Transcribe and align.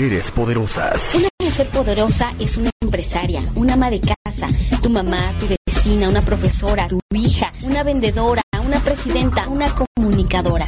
Mujeres 0.00 0.30
poderosas. 0.30 1.14
Una 1.14 1.28
mujer 1.42 1.68
poderosa 1.68 2.30
es 2.40 2.56
una 2.56 2.70
empresaria, 2.80 3.42
una 3.54 3.74
ama 3.74 3.90
de 3.90 4.00
casa, 4.00 4.46
tu 4.82 4.88
mamá, 4.88 5.34
tu 5.38 5.46
vecina, 5.46 6.08
una 6.08 6.22
profesora, 6.22 6.88
tu 6.88 6.98
hija, 7.14 7.52
una 7.64 7.82
vendedora, 7.82 8.40
una 8.64 8.80
presidenta, 8.80 9.46
una 9.48 9.66
comunicadora. 9.74 10.66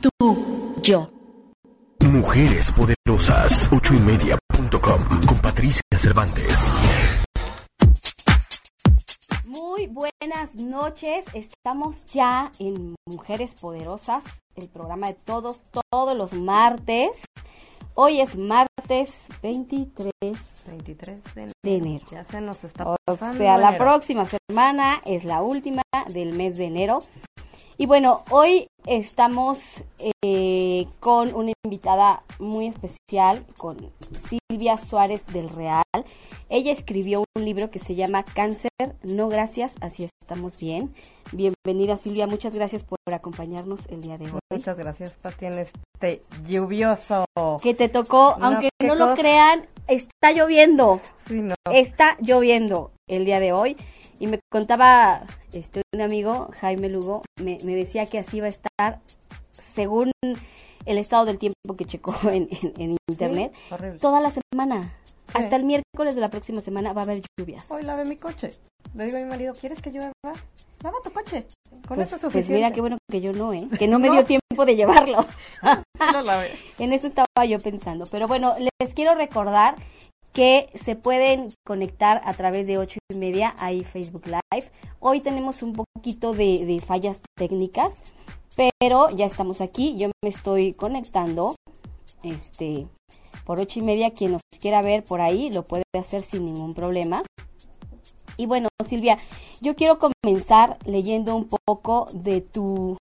Tú, 0.00 0.74
yo. 0.82 1.08
Mujeres 2.00 2.72
poderosas. 2.72 3.68
Ocho 3.70 3.94
y 3.94 4.00
media.com 4.00 5.26
con 5.28 5.38
Patricia 5.38 5.82
Cervantes. 5.96 6.72
Muy 9.44 9.86
buenas 9.86 10.56
noches, 10.56 11.24
estamos 11.34 12.04
ya 12.06 12.50
en 12.58 12.96
Mujeres 13.06 13.54
Poderosas, 13.54 14.24
el 14.56 14.68
programa 14.68 15.06
de 15.06 15.14
todos, 15.14 15.60
todos 15.70 16.16
los 16.16 16.32
martes. 16.32 17.22
Hoy 17.94 18.20
es 18.20 18.36
martes 18.36 19.28
23, 19.42 20.10
23 20.66 21.22
de 21.34 21.42
enero. 21.42 21.52
de 21.62 21.74
enero. 21.76 22.04
Ya 22.10 22.24
se 22.24 22.40
nos 22.40 22.64
está 22.64 22.84
O 22.88 22.96
pasando 23.04 23.38
sea, 23.38 23.56
la 23.58 23.68
enero. 23.68 23.84
próxima 23.84 24.24
semana 24.24 25.02
es 25.04 25.24
la 25.24 25.42
última 25.42 25.82
del 26.08 26.32
mes 26.32 26.56
de 26.58 26.66
enero. 26.66 27.00
Y 27.76 27.86
bueno, 27.86 28.24
hoy 28.30 28.68
estamos 28.86 29.84
eh, 30.24 30.86
con 31.00 31.34
una 31.34 31.52
invitada 31.64 32.22
muy 32.38 32.66
especial, 32.66 33.44
con 33.56 33.76
Silvia 34.50 34.76
Suárez 34.76 35.26
del 35.26 35.48
Real. 35.48 35.82
Ella 36.48 36.72
escribió 36.72 37.24
un 37.36 37.44
libro 37.44 37.70
que 37.70 37.78
se 37.78 37.94
llama 37.94 38.24
Cáncer, 38.24 38.70
no 39.02 39.28
gracias, 39.28 39.74
así 39.80 40.08
estamos 40.20 40.58
bien. 40.58 40.94
Bienvenida 41.32 41.96
Silvia, 41.96 42.26
muchas 42.26 42.54
gracias 42.54 42.84
por 42.84 42.98
acompañarnos 43.12 43.86
el 43.86 44.02
día 44.02 44.18
de 44.18 44.30
hoy. 44.30 44.40
Muchas 44.50 44.76
gracias, 44.76 45.12
Pati, 45.14 45.46
en 45.46 45.58
este 45.58 46.22
lluvioso. 46.46 47.24
Que 47.62 47.74
te 47.74 47.88
tocó, 47.88 48.36
No, 48.38 48.46
aunque 48.46 48.68
no 48.82 48.94
lo 48.94 49.14
crean, 49.14 49.66
está 49.86 50.32
lloviendo. 50.32 51.00
Sí, 51.26 51.40
no. 51.40 51.54
Está 51.72 52.16
lloviendo 52.20 52.90
el 53.08 53.24
día 53.24 53.40
de 53.40 53.52
hoy 53.52 53.76
y 54.18 54.26
me 54.26 54.40
contaba 54.50 55.26
este 55.52 55.82
un 55.94 56.00
amigo, 56.00 56.48
Jaime 56.60 56.88
Lugo, 56.88 57.22
me, 57.40 57.58
me 57.64 57.74
decía 57.76 58.06
que 58.06 58.18
así 58.18 58.40
va 58.40 58.46
a 58.46 58.50
estar 58.50 59.00
según 59.52 60.10
el 60.84 60.98
estado 60.98 61.24
del 61.26 61.38
tiempo 61.38 61.76
que 61.76 61.84
checó 61.84 62.14
en, 62.30 62.48
en- 62.50 62.72
en 62.80 62.96
internet, 63.08 63.52
Sí, 63.54 63.98
toda 64.00 64.20
la 64.20 64.30
semana. 64.30 64.94
Hasta 65.34 65.56
el 65.56 65.64
miércoles 65.64 66.14
de 66.14 66.20
la 66.20 66.28
próxima 66.28 66.60
semana 66.60 66.92
va 66.92 67.02
a 67.02 67.04
haber 67.04 67.22
lluvias. 67.38 67.70
Hoy 67.70 67.82
lavé 67.84 68.04
mi 68.04 68.16
coche. 68.16 68.50
Le 68.94 69.04
digo 69.06 69.16
a 69.16 69.20
mi 69.20 69.26
marido, 69.26 69.54
¿quieres 69.58 69.80
que 69.80 69.90
llueva? 69.90 70.12
Lava 70.82 70.98
tu 71.02 71.10
coche. 71.10 71.46
Con 71.88 71.96
Pues, 71.96 72.08
eso 72.08 72.16
es 72.16 72.20
pues 72.20 72.32
suficiente. 72.32 72.52
mira 72.54 72.70
qué 72.74 72.80
bueno 72.82 72.98
que 73.10 73.20
yo 73.22 73.32
no, 73.32 73.54
¿eh? 73.54 73.66
Que 73.78 73.88
no 73.88 73.98
me 73.98 74.08
No. 74.08 74.14
dio 74.14 74.24
tiempo 74.26 74.66
de 74.66 74.76
llevarlo. 74.76 75.24
Sí 75.96 76.04
lo 76.12 76.20
lavé. 76.22 76.50
En 76.78 76.92
eso 76.92 77.06
estaba 77.06 77.46
yo 77.48 77.58
pensando. 77.60 78.04
Pero 78.10 78.26
bueno, 78.28 78.54
les 78.58 78.92
quiero 78.92 79.14
recordar 79.14 79.76
que 80.32 80.70
se 80.74 80.96
pueden 80.96 81.52
conectar 81.64 82.20
a 82.24 82.34
través 82.34 82.66
de 82.66 82.78
ocho 82.78 82.98
y 83.10 83.18
media 83.18 83.54
ahí 83.58 83.84
Facebook 83.84 84.24
Live. 84.26 84.70
Hoy 85.00 85.20
tenemos 85.20 85.62
un 85.62 85.74
poquito 85.74 86.32
de, 86.32 86.64
de 86.64 86.80
fallas 86.80 87.22
técnicas, 87.36 88.02
pero 88.78 89.10
ya 89.10 89.26
estamos 89.26 89.60
aquí. 89.60 89.96
Yo 89.98 90.10
me 90.22 90.30
estoy 90.30 90.72
conectando. 90.74 91.54
Este 92.22 92.86
por 93.44 93.58
ocho 93.58 93.80
y 93.80 93.82
media, 93.82 94.12
quien 94.12 94.32
nos 94.32 94.42
quiera 94.60 94.82
ver 94.82 95.04
por 95.04 95.20
ahí 95.20 95.50
lo 95.50 95.64
puede 95.64 95.82
hacer 95.98 96.22
sin 96.22 96.44
ningún 96.44 96.74
problema. 96.74 97.22
Y 98.36 98.46
bueno, 98.46 98.68
Silvia, 98.84 99.18
yo 99.60 99.74
quiero 99.76 99.98
comenzar 99.98 100.78
leyendo 100.86 101.36
un 101.36 101.48
poco 101.48 102.06
de 102.12 102.40
tu 102.40 102.96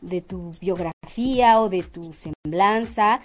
de 0.00 0.20
tu 0.20 0.50
biografía 0.60 1.60
o 1.60 1.68
de 1.68 1.84
tu 1.84 2.12
semblanza, 2.12 3.20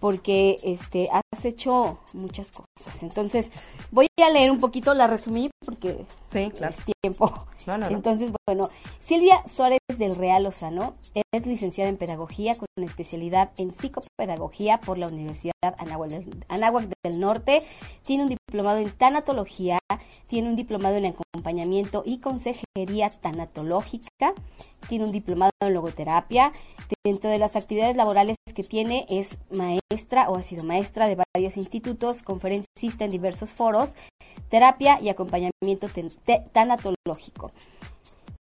porque 0.00 0.56
este 0.62 1.08
has 1.10 1.44
hecho 1.44 1.98
muchas 2.12 2.50
cosas. 2.52 3.02
Entonces, 3.02 3.52
voy 3.90 4.06
a 4.22 4.30
leer 4.30 4.50
un 4.50 4.58
poquito, 4.58 4.94
la 4.94 5.06
resumí 5.06 5.50
porque 5.64 6.04
Sí, 6.32 6.50
claro. 6.50 6.74
es 6.76 6.84
tiempo. 7.02 7.46
No, 7.66 7.78
no, 7.78 7.88
no. 7.88 7.96
Entonces, 7.96 8.30
bueno, 8.46 8.68
Silvia 8.98 9.42
Suárez 9.46 9.78
del 9.96 10.16
Real 10.16 10.42
Lozano 10.42 10.96
es 11.32 11.46
licenciada 11.46 11.88
en 11.88 11.96
Pedagogía 11.96 12.54
con 12.54 12.66
especialidad 12.84 13.52
en 13.56 13.72
Psicopedagogía 13.72 14.80
por 14.80 14.98
la 14.98 15.08
Universidad 15.08 15.52
Anáhuac 15.78 16.10
del, 16.10 16.44
Anáhuac 16.48 16.88
del 17.02 17.20
Norte. 17.20 17.62
Tiene 18.02 18.24
un 18.24 18.28
diplomado 18.28 18.78
en 18.78 18.90
Tanatología, 18.90 19.78
tiene 20.28 20.48
un 20.50 20.56
diplomado 20.56 20.96
en 20.96 21.06
Acompañamiento 21.06 22.02
y 22.04 22.18
Consejería 22.18 23.10
Tanatológica, 23.10 24.34
tiene 24.88 25.04
un 25.04 25.12
diplomado 25.12 25.50
en 25.60 25.74
Logoterapia. 25.74 26.52
Dentro 27.04 27.30
de 27.30 27.38
las 27.38 27.56
actividades 27.56 27.96
laborales 27.96 28.36
que 28.54 28.62
tiene 28.62 29.06
es 29.08 29.38
maestra 29.50 30.30
o 30.30 30.36
ha 30.36 30.42
sido 30.42 30.64
maestra 30.64 31.08
de 31.08 31.16
varios 31.34 31.56
institutos, 31.56 32.22
conferencista 32.22 33.04
en 33.04 33.10
diversos 33.10 33.52
foros, 33.52 33.94
terapia 34.48 35.00
y 35.00 35.08
acompañamiento 35.08 35.88
tanatológico. 36.52 37.52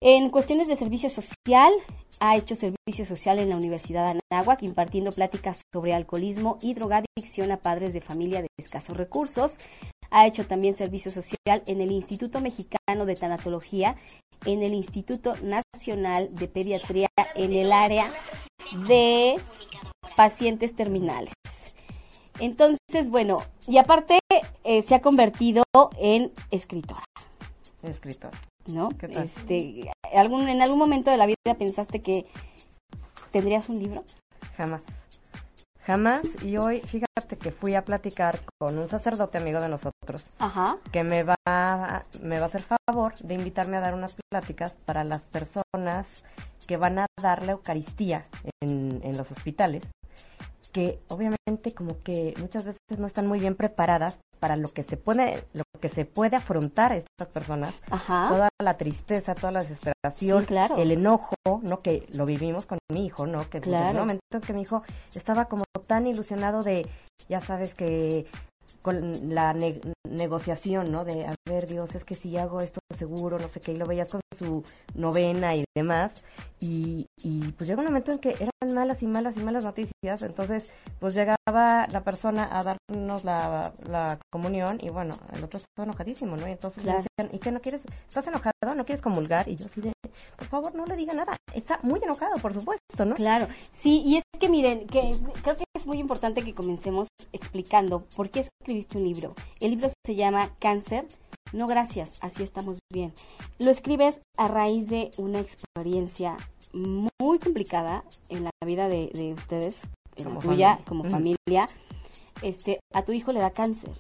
En 0.00 0.30
cuestiones 0.30 0.68
de 0.68 0.76
servicio 0.76 1.10
social, 1.10 1.72
ha 2.20 2.36
hecho 2.36 2.54
servicio 2.54 3.04
social 3.04 3.40
en 3.40 3.48
la 3.48 3.56
Universidad 3.56 4.14
de 4.14 4.20
Anáhuac, 4.30 4.62
impartiendo 4.62 5.10
pláticas 5.10 5.62
sobre 5.72 5.92
alcoholismo 5.92 6.58
y 6.62 6.74
drogadicción 6.74 7.50
a 7.50 7.56
padres 7.56 7.94
de 7.94 8.00
familia 8.00 8.40
de 8.40 8.48
escasos 8.58 8.96
recursos. 8.96 9.58
Ha 10.10 10.26
hecho 10.26 10.46
también 10.46 10.74
servicio 10.74 11.10
social 11.10 11.64
en 11.66 11.80
el 11.80 11.90
Instituto 11.90 12.40
Mexicano 12.40 13.06
de 13.06 13.16
Tanatología, 13.16 13.96
en 14.46 14.62
el 14.62 14.72
Instituto 14.72 15.34
Nacional 15.42 15.62
de 15.86 16.48
Pediatría, 16.48 17.08
en 17.34 17.52
el 17.52 17.72
área 17.72 18.10
de 18.86 19.36
pacientes 20.16 20.74
terminales. 20.74 21.32
Entonces, 22.40 23.10
bueno, 23.10 23.38
y 23.66 23.78
aparte 23.78 24.18
eh, 24.64 24.82
se 24.82 24.94
ha 24.94 25.00
convertido 25.00 25.64
en 25.98 26.32
escritora. 26.50 27.04
Escritor. 27.82 28.30
¿no? 28.66 28.90
¿Qué 28.90 29.08
tal? 29.08 29.24
Este, 29.24 29.90
algún, 30.14 30.48
¿En 30.48 30.62
algún 30.62 30.78
momento 30.78 31.10
de 31.10 31.16
la 31.16 31.26
vida 31.26 31.36
pensaste 31.58 32.00
que 32.00 32.26
tendrías 33.30 33.68
un 33.68 33.78
libro? 33.78 34.04
Jamás. 34.56 34.82
Jamás. 35.88 36.20
Y 36.44 36.58
hoy, 36.58 36.82
fíjate 36.82 37.38
que 37.38 37.50
fui 37.50 37.74
a 37.74 37.82
platicar 37.82 38.40
con 38.58 38.76
un 38.76 38.90
sacerdote 38.90 39.38
amigo 39.38 39.58
de 39.58 39.70
nosotros 39.70 40.26
Ajá. 40.38 40.76
que 40.92 41.02
me 41.02 41.22
va, 41.22 41.34
me 42.22 42.38
va 42.38 42.44
a 42.44 42.48
hacer 42.48 42.62
favor 42.62 43.14
de 43.16 43.32
invitarme 43.32 43.78
a 43.78 43.80
dar 43.80 43.94
unas 43.94 44.14
pláticas 44.30 44.76
para 44.84 45.02
las 45.02 45.22
personas 45.22 46.24
que 46.66 46.76
van 46.76 46.98
a 46.98 47.06
dar 47.22 47.42
la 47.42 47.52
Eucaristía 47.52 48.26
en, 48.60 49.00
en 49.02 49.16
los 49.16 49.32
hospitales, 49.32 49.82
que 50.70 51.00
obviamente 51.08 51.72
como 51.74 52.02
que 52.02 52.34
muchas 52.40 52.64
veces 52.64 52.80
no 52.98 53.06
están 53.06 53.26
muy 53.26 53.40
bien 53.40 53.54
preparadas 53.54 54.20
para 54.38 54.56
lo 54.56 54.68
que 54.68 54.82
se 54.84 54.96
puede, 54.96 55.44
lo 55.52 55.64
que 55.80 55.88
se 55.88 56.04
puede 56.04 56.36
afrontar 56.36 56.92
estas 56.92 57.28
personas, 57.28 57.74
Ajá. 57.90 58.28
toda 58.28 58.48
la 58.62 58.74
tristeza, 58.76 59.34
toda 59.34 59.50
la 59.52 59.60
desesperación, 59.60 60.42
Sí, 60.42 60.46
claro. 60.46 60.76
el 60.76 60.92
enojo, 60.92 61.34
¿no? 61.62 61.80
Que 61.80 62.06
lo 62.12 62.24
vivimos 62.26 62.64
con 62.66 62.78
mi 62.92 63.06
hijo, 63.06 63.26
¿no? 63.26 63.40
Que 63.50 63.58
pues, 63.60 63.66
en 63.68 63.72
Claro. 63.72 63.90
un 63.90 63.96
momento 63.98 64.22
en 64.32 64.40
que 64.40 64.52
mi 64.52 64.62
hijo 64.62 64.82
estaba 65.14 65.46
como 65.46 65.64
tan 65.86 66.06
ilusionado 66.06 66.62
de, 66.62 66.86
ya 67.28 67.40
sabes 67.40 67.74
que 67.74 68.26
con 68.82 69.34
la 69.34 69.52
ne- 69.54 69.80
negociación, 70.10 70.90
¿no? 70.92 71.04
De, 71.04 71.26
a 71.26 71.34
ver, 71.48 71.66
Dios, 71.66 71.94
es 71.94 72.04
que 72.04 72.14
si 72.14 72.36
hago 72.36 72.60
esto 72.60 72.80
seguro, 72.96 73.38
no 73.38 73.48
sé 73.48 73.60
qué, 73.60 73.72
y 73.72 73.76
lo 73.76 73.86
veías 73.86 74.08
con 74.10 74.20
su 74.36 74.64
novena 74.94 75.54
y 75.56 75.64
demás, 75.76 76.24
y, 76.60 77.06
y 77.22 77.52
pues 77.52 77.68
llega 77.68 77.80
un 77.80 77.86
momento 77.86 78.10
en 78.12 78.18
que 78.18 78.30
eran 78.30 78.74
malas 78.74 79.02
y 79.02 79.06
malas 79.06 79.36
y 79.36 79.40
malas 79.40 79.64
noticias, 79.64 80.22
entonces 80.22 80.72
pues 80.98 81.14
llegaba 81.14 81.86
la 81.90 82.02
persona 82.02 82.48
a 82.50 82.64
darnos 82.64 83.24
la, 83.24 83.72
la 83.88 84.18
comunión 84.30 84.78
y 84.82 84.88
bueno, 84.90 85.14
el 85.34 85.44
otro 85.44 85.58
estaba 85.58 85.84
enojadísimo, 85.84 86.36
¿no? 86.36 86.48
Y 86.48 86.52
entonces 86.52 86.82
Claro. 86.82 86.98
le 86.98 87.04
decían, 87.24 87.36
¿y 87.36 87.38
qué 87.40 87.52
no 87.52 87.60
quieres? 87.60 87.84
¿Estás 88.08 88.26
enojado? 88.26 88.52
¿No 88.76 88.84
quieres 88.84 89.02
comulgar? 89.02 89.48
Y 89.48 89.56
yo 89.56 89.66
así 89.66 89.80
de, 89.80 89.92
por 90.36 90.46
favor, 90.48 90.74
no 90.74 90.84
le 90.86 90.96
diga 90.96 91.14
nada, 91.14 91.36
está 91.54 91.78
muy 91.82 92.00
enojado, 92.02 92.36
por 92.38 92.52
supuesto, 92.54 93.04
¿no? 93.04 93.14
Claro, 93.14 93.46
sí, 93.72 94.02
y 94.04 94.16
es 94.16 94.24
que 94.38 94.48
miren, 94.48 94.86
que 94.86 95.10
es- 95.10 95.22
creo 95.42 95.56
que 95.56 95.64
es 95.74 95.86
muy 95.86 95.98
importante 95.98 96.42
que 96.42 96.54
comencemos 96.54 97.08
explicando 97.32 98.04
por 98.16 98.30
qué 98.30 98.40
escribiste 98.40 98.98
un 98.98 99.04
libro. 99.04 99.34
El 99.60 99.70
libro 99.70 99.86
se 100.04 100.14
llama 100.14 100.50
Cáncer, 100.58 101.06
no 101.52 101.66
gracias, 101.66 102.18
así 102.20 102.42
estamos 102.42 102.78
bien. 102.92 103.12
Lo 103.58 103.70
escribes 103.70 104.20
a 104.36 104.48
raíz 104.48 104.88
de 104.88 105.10
una 105.18 105.40
experiencia 105.40 106.36
muy 106.72 107.38
complicada 107.38 108.04
en 108.28 108.44
la 108.44 108.50
vida 108.64 108.88
de, 108.88 109.10
de 109.14 109.32
ustedes, 109.34 109.80
en 110.16 110.24
Como 110.24 110.40
la 110.40 110.46
tuya, 110.46 110.68
familia. 110.76 110.84
como 110.86 111.10
familia. 111.10 111.68
Este, 112.42 112.78
a 112.94 113.04
tu 113.04 113.12
hijo 113.12 113.32
le 113.32 113.40
da 113.40 113.50
cáncer. 113.50 113.90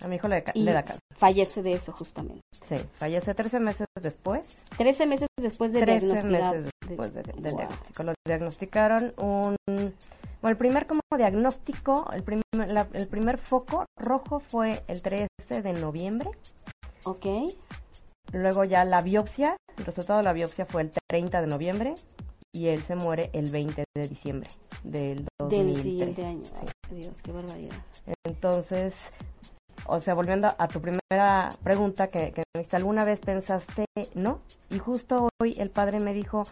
A 0.00 0.08
mi 0.08 0.16
hijo 0.16 0.26
le, 0.28 0.44
y 0.54 0.62
le 0.62 0.72
da 0.72 0.82
cáncer. 0.84 1.00
fallece 1.16 1.62
de 1.62 1.72
eso 1.72 1.92
justamente. 1.92 2.40
Sí, 2.68 2.76
fallece 2.98 3.34
13 3.34 3.60
meses 3.60 3.86
después. 4.00 4.58
13 4.76 5.06
meses 5.06 5.28
después 5.40 5.72
de 5.72 5.80
13 5.82 6.06
diagnosticar- 6.06 6.52
meses 6.54 6.70
después 6.88 7.14
de- 7.14 7.22
de- 7.22 7.32
del 7.32 7.52
wow. 7.52 7.58
diagnóstico. 7.60 8.02
Lo 8.02 8.14
diagnosticaron 8.26 9.14
un... 9.18 9.56
Bueno, 10.42 10.50
el 10.52 10.56
primer 10.58 10.86
como 10.86 11.00
diagnóstico, 11.16 12.10
el 12.12 12.22
primer, 12.24 12.42
la- 12.68 12.88
el 12.92 13.08
primer 13.08 13.38
foco 13.38 13.86
rojo 13.96 14.40
fue 14.40 14.82
el 14.88 15.00
13 15.00 15.28
de 15.62 15.72
noviembre. 15.72 16.30
Ok. 17.04 17.26
Luego 18.32 18.64
ya 18.64 18.84
la 18.84 19.02
biopsia, 19.02 19.56
el 19.76 19.84
resultado 19.84 20.18
de 20.18 20.24
la 20.24 20.32
biopsia 20.32 20.66
fue 20.66 20.82
el 20.82 20.90
30 21.08 21.40
de 21.40 21.46
noviembre 21.46 21.94
y 22.52 22.68
él 22.68 22.82
se 22.82 22.96
muere 22.96 23.30
el 23.34 23.50
20 23.50 23.84
de 23.96 24.08
diciembre 24.08 24.48
del 24.82 25.26
2003. 25.38 25.74
Del 25.74 25.82
siguiente 25.82 26.26
año. 26.26 26.42
Ay, 26.60 26.96
Dios, 26.96 27.22
qué 27.22 27.30
barbaridad. 27.32 27.76
Entonces, 28.24 28.94
o 29.86 30.00
sea, 30.00 30.14
volviendo 30.14 30.48
a 30.58 30.68
tu 30.68 30.80
primera 30.80 31.50
pregunta 31.62 32.08
que, 32.08 32.32
que 32.32 32.42
me 32.54 32.60
hiciste, 32.62 32.76
¿alguna 32.76 33.04
vez 33.04 33.20
pensaste 33.20 33.84
no? 34.14 34.40
Y 34.70 34.78
justo 34.78 35.28
hoy 35.40 35.54
el 35.58 35.70
padre 35.70 36.00
me 36.00 36.14
dijo, 36.14 36.44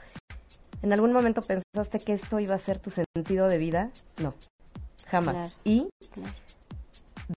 ¿en 0.82 0.92
algún 0.92 1.12
momento 1.12 1.42
pensaste 1.42 1.98
que 1.98 2.12
esto 2.12 2.40
iba 2.40 2.54
a 2.54 2.58
ser 2.58 2.78
tu 2.78 2.90
sentido 2.90 3.48
de 3.48 3.58
vida? 3.58 3.90
No, 4.18 4.34
jamás. 5.08 5.34
Claro. 5.34 5.52
Y 5.64 5.88
Claro. 6.12 6.32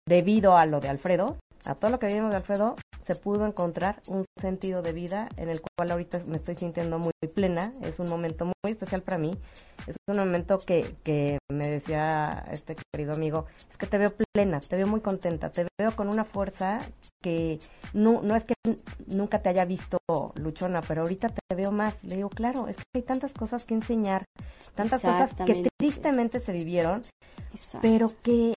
debido 0.09 0.57
a 0.57 0.67
lo 0.67 0.81
de 0.81 0.89
Alfredo, 0.89 1.37
a 1.65 1.75
todo 1.75 1.91
lo 1.91 1.99
que 1.99 2.07
vivimos 2.07 2.31
de 2.31 2.37
Alfredo, 2.37 2.77
se 3.05 3.15
pudo 3.15 3.47
encontrar 3.47 4.01
un 4.07 4.25
sentido 4.41 4.81
de 4.83 4.93
vida 4.93 5.29
en 5.37 5.49
el 5.49 5.61
cual 5.61 5.91
ahorita 5.91 6.23
me 6.27 6.37
estoy 6.37 6.55
sintiendo 6.55 6.99
muy 6.99 7.13
plena. 7.35 7.73
Es 7.83 7.99
un 7.99 8.09
momento 8.09 8.45
muy 8.45 8.73
especial 8.73 9.03
para 9.03 9.19
mí. 9.19 9.37
Es 9.87 9.97
un 10.07 10.17
momento 10.17 10.59
que, 10.59 10.95
que 11.03 11.39
me 11.51 11.69
decía 11.69 12.47
este 12.53 12.77
querido 12.93 13.13
amigo, 13.15 13.47
es 13.69 13.77
que 13.77 13.87
te 13.87 13.99
veo 13.99 14.13
plena, 14.33 14.61
te 14.61 14.77
veo 14.77 14.87
muy 14.87 15.01
contenta, 15.01 15.51
te 15.51 15.67
veo 15.79 15.97
con 15.97 16.09
una 16.09 16.25
fuerza 16.25 16.81
que 17.21 17.59
no, 17.93 18.23
no 18.23 18.37
es 18.37 18.45
que 18.45 18.55
nunca 19.07 19.43
te 19.43 19.49
haya 19.49 19.65
visto 19.65 19.99
luchona, 20.37 20.81
pero 20.83 21.03
ahorita 21.03 21.29
te 21.29 21.57
veo 21.57 21.73
más. 21.73 22.03
Le 22.05 22.17
digo, 22.17 22.29
claro, 22.29 22.69
es 22.69 22.77
que 22.77 22.85
hay 22.95 23.03
tantas 23.03 23.33
cosas 23.33 23.67
que 23.67 23.75
enseñar, 23.75 24.25
tantas 24.75 25.03
cosas 25.03 25.35
que 25.35 25.69
tristemente 25.77 26.39
se 26.39 26.53
vivieron 26.53 27.03
pero 27.81 28.13
que 28.23 28.55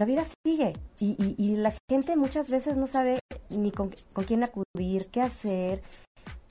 la 0.00 0.06
vida 0.06 0.24
sigue 0.46 0.72
y, 0.98 1.10
y, 1.22 1.34
y 1.36 1.56
la 1.56 1.74
gente 1.90 2.16
muchas 2.16 2.48
veces 2.50 2.78
no 2.78 2.86
sabe 2.86 3.18
ni 3.50 3.70
con, 3.70 3.90
quién 4.26 4.42
acudir, 4.42 5.10
qué 5.10 5.20
hacer, 5.20 5.82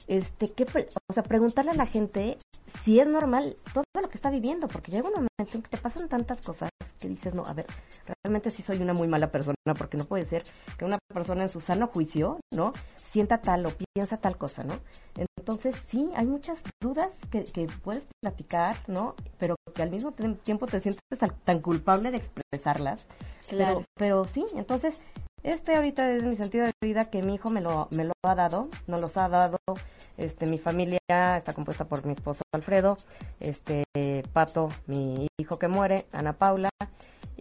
este, 0.08 0.52
qué, 0.54 0.66
o 1.10 1.14
sea, 1.14 1.24
preguntarle 1.24 1.72
a 1.72 1.76
la 1.76 1.88
gente 1.88 2.38
si 2.84 3.00
es 3.00 3.08
normal 3.08 3.56
todo 3.74 3.84
lo 4.00 4.08
que 4.08 4.16
está 4.16 4.30
viviendo, 4.30 4.68
porque 4.68 4.92
llega 4.92 5.08
un 5.08 5.14
momento 5.16 5.58
en 5.58 5.64
que 5.64 5.70
te 5.70 5.78
pasan 5.78 6.08
tantas 6.08 6.42
cosas 6.42 6.70
que 7.00 7.08
dices, 7.08 7.34
no, 7.34 7.44
a 7.46 7.54
ver, 7.54 7.66
realmente 8.24 8.52
sí 8.52 8.62
soy 8.62 8.78
una 8.82 8.94
muy 8.94 9.08
mala 9.08 9.32
persona, 9.32 9.56
porque 9.76 9.98
no 9.98 10.04
puede 10.04 10.26
ser 10.26 10.44
que 10.78 10.86
una 10.86 11.00
persona 11.12 11.44
en 11.44 11.50
su 11.50 11.62
sano 11.62 11.88
juicio, 11.88 12.40
¿no? 12.54 12.74
Sienta 13.12 13.42
tal 13.42 13.66
o 13.66 13.72
piensa 13.96 14.18
tal 14.18 14.38
cosa, 14.38 14.64
¿no? 14.64 14.76
Entonces, 15.38 15.76
sí, 15.88 16.10
hay 16.16 16.28
muchas 16.28 16.62
dudas 16.80 17.20
que, 17.32 17.46
que 17.46 17.68
puedes 17.82 18.06
platicar, 18.22 18.76
¿no? 18.88 19.16
Pero 19.40 19.56
que 19.80 19.84
al 19.84 19.92
mismo 19.92 20.12
tiempo 20.44 20.68
te 20.68 20.82
sientes 20.82 21.02
tan- 21.18 21.34
tan 21.46 21.62
culpable 21.62 22.12
de 22.12 22.18
expresarlas. 22.18 23.08
Claro. 23.48 23.86
Pero, 23.86 23.86
pero 23.96 24.26
sí, 24.26 24.46
entonces, 24.58 25.02
este 25.42 25.74
ahorita 25.74 26.12
es 26.12 26.24
mi 26.24 26.36
sentido 26.36 26.66
de 26.66 26.74
vida 26.82 27.06
que 27.06 27.24
mi 27.24 27.36
hijo 27.36 27.50
me 27.50 27.62
lo, 27.62 27.88
me 27.92 28.04
lo 28.04 28.12
ha 28.26 28.36
dado, 28.36 28.68
nos 28.88 29.00
los 29.00 29.16
ha 29.16 29.30
dado. 29.30 29.58
Este, 30.18 30.48
mi 30.48 30.60
familia 30.60 31.00
está 31.38 31.54
compuesta 31.54 31.86
por 31.86 32.06
mi 32.06 32.12
esposo 32.12 32.42
Alfredo, 32.54 32.98
este, 33.40 33.86
Pato, 34.34 34.68
mi 34.86 35.28
hijo 35.40 35.58
que 35.58 35.70
muere, 35.70 36.06
Ana 36.12 36.34
Paula. 36.34 36.70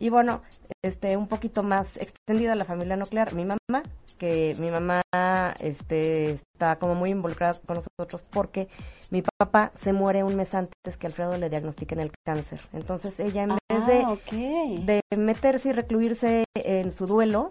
Y 0.00 0.10
bueno, 0.10 0.42
este, 0.82 1.16
un 1.16 1.26
poquito 1.26 1.62
más 1.62 1.96
extendida 1.96 2.54
la 2.54 2.64
familia 2.64 2.96
nuclear, 2.96 3.34
mi 3.34 3.44
mamá, 3.44 3.82
que 4.16 4.54
mi 4.58 4.70
mamá 4.70 5.02
este, 5.60 6.32
está 6.32 6.76
como 6.76 6.94
muy 6.94 7.10
involucrada 7.10 7.58
con 7.66 7.76
nosotros 7.76 8.22
porque 8.30 8.68
mi 9.10 9.22
papá 9.22 9.72
se 9.80 9.92
muere 9.92 10.22
un 10.22 10.36
mes 10.36 10.54
antes 10.54 10.96
que 10.98 11.06
Alfredo 11.06 11.36
le 11.36 11.50
diagnostiquen 11.50 12.00
el 12.00 12.12
cáncer. 12.24 12.60
Entonces 12.72 13.18
ella 13.18 13.42
en 13.42 13.48
vez 13.48 13.86
de, 13.86 14.04
Ah, 14.08 14.16
de 14.84 15.00
meterse 15.16 15.70
y 15.70 15.72
recluirse 15.72 16.44
en 16.54 16.92
su 16.92 17.06
duelo, 17.06 17.50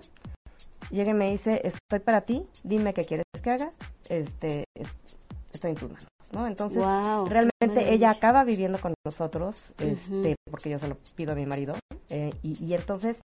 llega 0.89 1.11
y 1.11 1.13
me 1.13 1.31
dice, 1.31 1.61
estoy 1.63 1.99
para 1.99 2.21
ti, 2.21 2.45
dime 2.63 2.93
qué 2.93 3.05
quieres 3.05 3.25
que 3.43 3.51
haga, 3.51 3.71
este, 4.09 4.65
estoy 5.57 5.71
en 5.71 5.77
tus 5.77 5.89
manos, 5.89 6.07
¿no? 6.31 6.47
Entonces, 6.47 6.77
Wow, 6.83 7.25
realmente 7.25 7.93
ella 7.93 8.11
acaba 8.11 8.43
viviendo 8.43 8.79
con 8.79 8.93
nosotros, 9.05 9.71
este, 9.79 10.35
porque 10.49 10.69
yo 10.69 10.79
se 10.79 10.87
lo 10.87 10.95
pido 11.15 11.33
a 11.33 11.35
mi 11.35 11.45
marido, 11.45 11.75
eh, 12.09 12.33
y, 12.41 12.63
y 12.63 12.73
entonces, 12.73 13.17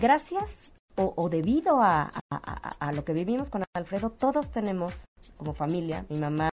gracias 0.00 0.72
o, 0.96 1.12
o 1.16 1.28
debido 1.28 1.80
a, 1.80 2.02
a- 2.02 2.10
a- 2.30 2.74
a 2.88 2.92
lo 2.92 3.04
que 3.04 3.12
vivimos 3.12 3.48
con 3.48 3.64
Alfredo, 3.74 4.10
todos 4.10 4.50
tenemos 4.50 4.94
como 5.36 5.54
familia, 5.54 6.04
mi 6.08 6.18
mamá, 6.18 6.50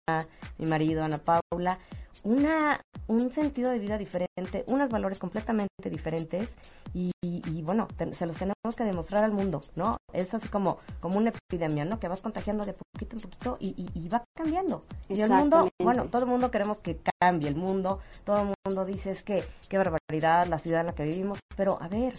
mi 0.57 0.65
marido, 0.67 1.03
Ana 1.03 1.17
Paula, 1.19 1.79
una, 2.23 2.81
un 3.07 3.31
sentido 3.31 3.71
de 3.71 3.79
vida 3.79 3.97
diferente, 3.97 4.63
unos 4.67 4.89
valores 4.89 5.19
completamente 5.19 5.89
diferentes 5.89 6.53
y, 6.93 7.11
y- 7.23 7.41
y, 7.49 7.61
bueno, 7.63 7.87
te- 7.97 8.13
se 8.13 8.25
los 8.25 8.37
tenemos 8.37 8.75
que 8.75 8.83
demostrar 8.83 9.23
al 9.23 9.31
mundo, 9.31 9.61
¿no? 9.75 9.97
Es 10.13 10.33
así 10.33 10.47
como, 10.49 10.77
como 10.99 11.17
una 11.17 11.31
epidemia, 11.31 11.85
¿no? 11.85 11.99
Que 11.99 12.07
vas 12.07 12.21
contagiando 12.21 12.65
de 12.65 12.73
poquito 12.73 13.15
en 13.15 13.21
poquito 13.21 13.57
y, 13.59 13.69
y- 13.77 13.89
y 13.99 14.09
va 14.09 14.23
cambiando. 14.35 14.83
Y 15.09 15.21
el 15.21 15.29
mundo, 15.41 15.57
bueno, 15.83 16.05
todo 16.09 16.23
el 16.23 16.29
mundo 16.29 16.51
queremos 16.51 16.79
que 16.79 16.99
cambie 17.21 17.47
el 17.49 17.55
mundo, 17.55 17.99
todo 18.25 18.41
el 18.41 18.53
mundo 18.65 18.85
dice 18.85 19.11
es 19.11 19.23
que 19.23 19.43
qué 19.69 19.77
barbaridad 19.77 20.47
la 20.47 20.57
ciudad 20.59 20.81
en 20.81 20.87
la 20.87 20.95
que 20.95 21.03
vivimos, 21.03 21.39
pero 21.55 21.77
a 21.81 21.87
ver, 21.87 22.15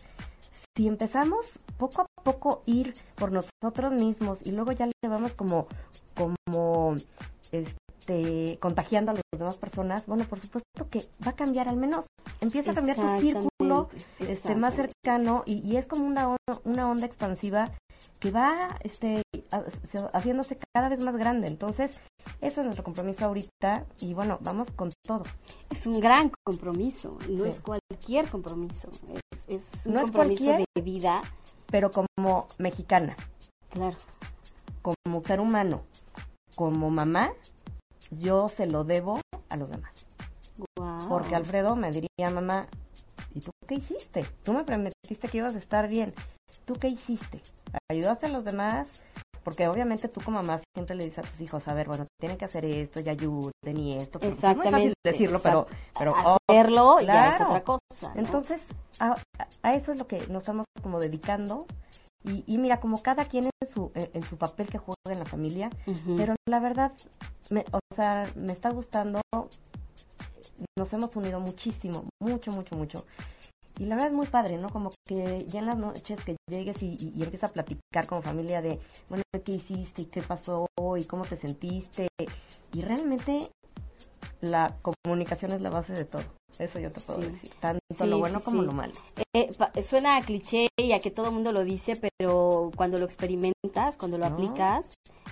si 0.77 0.87
empezamos 0.87 1.59
poco 1.77 2.03
a 2.03 2.07
poco 2.23 2.63
ir 2.67 2.95
por 3.17 3.33
nosotros 3.33 3.93
mismos 3.93 4.41
y 4.47 4.53
luego 4.53 4.73
ya 4.73 4.87
le 4.87 4.93
vamos 5.09 5.35
como, 5.35 5.67
como, 6.15 6.95
este, 7.51 7.75
contagiando 8.61 9.13
a 9.13 9.15
las 9.15 9.23
demás 9.39 9.57
personas, 9.59 10.07
bueno, 10.07 10.25
por 10.25 10.41
supuesto 10.41 10.89
que 10.91 11.01
va 11.27 11.31
a 11.33 11.37
cambiar, 11.37 11.69
al 11.69 11.77
menos 11.77 12.07
empieza 12.41 12.71
a 12.71 12.75
cambiar 12.75 12.97
tu 12.97 13.21
círculo 13.21 13.89
este, 14.19 14.55
más 14.55 14.75
cercano 14.75 15.43
y, 15.47 15.59
y 15.67 15.77
es 15.77 15.87
como 15.87 16.07
una 16.07 16.29
onda, 16.29 16.61
una 16.65 16.91
onda 16.91 17.07
expansiva 17.07 17.71
que 18.21 18.31
va 18.31 18.77
este, 18.81 19.23
ha- 19.51 19.65
se- 19.91 19.99
haciéndose 20.13 20.57
cada 20.73 20.89
vez 20.89 21.01
más 21.05 21.17
grande. 21.17 21.49
Entonces, 21.49 22.01
eso 22.41 22.61
es 22.61 22.65
nuestro 22.67 22.85
compromiso 22.85 23.25
ahorita 23.27 23.85
y 24.01 24.15
bueno, 24.15 24.39
vamos 24.41 24.71
con 24.73 24.93
todo. 25.05 25.25
Es 25.71 25.87
un 25.87 26.01
gran 26.01 26.31
compromiso, 26.45 27.19
no 27.29 27.45
Sí. 27.45 27.51
es 27.51 27.61
cualquier 27.61 28.29
compromiso, 28.29 28.89
es, 29.49 29.49
es 29.49 29.87
un 29.87 29.95
No 29.95 30.03
compromiso 30.03 30.53
de 30.75 30.83
vida, 30.83 31.23
Pero 31.71 31.91
como 31.91 32.47
mexicana, 32.59 33.17
claro. 33.71 33.97
como 34.83 35.23
ser 35.25 35.41
humano, 35.41 35.83
como 36.55 36.91
mamá, 36.91 37.33
yo 38.11 38.49
se 38.49 38.67
lo 38.67 38.85
debo 38.85 39.21
a 39.49 39.57
los 39.57 39.71
demás. 39.71 40.07
Wow. 40.77 41.09
Porque 41.09 41.35
Alfredo 41.35 41.77
me 41.77 41.91
diría, 41.91 42.31
mamá, 42.33 42.67
¿y 43.35 43.41
tú 43.41 43.51
qué 43.67 43.77
hiciste? 43.77 44.25
Tú 44.43 44.53
me 44.53 44.65
prometiste 44.65 45.29
que 45.29 45.39
ibas 45.39 45.55
a 45.55 45.59
estar 45.59 45.89
bien. 45.89 46.13
¿Tú 46.65 46.75
qué 46.75 46.89
hiciste? 46.89 47.41
¿Ayudaste 47.91 48.27
a 48.27 48.31
los 48.31 48.45
demás? 48.45 49.03
Porque 49.45 49.69
obviamente 49.69 50.09
tú 50.09 50.21
como 50.21 50.43
mamá 50.43 50.61
siempre 50.75 50.95
le 50.95 51.05
dices 51.05 51.25
a 51.25 51.29
tus 51.29 51.41
hijos, 51.41 51.67
a 51.69 51.75
ver, 51.75 51.87
bueno, 51.87 52.07
tienen 52.21 52.37
que 52.37 52.45
hacer 52.45 52.65
esto, 52.65 53.01
y 53.01 53.09
ayuden 53.09 53.77
y 53.77 53.97
esto. 53.97 54.19
pero 54.19 54.33
Es 54.33 54.43
muy 54.43 54.51
Exactamente. 54.51 54.71
fácil 54.71 54.95
decirlo, 55.05 55.41
pero, 55.43 55.67
pero 55.99 56.15
oh, 56.25 56.37
hacerlo 56.49 57.01
ya 57.01 57.29
es 57.29 57.37
claro. 57.37 57.51
otra 57.51 57.65
cosa. 57.65 58.15
¿no? 58.15 58.21
entonces 58.21 58.61
a, 59.01 59.17
a 59.63 59.75
eso 59.75 59.93
es 59.93 59.99
lo 59.99 60.07
que 60.07 60.19
nos 60.27 60.43
estamos 60.43 60.67
como 60.83 61.01
dedicando. 61.01 61.67
Y, 62.25 62.45
y 62.47 62.59
mira, 62.59 62.81
como 62.81 63.01
cada 63.03 63.25
quien 63.27 63.45
en 63.45 63.69
su, 63.69 63.93
en, 63.95 64.11
en 64.13 64.23
su 64.25 64.37
papel 64.37 64.69
que 64.69 64.79
juega 64.79 64.97
en 65.11 65.19
la 65.21 65.25
familia, 65.25 65.71
pero 66.17 66.35
la 66.49 66.61
verdad, 66.61 66.93
me, 67.51 67.65
o 67.73 67.79
sea, 67.95 68.31
me 68.35 68.53
está 68.53 68.71
gustando. 68.71 69.21
Nos 70.77 70.93
hemos 70.93 71.15
unido 71.17 71.39
muchísimo, 71.41 72.05
mucho, 72.21 72.51
mucho, 72.51 72.77
mucho. 72.77 73.07
Y 73.79 73.85
la 73.85 73.95
verdad 73.95 74.11
es 74.11 74.17
muy 74.17 74.27
padre, 74.27 74.59
¿no? 74.59 74.69
Como 74.71 74.91
que 75.07 75.45
ya 75.47 75.61
en 75.61 75.67
las 75.67 75.79
noches 75.79 76.21
que 76.25 76.37
llegues 76.51 76.83
y, 76.83 76.97
y, 76.99 77.13
y 77.17 77.23
empiezas 77.23 77.51
a 77.51 77.53
platicar 77.53 78.09
como 78.09 78.23
familia 78.23 78.61
de, 78.61 78.81
bueno, 79.09 79.23
¿qué 79.45 79.53
hiciste 79.53 80.03
y 80.03 80.07
qué 80.07 80.21
pasó 80.21 80.67
y 80.99 81.05
cómo 81.05 81.25
te 81.25 81.37
sentiste? 81.37 82.09
Y 82.73 82.83
realmente 82.83 83.49
la 84.41 84.77
comunicación 85.05 85.53
es 85.53 85.61
la 85.61 85.71
base 85.71 85.93
de 85.93 86.05
todo. 86.05 86.25
Eso 86.59 86.79
yo 86.79 86.91
te 86.91 87.01
puedo 87.01 87.21
Sí. 87.23 87.29
decir. 87.29 87.51
Tanto 87.61 87.81
Sí, 87.97 88.07
lo 88.07 88.19
bueno 88.19 88.39
sí, 88.39 88.45
como 88.45 88.63
lo 88.63 88.73
malo. 88.73 88.93
Eh, 89.35 89.51
suena 89.83 90.17
a 90.17 90.23
cliché 90.23 90.69
y 90.79 90.93
a 90.93 91.01
que 91.01 91.11
todo 91.11 91.27
el 91.27 91.33
mundo 91.33 91.53
lo 91.53 91.65
dice, 91.65 91.97
pero 92.19 92.71
cuando 92.77 92.99
lo 92.99 93.05
experimentas, 93.05 93.97
cuando 93.97 94.19
lo 94.19 94.29
No. 94.29 94.35
aplicas, 94.35 94.87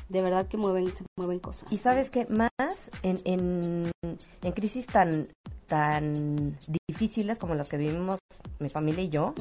de 0.09 0.23
verdad 0.23 0.47
que 0.47 0.57
mueven, 0.57 0.93
se 0.95 1.05
mueven 1.19 1.39
cosas. 1.41 1.73
Y 1.73 1.79
sabes 1.79 2.11
que 2.11 2.27
más 2.27 2.51
en, 3.03 3.19
en, 3.25 3.91
en 4.43 4.53
crisis 4.53 4.87
tan, 4.87 5.29
tan 5.67 6.57
difíciles 6.89 7.39
como 7.39 7.55
las 7.55 7.69
que 7.69 7.77
vivimos 7.77 8.19
mi 8.59 8.69
familia 8.69 9.03
y 9.03 9.09
yo, 9.09 9.35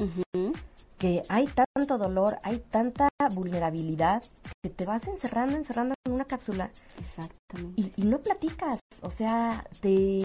que 0.98 1.22
hay 1.28 1.46
tanto 1.74 1.98
dolor, 1.98 2.38
hay 2.42 2.58
tanta 2.70 3.08
vulnerabilidad, 3.34 4.22
que 4.62 4.70
te 4.70 4.86
vas 4.86 5.06
encerrando, 5.06 5.56
encerrando 5.56 5.94
en 6.06 6.12
una 6.12 6.24
cápsula 6.24 6.70
Exactamente. 6.98 7.80
y, 7.80 7.92
y 7.96 8.04
no 8.06 8.18
platicas, 8.20 8.78
o 9.02 9.10
sea, 9.10 9.64
te 9.80 10.22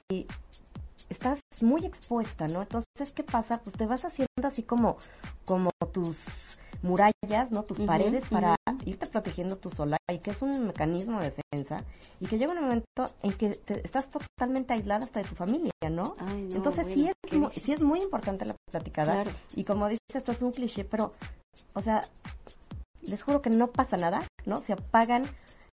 estás 1.11 1.39
muy 1.61 1.85
expuesta, 1.85 2.47
¿no? 2.47 2.61
Entonces, 2.61 3.11
¿qué 3.13 3.23
pasa? 3.23 3.61
Pues 3.63 3.75
te 3.75 3.85
vas 3.85 4.05
haciendo 4.05 4.27
así 4.45 4.63
como, 4.63 4.97
como 5.45 5.69
tus 5.91 6.17
murallas, 6.81 7.51
¿no? 7.51 7.63
Tus 7.63 7.79
paredes 7.81 8.25
para 8.27 8.55
irte 8.85 9.05
protegiendo 9.07 9.57
tú 9.57 9.69
sola 9.69 9.97
y 10.11 10.17
que 10.19 10.31
es 10.31 10.41
un 10.41 10.65
mecanismo 10.67 11.19
de 11.19 11.31
defensa 11.31 11.83
y 12.19 12.25
que 12.27 12.37
llega 12.37 12.53
un 12.53 12.61
momento 12.61 13.05
en 13.21 13.33
que 13.33 13.49
te- 13.49 13.85
estás 13.85 14.09
totalmente 14.09 14.73
aislada 14.73 15.05
hasta 15.05 15.21
de 15.21 15.27
tu 15.29 15.35
familia, 15.35 15.71
¿no? 15.91 16.15
Ay, 16.19 16.43
no, 16.49 16.55
Entonces 16.55 16.87
sí, 16.93 17.07
es, 17.07 17.13
qué 17.29 17.37
mu- 17.37 17.51
sí 17.51 17.71
es 17.73 17.83
muy 17.83 18.01
importante 18.01 18.45
la 18.45 18.55
platicada 18.71 19.13
Claro. 19.23 19.31
y 19.55 19.63
como 19.63 19.87
dices, 19.87 19.99
esto 20.15 20.31
es 20.31 20.41
un 20.41 20.51
cliché, 20.51 20.83
pero, 20.85 21.11
o 21.73 21.81
sea, 21.81 22.01
les 23.03 23.21
juro 23.21 23.41
que 23.41 23.49
no 23.51 23.67
pasa 23.67 23.97
nada, 23.97 24.21
¿no? 24.45 24.57
Se 24.57 24.73
apagan 24.73 25.25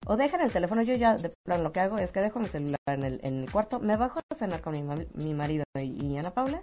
o 0.06 0.16
dejan 0.16 0.40
el 0.40 0.52
teléfono. 0.52 0.82
Yo 0.82 0.94
ya, 0.94 1.16
de 1.16 1.32
plan, 1.44 1.62
lo 1.62 1.72
que 1.72 1.80
hago 1.80 1.98
es 1.98 2.12
que 2.12 2.20
dejo 2.20 2.38
mi 2.40 2.46
celular 2.48 2.78
en 2.86 3.02
el, 3.04 3.20
en 3.22 3.38
el 3.40 3.50
cuarto, 3.50 3.80
me 3.80 3.96
bajo 3.96 4.18
a 4.20 4.34
cenar 4.34 4.60
con 4.60 4.72
mi, 4.72 4.82
mi 5.14 5.34
marido 5.34 5.64
y, 5.78 6.06
y 6.06 6.16
Ana 6.18 6.30
Paula, 6.30 6.62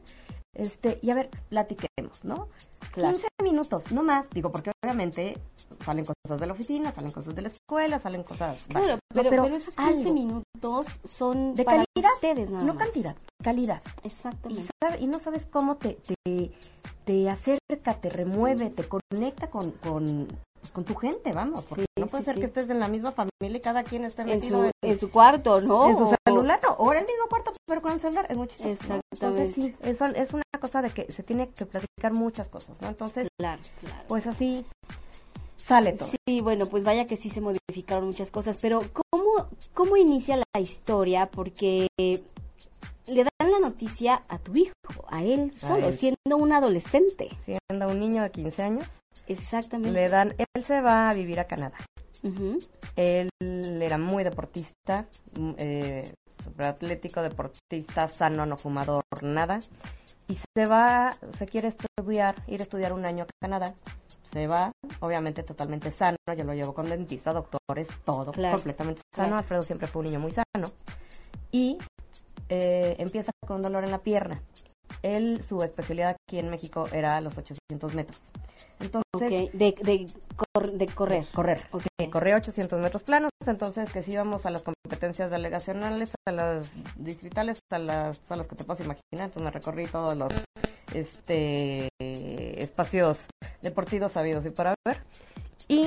este, 0.54 1.00
y 1.02 1.12
a 1.12 1.16
ver, 1.16 1.30
platiquemos, 1.50 2.24
¿no? 2.26 2.48
Claro. 2.92 3.12
15 3.18 3.28
minutos, 3.44 3.92
no 3.92 4.04
más. 4.04 4.30
Digo, 4.32 4.52
porque 4.52 4.72
obviamente 4.84 5.38
salen 5.86 6.06
cosas 6.06 6.40
de 6.40 6.48
la 6.48 6.54
oficina, 6.54 6.92
salen 6.92 7.12
cosas 7.12 7.36
de 7.36 7.42
la 7.44 7.48
escuela, 7.50 8.00
salen 8.00 8.24
cosas... 8.24 8.66
Claro, 8.68 8.86
varias, 8.86 9.00
¿no? 9.14 9.22
pero, 9.24 9.30
pero, 9.30 9.56
esos 9.56 9.76
15 9.76 9.92
algo. 10.00 10.14
minutos 10.14 11.00
son 11.04 11.54
De 11.54 11.64
para 11.64 11.86
calidad, 11.94 12.14
ustedes 12.16 12.50
nada 12.50 12.66
No 12.66 12.74
más. 12.74 12.84
cantidad, 12.84 13.16
calidad. 13.44 13.82
Y, 14.04 14.08
Exactamente. 14.08 14.70
sabe- 14.84 15.00
y 15.02 15.08
no 15.08 15.20
sabes 15.20 15.46
cómo 15.46 15.78
te, 15.78 15.98
te, 16.26 16.52
te 17.06 17.30
acerca, 17.30 17.94
te 18.02 18.10
remueve, 18.10 18.72
te 18.72 18.84
conecta 18.88 19.50
con, 19.52 19.72
con, 19.72 20.28
pues, 20.60 20.72
con 20.72 20.84
tu 20.84 20.96
gente, 20.96 21.32
vamos. 21.32 21.64
Porque 21.66 21.86
Sí, 21.96 22.02
no 22.02 22.08
puede 22.08 22.24
sí, 22.24 22.26
ser 22.26 22.36
sí. 22.36 22.40
que 22.42 22.46
estés 22.48 22.70
en 22.70 22.80
la 22.80 22.88
misma 22.88 23.12
familia 23.12 23.58
y 23.58 23.62
cada 23.62 23.84
quien 23.84 24.04
esté 24.06 24.22
En 24.24 24.42
su, 24.42 24.72
en 24.82 24.98
su 24.98 25.10
cuarto, 25.12 25.60
¿no? 25.62 25.90
en 25.90 25.98
su 25.98 26.16
celular, 26.26 26.60
o 26.78 26.92
en 26.94 27.00
el 27.00 27.06
mismo 27.06 27.28
cuarto, 27.30 27.52
pero 27.66 27.82
con 27.82 27.92
el 27.94 28.00
celular. 28.02 28.26
Es 28.30 28.38
chistoso, 28.58 28.94
¿no? 28.96 29.02
Entonces, 29.12 29.54
sí, 29.54 29.66
Exactamente. 29.84 29.90
eso 29.92 30.06
es 30.24 30.34
una 30.34 30.44
cosa 30.60 30.82
de 30.82 30.90
que 30.92 31.12
se 31.12 31.24
tiene 31.24 31.50
que 31.50 31.66
platicar 31.66 32.14
muchas 32.14 32.50
cosas, 32.50 32.82
¿no? 32.82 32.88
Entonces, 32.90 33.28
Claro, 33.38 33.62
claro. 33.82 34.04
pues 34.08 34.28
así 34.28 34.66
sale 35.58 35.94
todo. 35.94 36.10
Sí, 36.28 36.42
bueno, 36.42 36.66
pues 36.66 36.84
vaya 36.84 37.06
que 37.06 37.18
sí 37.18 37.30
se 37.30 37.42
modificaron 37.42 38.06
muchas 38.08 38.32
cosas, 38.32 38.58
pero 38.62 38.82
¿cómo, 39.12 39.48
cómo 39.74 39.98
inicia 39.98 40.38
la 40.38 40.60
historia? 40.62 41.28
Porque 41.32 41.88
dan 43.52 43.62
la 43.62 43.68
noticia 43.70 44.22
a 44.28 44.38
tu 44.40 44.56
hijo, 44.56 44.74
a 45.10 45.24
él 45.24 45.52
solo, 45.52 45.88
él. 45.88 45.94
siendo 45.94 46.38
un 46.38 46.52
adolescente. 46.52 47.30
Siendo 47.46 47.88
un 47.88 48.00
niño 48.00 48.24
de 48.24 48.32
15 48.32 48.64
años, 48.64 48.86
Exactamente. 49.28 49.92
le 49.94 50.10
dan, 50.10 50.36
él 50.38 50.64
se 50.64 50.82
va 50.82 51.10
a 51.10 51.14
vivir 51.14 51.40
a 51.40 51.46
Canadá. 51.46 51.78
Él 52.96 53.30
era 53.42 53.98
muy 53.98 54.24
deportista, 54.24 55.08
mm, 55.38 55.52
eh, 55.58 56.14
super 56.44 56.66
atlético, 56.68 57.22
deportista, 57.22 58.08
sano, 58.08 58.46
no 58.46 58.58
fumador, 58.58 59.04
nada. 59.22 59.60
Y 60.28 60.36
se 60.36 60.66
va, 60.66 61.12
se 61.38 61.46
quiere 61.48 61.70
estudiar, 61.70 62.36
ir 62.48 62.60
a 62.60 62.64
estudiar 62.64 62.94
un 62.94 63.06
año 63.06 63.24
a 63.24 63.28
Canadá. 63.42 63.74
Se 64.32 64.48
va, 64.48 64.72
obviamente 65.00 65.44
totalmente 65.44 65.92
sano. 65.92 66.18
Yo 66.38 66.44
lo 66.44 66.54
llevo 66.54 66.74
con 66.74 66.88
dentista, 66.90 67.34
doctores, 67.34 67.88
todo 68.06 68.32
Claro, 68.32 68.58
completamente 68.58 69.02
sano. 69.16 69.28
claro. 69.30 69.38
Alfredo 69.42 69.64
siempre 69.64 69.88
fue 69.88 70.02
un 70.02 70.06
niño 70.08 70.20
muy 70.20 70.32
sano. 70.32 70.68
Y 71.52 71.78
eh, 72.50 72.96
empieza 73.00 73.32
con 73.46 73.58
un 73.58 73.62
dolor 73.64 73.84
en 73.84 73.92
la 73.92 74.00
pierna. 74.00 74.42
Él, 75.04 75.42
su 75.48 75.64
especialidad 75.64 76.16
aquí 76.28 76.40
en 76.40 76.50
México 76.50 76.86
era 76.92 77.22
los 77.22 77.38
800 77.38 77.94
metros. 77.94 78.20
Entonces, 78.80 79.52
de, 79.54 79.74
de, 79.82 80.08
cor- 80.36 80.72
de 80.72 80.88
correr. 80.88 81.26
correr. 81.34 81.62
Ok. 81.72 81.84
Sí, 82.00 82.10
corrí 82.10 82.34
800 82.34 82.80
metros 82.80 83.04
planos, 83.04 83.30
entonces 83.46 83.92
que 83.92 84.04
si 84.04 84.14
íbamos 84.14 84.46
a 84.46 84.50
las 84.50 84.64
competencias 84.64 85.32
delegacionales, 85.32 86.14
a 86.28 86.32
las 86.32 86.72
distritales, 86.98 87.60
a 87.72 87.78
las, 87.78 88.20
a 88.30 88.36
las 88.36 88.48
que 88.48 88.56
te 88.56 88.64
puedas 88.64 88.80
imaginar, 88.80 89.02
entonces 89.28 89.42
me 89.44 89.52
recorrí 89.52 89.86
todos 89.88 90.18
los 90.18 90.34
este 90.94 91.90
espacios 92.62 93.28
deportivos 93.62 94.12
sabidos 94.14 94.46
y 94.46 94.50
para 94.50 94.76
ver. 94.86 95.04
Y 95.68 95.86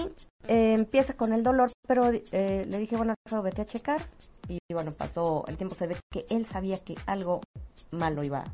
eh, 0.49 0.75
empieza 0.77 1.15
con 1.15 1.33
el 1.33 1.43
dolor, 1.43 1.71
pero 1.87 2.11
eh, 2.13 2.67
le 2.69 2.79
dije, 2.79 2.97
bueno, 2.97 3.15
Alfredo, 3.27 3.43
vete 3.43 3.63
a 3.63 3.67
checar. 3.67 4.01
Y 4.49 4.59
bueno, 4.73 4.93
pasó 4.93 5.45
el 5.49 5.57
tiempo, 5.57 5.75
se 5.75 5.87
ve 5.87 5.97
que 6.13 6.27
él 6.31 6.47
sabía 6.47 6.79
que 6.79 6.95
algo 7.07 7.41
malo 7.91 8.23
iba 8.25 8.45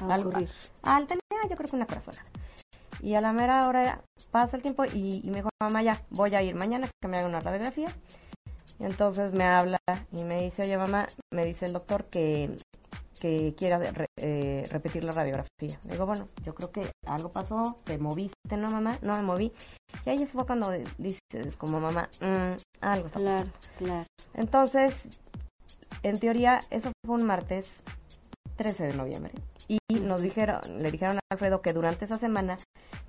A 0.00 0.14
algo- 0.14 0.30
ocurrir. 0.30 0.48
al 0.82 1.06
tenía 1.06 1.20
yo 1.50 1.56
creo 1.56 1.68
que 1.68 1.76
una 1.76 1.86
corazonada. 1.86 2.24
Y 3.00 3.14
a 3.14 3.20
la 3.20 3.32
mera 3.32 3.66
hora 3.66 4.02
pasa 4.30 4.56
el 4.56 4.62
tiempo 4.62 4.84
y, 4.84 5.20
y 5.24 5.30
me 5.30 5.36
dijo, 5.38 5.48
mamá, 5.60 5.82
ya, 5.82 6.02
voy 6.10 6.34
a 6.34 6.42
ir 6.42 6.54
mañana 6.54 6.88
que 7.00 7.08
me 7.08 7.18
haga 7.18 7.26
una 7.26 7.40
radiografía. 7.40 7.88
Y 8.78 8.84
entonces 8.84 9.32
me 9.32 9.44
habla 9.44 9.78
y 10.12 10.24
me 10.24 10.42
dice, 10.42 10.62
oye, 10.62 10.76
mamá, 10.78 11.08
me 11.32 11.44
dice 11.44 11.66
el 11.66 11.72
doctor 11.72 12.04
que, 12.04 12.56
que 13.22 13.54
quiera 13.56 13.78
re- 13.78 14.06
eh, 14.20 14.64
repetir 14.72 15.04
la 15.04 15.12
radiografía. 15.12 15.78
Digo, 15.84 16.06
bueno, 16.06 16.26
yo 16.44 16.56
creo 16.56 16.72
que 16.72 16.90
algo 17.06 17.30
pasó, 17.30 17.76
te 17.84 17.96
moviste, 17.96 18.56
¿no, 18.56 18.68
mamá? 18.68 18.98
No 19.00 19.14
me 19.14 19.22
moví. 19.22 19.52
Y 20.04 20.10
ahí 20.10 20.26
fue 20.26 20.44
cuando 20.44 20.72
dices, 20.98 21.56
como 21.56 21.78
mamá, 21.78 22.08
"Mm, 22.20 22.56
algo 22.80 23.06
está 23.06 23.20
Claro, 23.20 23.48
pasando. 23.52 23.76
claro. 23.78 24.06
Entonces, 24.34 25.20
en 26.02 26.18
teoría, 26.18 26.58
eso 26.70 26.90
fue 27.06 27.14
un 27.14 27.24
martes 27.24 27.84
13 28.62 28.86
de 28.86 28.94
noviembre. 28.94 29.32
Y 29.66 29.78
nos 29.90 30.22
dijeron, 30.22 30.60
le 30.78 30.92
dijeron 30.92 31.16
a 31.16 31.20
Alfredo 31.32 31.62
que 31.62 31.72
durante 31.72 32.04
esa 32.04 32.16
semana, 32.16 32.58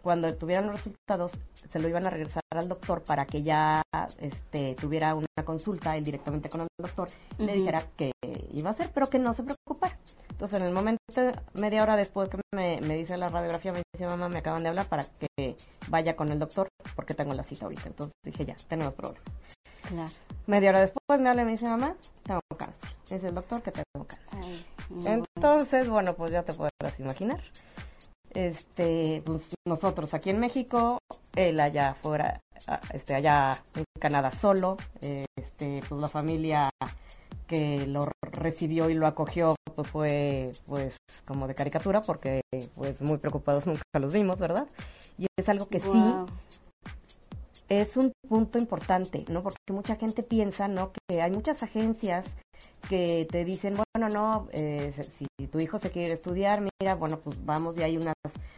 cuando 0.01 0.33
tuvieran 0.33 0.65
los 0.65 0.77
resultados, 0.77 1.33
se 1.53 1.77
lo 1.77 1.87
iban 1.87 2.07
a 2.07 2.09
regresar 2.09 2.41
al 2.51 2.67
doctor 2.67 3.03
para 3.03 3.27
que 3.27 3.43
ya 3.43 3.83
este, 4.19 4.73
tuviera 4.73 5.13
una 5.13 5.45
consulta 5.45 5.95
él 5.95 6.03
directamente 6.03 6.49
con 6.49 6.61
el 6.61 6.67
doctor 6.79 7.07
y 7.37 7.45
le 7.45 7.53
dijera 7.53 7.83
que 7.95 8.11
iba 8.51 8.69
a 8.69 8.71
hacer, 8.71 8.89
pero 8.91 9.07
que 9.11 9.19
no 9.19 9.31
se 9.35 9.43
preocupara. 9.43 9.99
Entonces, 10.31 10.59
en 10.59 10.65
el 10.65 10.73
momento, 10.73 11.03
media 11.53 11.83
hora 11.83 11.95
después 11.97 12.29
que 12.29 12.39
me, 12.51 12.81
me 12.81 12.97
dice 12.97 13.15
la 13.15 13.29
radiografía, 13.29 13.73
me 13.73 13.83
dice, 13.93 14.07
mamá, 14.07 14.29
me 14.29 14.39
acaban 14.39 14.63
de 14.63 14.69
hablar 14.69 14.87
para 14.87 15.03
que 15.03 15.55
vaya 15.89 16.15
con 16.15 16.31
el 16.31 16.39
doctor 16.39 16.67
porque 16.95 17.13
tengo 17.13 17.35
la 17.35 17.43
cita 17.43 17.65
ahorita. 17.65 17.83
Entonces 17.85 18.15
dije, 18.23 18.43
ya, 18.43 18.55
tenemos 18.67 18.95
problemas. 18.95 19.21
Claro. 19.87 20.11
Media 20.47 20.69
hora 20.71 20.81
después 20.81 21.19
me 21.19 21.29
habla 21.29 21.43
y 21.43 21.45
me 21.45 21.51
dice, 21.51 21.67
mamá, 21.67 21.95
tengo 22.23 22.41
cáncer. 22.57 22.95
Dice 23.07 23.27
el 23.27 23.35
doctor 23.35 23.61
que 23.61 23.71
tengo 23.71 24.07
cáncer. 24.07 24.39
Ay. 24.41 24.65
Entonces, 25.05 25.89
bueno, 25.89 26.15
pues 26.15 26.31
ya 26.31 26.43
te 26.43 26.53
podrás 26.53 26.99
imaginar. 26.99 27.41
Este, 28.33 29.21
pues 29.25 29.49
nosotros 29.67 30.13
aquí 30.13 30.31
en 30.31 30.39
México, 30.39 30.97
él 31.35 31.59
allá 31.59 31.91
afuera, 31.91 32.39
ah, 32.67 32.79
este, 32.93 33.13
allá 33.13 33.63
en 33.75 33.83
Canadá 33.99 34.31
solo, 34.31 34.77
este, 35.37 35.81
pues 35.87 36.01
la 36.01 36.07
familia 36.07 36.69
que 37.47 37.85
lo 37.85 38.09
recibió 38.21 38.89
y 38.89 38.95
lo 38.95 39.05
acogió, 39.05 39.55
pues 39.75 39.87
fue, 39.87 40.51
pues, 40.65 40.97
como 41.25 41.47
de 41.47 41.53
caricatura, 41.53 42.01
porque, 42.01 42.41
pues, 42.73 43.01
muy 43.01 43.17
preocupados 43.17 43.65
nunca 43.67 43.83
los 43.99 44.13
vimos, 44.13 44.39
¿verdad? 44.39 44.67
Y 45.17 45.27
es 45.37 45.49
algo 45.49 45.67
que 45.67 45.79
sí 45.79 46.03
es 47.69 47.97
un 47.97 48.11
punto 48.27 48.59
importante, 48.59 49.25
¿no? 49.29 49.41
Porque 49.41 49.57
mucha 49.71 49.95
gente 49.95 50.23
piensa, 50.23 50.67
¿no? 50.67 50.91
Que 50.91 51.21
hay 51.21 51.31
muchas 51.31 51.63
agencias 51.63 52.25
que 52.89 53.27
te 53.31 53.45
dicen, 53.45 53.75
bueno, 53.93 54.09
no, 54.13 54.47
eh, 54.51 54.93
si 55.09 55.25
si 55.37 55.47
tu 55.47 55.59
hijo 55.59 55.79
se 55.79 55.91
quiere 55.91 56.13
estudiar, 56.13 56.61
mira, 56.61 56.95
bueno, 56.95 57.19
pues 57.19 57.35
vamos 57.45 57.77
y 57.77 57.83
hay 57.83 57.97
unas 57.97 58.13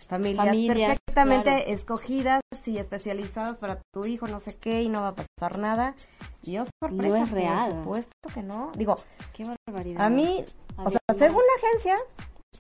familias, 0.08 0.46
Familias, 0.48 0.98
perfectamente 1.06 1.50
claro. 1.50 1.66
escogidas 1.74 2.42
y 2.66 2.78
especializadas 2.78 3.58
para 3.58 3.80
tu 3.94 4.06
hijo, 4.06 4.28
no 4.28 4.40
sé 4.40 4.56
qué, 4.58 4.82
y 4.84 4.90
no 4.90 5.02
va 5.02 5.10
a 5.10 5.16
pasar 5.16 5.60
nada. 5.60 5.96
Y 6.44 6.54
yo, 6.54 6.66
sorpresa, 6.82 7.08
No 7.10 7.16
es 7.16 7.32
real. 7.32 7.72
Por 7.72 7.80
supuesto 7.84 8.30
que 8.34 8.44
no. 8.44 8.72
Digo, 8.76 8.96
Qué 9.34 9.46
barbaridad. 9.68 10.02
a 10.04 10.10
mí, 10.10 10.44
o 10.78 10.90
sea, 10.90 11.00
según 11.18 11.42
la 11.42 11.68
agencia, 11.68 11.96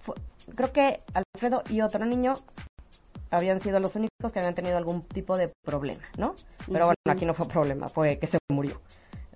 fu- 0.01 0.13
creo 0.56 0.72
que 0.72 1.00
Alfredo 1.13 1.63
y 1.70 1.82
otro 1.82 2.06
niño 2.06 2.34
habían 3.32 3.60
sido 3.60 3.80
los 3.80 3.96
únicos 3.96 4.32
que 4.32 4.39
habían 4.39 4.56
tenido 4.56 4.77
algún 4.77 5.01
tipo 5.01 5.38
de 5.38 5.51
problema, 5.63 6.01
¿no? 6.18 6.36
Pero 6.68 6.86
bueno, 6.86 6.96
aquí 7.10 7.25
no 7.25 7.34
fue 7.34 7.48
problema, 7.48 7.88
fue 7.89 8.18
que 8.18 8.27
se 8.27 8.38
murió. 8.51 8.80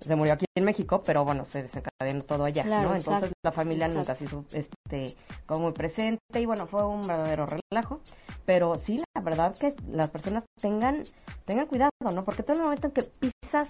Se 0.00 0.16
murió 0.16 0.32
aquí 0.32 0.46
en 0.56 0.64
México, 0.64 1.02
pero 1.04 1.24
bueno, 1.24 1.44
se 1.44 1.62
desencadenó 1.62 2.22
todo 2.24 2.44
allá, 2.44 2.62
Claro, 2.62 2.88
¿no? 2.88 2.96
Entonces 2.96 3.24
exacto, 3.24 3.34
la 3.42 3.52
familia 3.52 3.88
nunca 3.88 4.14
se 4.14 4.24
hizo 4.24 4.44
este, 4.52 5.14
como 5.46 5.60
muy 5.64 5.72
presente 5.72 6.40
y 6.40 6.46
bueno, 6.46 6.66
fue 6.66 6.86
un 6.86 7.06
verdadero 7.06 7.46
relajo. 7.46 8.00
Pero 8.46 8.76
sí, 8.76 9.02
la 9.14 9.20
verdad 9.22 9.54
que 9.56 9.74
las 9.92 10.10
personas 10.10 10.44
tengan, 10.60 11.04
tengan 11.44 11.66
cuidado, 11.66 11.90
¿no? 12.14 12.24
Porque 12.24 12.42
todo 12.42 12.56
el 12.56 12.62
momento 12.62 12.86
en 12.86 12.92
que 12.92 13.02
pisas 13.02 13.68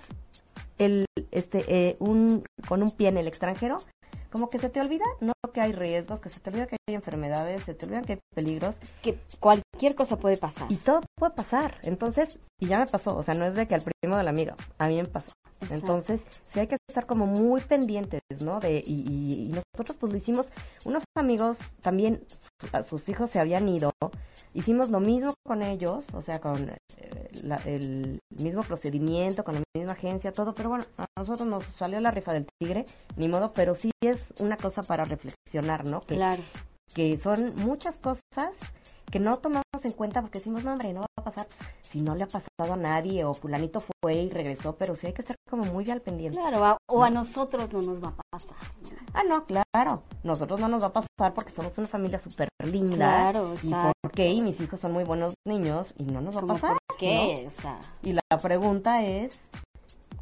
el, 0.79 1.05
este, 1.33 1.65
eh, 1.69 1.97
un, 1.99 2.45
con 2.69 2.83
un 2.83 2.93
pie 2.93 3.09
en 3.09 3.19
el 3.19 3.27
extranjero, 3.27 3.79
como 4.31 4.49
que 4.49 4.59
se 4.59 4.71
te 4.71 4.81
olvida, 4.81 5.05
¿no? 5.21 5.33
Que 5.53 5.61
hay 5.61 5.73
riesgos, 5.73 6.21
que 6.21 6.29
se 6.29 6.41
te 6.41 6.51
olvida 6.51 6.67
que 6.67 6.77
hay 6.89 6.95
enfermedades, 6.95 7.65
se 7.65 7.75
te 7.75 7.87
olvida 7.87 8.03
que 8.03 8.13
hay 8.15 8.19
peligros 8.35 8.77
que 9.03 9.19
cualquier 9.41 9.95
cosa 9.95 10.17
puede 10.17 10.37
pasar. 10.37 10.71
y 10.71 10.77
todo 10.77 11.01
puede 11.17 11.35
pasar. 11.35 11.79
Entonces, 11.83 12.39
y 12.61 12.67
ya 12.67 12.79
me 12.79 12.87
pasó, 12.87 13.17
o 13.17 13.23
sea, 13.23 13.35
no 13.35 13.45
es 13.45 13.55
de 13.55 13.67
que 13.67 13.75
al 13.75 13.83
primo 13.83 14.17
de 14.17 14.23
la 14.23 14.31
amiga, 14.31 14.55
a 14.79 14.89
mí 14.89 14.97
me 14.97 15.09
pasó. 15.09 15.33
Exacto. 15.63 15.75
Entonces, 15.75 16.23
sí 16.49 16.61
hay 16.61 16.67
que 16.69 16.77
estar 16.89 17.07
como 17.07 17.27
muy 17.27 17.61
pendientes, 17.61 18.21
¿no? 18.41 18.61
De, 18.61 18.83
y, 18.87 19.05
y- 19.11 19.43
y 19.45 19.49
nosotros 19.49 19.97
pues 19.99 20.13
lo 20.13 20.17
hicimos, 20.19 20.47
unos 20.87 21.03
amigos 21.17 21.59
también, 21.83 22.25
su- 22.61 22.69
a 22.77 22.83
sus 22.83 23.09
hijos 23.11 23.31
se 23.31 23.41
habían 23.41 23.69
ido, 23.69 23.93
hicimos 24.55 24.89
lo 24.89 25.01
mismo 25.01 25.35
con 25.47 25.63
ellos, 25.63 26.05
o 26.15 26.23
sea, 26.23 26.41
con 26.41 26.71
eh, 26.71 27.29
la- 27.43 27.61
el 27.67 28.21
mismo 28.31 28.63
procedimiento, 28.63 29.45
con 29.45 29.55
la 29.57 29.63
misma 29.77 29.93
agencia, 29.93 30.33
todo, 30.33 30.55
pero 30.55 30.71
bueno, 30.71 30.85
a 30.97 31.05
nosotros 31.19 31.47
nos 31.47 31.65
salió 31.65 32.01
la 32.01 32.11
rifa 32.11 32.33
del 32.33 32.47
tigre, 32.59 32.87
ni 33.17 33.29
modo, 33.29 33.53
pero 33.53 33.75
sí 33.75 33.91
es 34.03 34.33
una 34.41 34.57
cosa 34.57 34.83
para 34.83 35.05
reflexionar, 35.05 35.85
¿no? 35.85 36.01
Que 36.01 36.15
Claro. 36.17 36.43
Que 36.95 37.17
son 37.19 37.55
muchas 37.57 37.99
cosas 37.99 38.57
que 39.11 39.19
no 39.19 39.37
tomamos 39.39 39.65
en 39.83 39.91
cuenta 39.93 40.21
porque 40.23 40.39
decimos, 40.39 40.63
no, 40.63 40.73
hombre, 40.73 40.93
no 40.93 41.01
va 41.01 41.07
a 41.17 41.25
pasar. 41.25 41.47
Pues, 41.47 41.59
si 41.83 42.01
no 42.01 42.15
le 42.15 42.23
ha 42.23 42.27
pasado 42.29 42.75
a 42.75 42.77
nadie 42.77 43.25
o 43.25 43.35
fulanito 43.35 43.81
fue 43.81 44.15
y 44.15 44.31
regresó, 44.31 44.77
pero 44.77 44.95
sí 44.95 45.09
hay 45.09 45.13
que 45.13 45.23
estar 45.23 45.35
como 45.49 45.65
muy 45.65 45.91
al 45.91 46.01
pendiente. 46.01 46.39
Claro, 46.39 46.65
a- 46.65 46.79
o 46.89 47.03
a 47.03 47.11
nosotros 47.11 47.73
no 47.73 47.83
nos 47.83 48.03
va 48.03 48.09
a 48.11 48.17
pasar. 48.31 48.57
¿no? 48.83 48.89
Ah, 49.13 49.23
no, 49.25 49.43
claro. 49.43 50.03
Nosotros 50.23 50.61
no 50.61 50.69
nos 50.69 50.83
va 50.83 50.87
a 50.89 50.93
pasar 50.93 51.35
porque 51.35 51.51
somos 51.51 51.77
una 51.77 51.89
familia 51.89 52.21
súper 52.21 52.49
linda. 52.65 52.95
Claro, 52.97 53.51
¿Y 53.51 53.67
exacto. 53.67 53.93
por 54.01 54.13
qué? 54.13 54.29
Y 54.29 54.43
mis 54.43 54.61
hijos 54.61 54.79
son 54.79 54.93
muy 54.93 55.03
buenos 55.03 55.35
niños 55.45 55.93
y 55.99 56.05
no 56.05 56.21
nos 56.21 56.37
va 56.37 56.43
a 56.43 56.47
pasar. 56.47 56.77
¿Por 56.87 56.97
qué? 56.97 57.45
O 57.49 57.51
sea, 57.51 57.73
¿no? 58.03 58.09
Y 58.09 58.13
la 58.13 58.39
pregunta 58.41 59.03
es, 59.05 59.41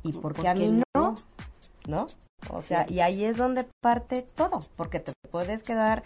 ¿y 0.02 0.12
por 0.14 0.32
qué 0.34 0.48
a 0.48 0.54
mí 0.54 0.82
no? 0.96 1.14
¿No? 1.86 2.06
O 2.50 2.62
sea, 2.62 2.86
y 2.88 3.00
ahí 3.00 3.24
es 3.24 3.36
donde 3.36 3.66
parte 3.82 4.22
todo, 4.22 4.60
porque 4.76 5.00
te 5.00 5.12
puedes 5.30 5.62
quedar 5.62 6.04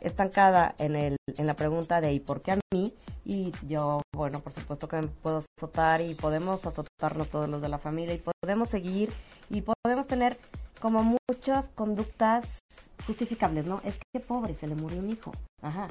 estancada 0.00 0.74
en 0.78 0.96
el 0.96 1.16
en 1.26 1.46
la 1.46 1.54
pregunta 1.54 2.00
de 2.00 2.12
¿y 2.12 2.20
por 2.20 2.40
qué 2.40 2.52
a 2.52 2.58
mí? 2.72 2.94
Y 3.24 3.52
yo, 3.66 4.02
bueno, 4.14 4.40
por 4.40 4.52
supuesto 4.52 4.88
que 4.88 4.96
me 4.96 5.08
puedo 5.08 5.42
azotar 5.58 6.00
y 6.00 6.14
podemos 6.14 6.64
azotarnos 6.64 7.28
todos 7.28 7.48
los 7.48 7.60
de 7.60 7.68
la 7.68 7.78
familia 7.78 8.14
y 8.14 8.22
podemos 8.42 8.68
seguir 8.68 9.12
y 9.50 9.62
podemos 9.62 10.06
tener 10.06 10.38
como 10.80 11.18
muchas 11.28 11.68
conductas 11.70 12.58
justificables, 13.06 13.66
¿no? 13.66 13.80
Es 13.84 13.98
que 14.12 14.20
pobre, 14.20 14.54
se 14.54 14.66
le 14.66 14.74
murió 14.74 15.00
un 15.00 15.10
hijo. 15.10 15.32
Ajá, 15.62 15.88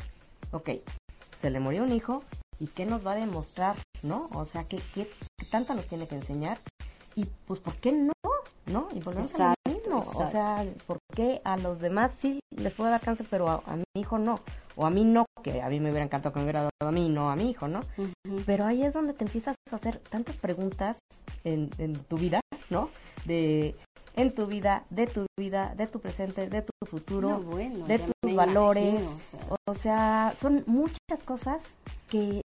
ok, 0.52 0.70
se 1.42 1.50
le 1.50 1.60
murió 1.60 1.84
un 1.84 1.92
hijo 1.92 2.24
y 2.60 2.68
¿qué 2.68 2.86
nos 2.86 3.06
va 3.06 3.14
a 3.14 3.16
demostrar, 3.16 3.76
no? 4.04 4.28
O 4.34 4.46
sea, 4.46 4.64
¿qué, 4.64 4.80
qué, 4.94 5.10
qué 5.38 5.46
tanto 5.52 5.74
nos 5.74 5.88
tiene 5.88 6.08
que 6.08 6.16
enseñar? 6.16 6.58
Y 7.16 7.26
pues, 7.48 7.60
¿por 7.60 7.76
qué 7.76 7.92
no? 7.92 8.15
¿No? 8.68 8.88
Y 8.94 9.00
volvemos 9.00 9.34
a 9.36 9.50
lo 9.50 9.54
Exacto, 9.54 9.70
mismo. 9.70 10.22
O 10.24 10.28
sea, 10.28 10.66
¿por 10.88 10.98
qué 11.16 11.42
a 11.44 11.58
los 11.58 11.80
demás 11.80 12.12
sí 12.20 12.40
les 12.56 12.74
puede 12.74 12.90
dar 12.92 13.02
cáncer, 13.02 13.28
pero 13.30 13.48
a, 13.50 13.62
a 13.66 13.76
mi 13.76 13.84
hijo 13.96 14.18
no? 14.18 14.40
O 14.76 14.86
a 14.86 14.90
mí 14.90 15.04
no, 15.06 15.26
que 15.44 15.62
a 15.62 15.70
mí 15.70 15.80
me 15.80 15.90
hubiera 15.92 16.06
encantado 16.06 16.34
que 16.34 16.40
me 16.40 16.44
hubiera 16.46 16.62
dado 16.64 16.90
a 16.90 16.92
mí, 16.92 17.08
no 17.10 17.30
a 17.32 17.36
mi 17.36 17.52
hijo, 17.52 17.68
¿no? 17.68 17.82
Pero 18.46 18.66
ahí 18.66 18.84
es 18.84 18.94
donde 18.94 19.14
te 19.14 19.24
empiezas 19.24 19.56
a 19.72 19.76
hacer 19.76 20.00
tantas 20.10 20.36
preguntas 20.38 20.98
en, 21.44 21.70
en 21.78 21.94
tu 21.94 22.18
vida, 22.18 22.42
¿no? 22.70 22.90
De 23.26 23.76
en 24.18 24.34
tu 24.34 24.48
vida, 24.48 24.86
de 24.90 25.08
tu 25.08 25.26
vida, 25.38 25.74
de 25.76 25.88
tu 25.88 26.00
presente, 26.00 26.48
de 26.50 26.62
tu 26.62 26.72
futuro, 26.86 27.30
No, 27.32 27.40
bueno, 27.42 27.86
de 27.86 28.00
tus 28.00 28.34
valores. 28.34 28.84
imagino, 29.02 29.12
o 29.12 29.20
sea. 29.20 29.60
O 29.68 29.74
sea, 29.76 30.34
son 30.42 30.64
muchas 30.68 31.22
cosas 31.26 31.62
que 32.10 32.42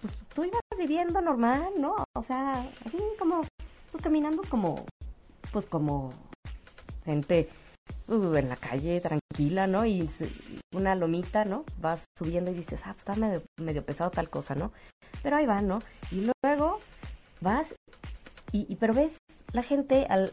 pues, 0.00 0.14
tú 0.34 0.44
ibas 0.44 0.60
viviendo 0.78 1.20
normal, 1.22 1.70
¿no? 1.78 1.96
O 2.14 2.22
sea, 2.22 2.66
así 2.84 2.98
como, 3.18 3.40
pues 3.90 4.02
caminando 4.02 4.42
como, 4.50 4.84
pues 5.52 5.66
como 5.66 6.12
gente 7.04 7.48
uh, 8.08 8.34
en 8.34 8.48
la 8.48 8.56
calle, 8.56 9.00
tranquila, 9.00 9.66
¿no? 9.66 9.84
Y 9.86 10.08
una 10.74 10.94
lomita, 10.94 11.44
¿no? 11.44 11.64
Vas 11.80 12.04
subiendo 12.18 12.50
y 12.50 12.54
dices, 12.54 12.80
ah, 12.84 12.92
pues 12.94 12.98
está 13.00 13.14
medio, 13.16 13.42
medio 13.60 13.84
pesado 13.84 14.10
tal 14.10 14.30
cosa, 14.30 14.54
¿no? 14.54 14.72
Pero 15.22 15.36
ahí 15.36 15.46
va, 15.46 15.60
¿no? 15.62 15.80
Y 16.10 16.28
luego 16.44 16.80
vas 17.40 17.74
y, 18.52 18.66
y 18.72 18.76
pero 18.76 18.94
ves 18.94 19.18
la 19.52 19.62
gente 19.62 20.06
al 20.08 20.32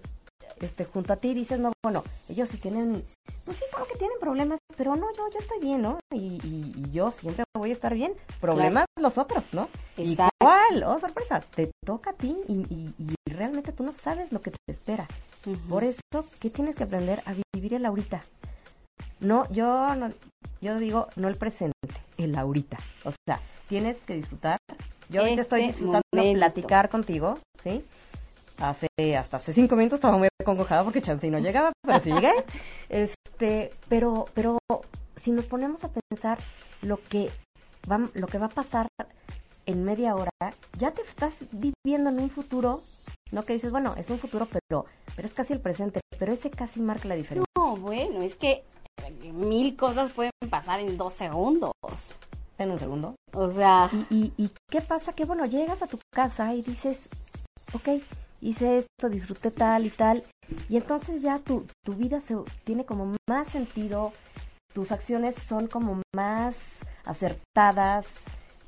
este 0.61 0.83
junto 0.83 1.13
a 1.13 1.17
ti 1.17 1.29
y 1.29 1.33
dices, 1.33 1.59
no, 1.59 1.71
bueno, 1.83 2.03
ellos 2.27 2.49
sí 2.49 2.57
tienen, 2.57 3.01
pues 3.45 3.57
sí, 3.57 3.63
claro 3.71 3.85
que 3.87 3.97
tienen 3.97 4.17
problemas, 4.19 4.59
pero 4.75 4.95
no, 4.95 5.07
yo, 5.15 5.29
yo 5.31 5.39
estoy 5.39 5.59
bien, 5.59 5.81
¿no? 5.81 5.99
Y, 6.13 6.37
y- 6.43 6.73
y 6.75 6.91
yo 6.91 7.11
siempre 7.11 7.43
voy 7.57 7.69
a 7.69 7.73
estar 7.73 7.93
bien. 7.93 8.13
Problemas 8.41 8.85
los 8.99 9.17
otros, 9.17 9.53
¿no? 9.53 9.69
Exacto. 9.95 10.35
Igual, 10.41 10.83
oh, 10.83 10.99
sorpresa, 10.99 11.39
te 11.55 11.71
toca 11.85 12.09
a 12.11 12.13
ti 12.13 12.35
y 12.47 12.89
realmente 13.39 13.71
tú 13.71 13.83
no 13.83 13.93
sabes 13.93 14.31
lo 14.31 14.41
que 14.41 14.51
te 14.51 14.57
espera. 14.67 15.07
Por 15.69 15.83
eso, 15.83 16.01
¿qué 16.39 16.49
tienes 16.49 16.75
que 16.75 16.83
aprender 16.83 17.23
a 17.25 17.33
vivir 17.55 17.73
el 17.73 17.85
ahorita? 17.85 18.21
No, 19.21 19.49
yo 19.51 19.95
no, 19.95 20.11
yo 20.61 20.77
digo 20.77 21.07
no 21.15 21.27
el 21.29 21.37
presente, 21.37 21.73
el 22.17 22.35
ahorita. 22.35 22.77
O 23.05 23.11
sea, 23.25 23.39
tienes 23.67 23.97
que 24.05 24.15
disfrutar. 24.15 24.57
Yo 25.09 25.21
ahorita 25.21 25.41
estoy 25.41 25.61
Este 25.61 25.71
disfrutando 25.71 26.03
momento. 26.13 26.37
platicar 26.39 26.89
contigo, 26.89 27.39
¿sí? 27.63 27.83
Hace, 28.59 28.87
hasta 29.17 29.37
hace 29.37 29.53
cinco 29.53 29.75
minutos 29.77 29.97
estaba 29.97 30.17
muy 30.17 30.27
acongojada 30.41 30.83
porque 30.83 31.01
Chansey 31.01 31.29
no 31.31 31.39
llegaba, 31.39 31.71
pero 31.81 31.99
sí 32.01 32.11
llegué. 32.11 32.33
Este, 32.89 33.71
pero, 33.87 34.25
pero 34.33 34.57
si 35.15 35.31
nos 35.31 35.45
ponemos 35.45 35.83
a 35.85 35.89
pensar 35.91 36.37
lo 36.81 36.99
que 37.01 37.29
va, 37.89 38.01
lo 38.13 38.27
que 38.27 38.37
va 38.37 38.47
a 38.47 38.49
pasar 38.49 38.87
en 39.65 39.83
media 39.85 40.15
hora, 40.15 40.31
ya 40.77 40.91
te 40.91 41.01
estás 41.03 41.33
viviendo 41.51 42.09
en 42.09 42.19
un 42.19 42.29
futuro, 42.29 42.81
no 43.31 43.43
que 43.43 43.53
dices, 43.53 43.71
bueno, 43.71 43.93
es 43.97 44.09
un 44.09 44.19
futuro, 44.19 44.47
pero, 44.47 44.85
pero 45.15 45.27
es 45.27 45.33
casi 45.33 45.53
el 45.53 45.59
presente, 45.59 45.99
pero 46.17 46.33
ese 46.33 46.49
casi 46.49 46.79
marca 46.79 47.07
la 47.07 47.15
diferencia. 47.15 47.45
No, 47.57 47.75
bueno, 47.75 48.21
es 48.21 48.35
que 48.35 48.63
mil 49.33 49.75
cosas 49.75 50.11
pueden 50.11 50.31
pasar 50.49 50.79
en 50.79 50.97
dos 50.97 51.13
segundos. 51.13 51.71
En 52.57 52.71
un 52.71 52.79
segundo. 52.79 53.15
O 53.33 53.49
sea, 53.49 53.89
¿Y, 54.09 54.15
y, 54.15 54.33
y 54.37 54.51
qué 54.69 54.81
pasa? 54.81 55.13
Que 55.13 55.25
bueno, 55.25 55.45
llegas 55.45 55.81
a 55.81 55.87
tu 55.87 55.99
casa 56.13 56.53
y 56.53 56.61
dices, 56.61 57.07
ok, 57.73 58.01
hice 58.41 58.79
esto, 58.79 59.09
disfruté 59.09 59.51
tal 59.51 59.85
y 59.85 59.89
tal, 59.89 60.23
y 60.67 60.77
entonces 60.77 61.21
ya 61.21 61.39
tu, 61.39 61.65
tu 61.83 61.93
vida 61.93 62.21
se 62.21 62.35
tiene 62.63 62.85
como 62.85 63.15
más 63.29 63.47
sentido, 63.49 64.13
tus 64.73 64.91
acciones 64.91 65.35
son 65.35 65.67
como 65.67 66.01
más 66.15 66.55
acertadas 67.05 68.07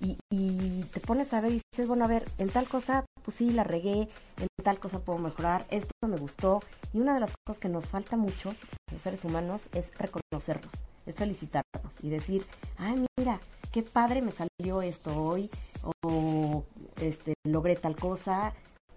y, 0.02 0.18
y 0.32 0.84
te 0.94 1.00
pones 1.00 1.34
a 1.34 1.42
ver 1.42 1.52
y 1.52 1.62
dices, 1.72 1.88
bueno, 1.88 2.06
a 2.06 2.08
ver, 2.08 2.24
en 2.40 2.50
tal 2.50 2.68
cosa, 2.68 3.06
pues 3.24 3.38
sí, 3.38 3.52
la 3.52 3.64
regué, 3.64 4.10
en 4.38 4.48
tal 4.64 4.80
cosa 4.80 5.00
puedo 5.00 5.20
mejorar, 5.20 5.66
esto 5.70 5.92
me 6.08 6.18
gustó, 6.18 6.62
y 6.94 7.00
una 7.00 7.14
de 7.14 7.20
las 7.20 7.32
cosas 7.46 7.60
que 7.60 7.70
nos 7.70 7.88
falta 7.88 8.18
mucho, 8.18 8.54
los 8.92 9.02
seres 9.02 9.24
humanos, 9.24 9.70
es 9.74 9.92
reconocerlos, 9.98 10.74
es 11.06 11.16
felicitarnos 11.16 12.04
y 12.04 12.10
decir, 12.10 12.46
ay, 12.78 13.06
mira, 13.18 13.40
qué 13.72 13.84
padre 13.84 14.22
me 14.22 14.32
salió 14.32 14.82
esto 14.82 15.16
hoy, 15.16 15.50
o 16.04 16.64
este, 17.00 17.36
logré 17.48 17.76
tal 17.76 17.96
cosa, 17.96 18.54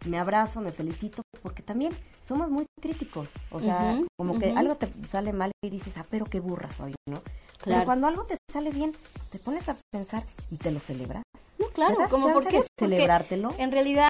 me 0.06 0.18
abrazo, 0.18 0.60
me 0.60 0.72
felicito, 0.72 1.22
porque 1.42 1.62
también 1.62 1.92
somos 2.26 2.50
muy 2.50 2.66
críticos, 2.80 3.28
o 3.50 3.60
sea, 3.60 4.00
como 4.18 4.38
que 4.38 4.52
algo 4.52 4.76
te 4.76 4.88
sale 5.08 5.32
mal 5.32 5.52
y 5.62 5.70
dices, 5.70 5.96
ah, 5.98 6.06
pero 6.10 6.26
qué 6.26 6.40
burra 6.40 6.70
soy, 6.72 6.94
¿no? 7.08 7.22
Pero 7.64 7.76
Claro. 7.76 7.84
cuando 7.86 8.06
algo 8.06 8.24
te 8.24 8.36
sale 8.52 8.70
bien, 8.70 8.92
te 9.32 9.38
pones 9.38 9.68
a 9.68 9.76
pensar 9.90 10.22
y 10.50 10.56
te 10.56 10.70
lo 10.70 10.80
celebras. 10.80 11.22
no, 11.58 11.66
¿Te 11.66 11.72
claro, 11.72 11.96
como 12.10 12.32
porque, 12.32 12.58
de 12.60 12.66
celebrártelo? 12.78 13.54
en 13.58 13.72
realidad 13.72 14.08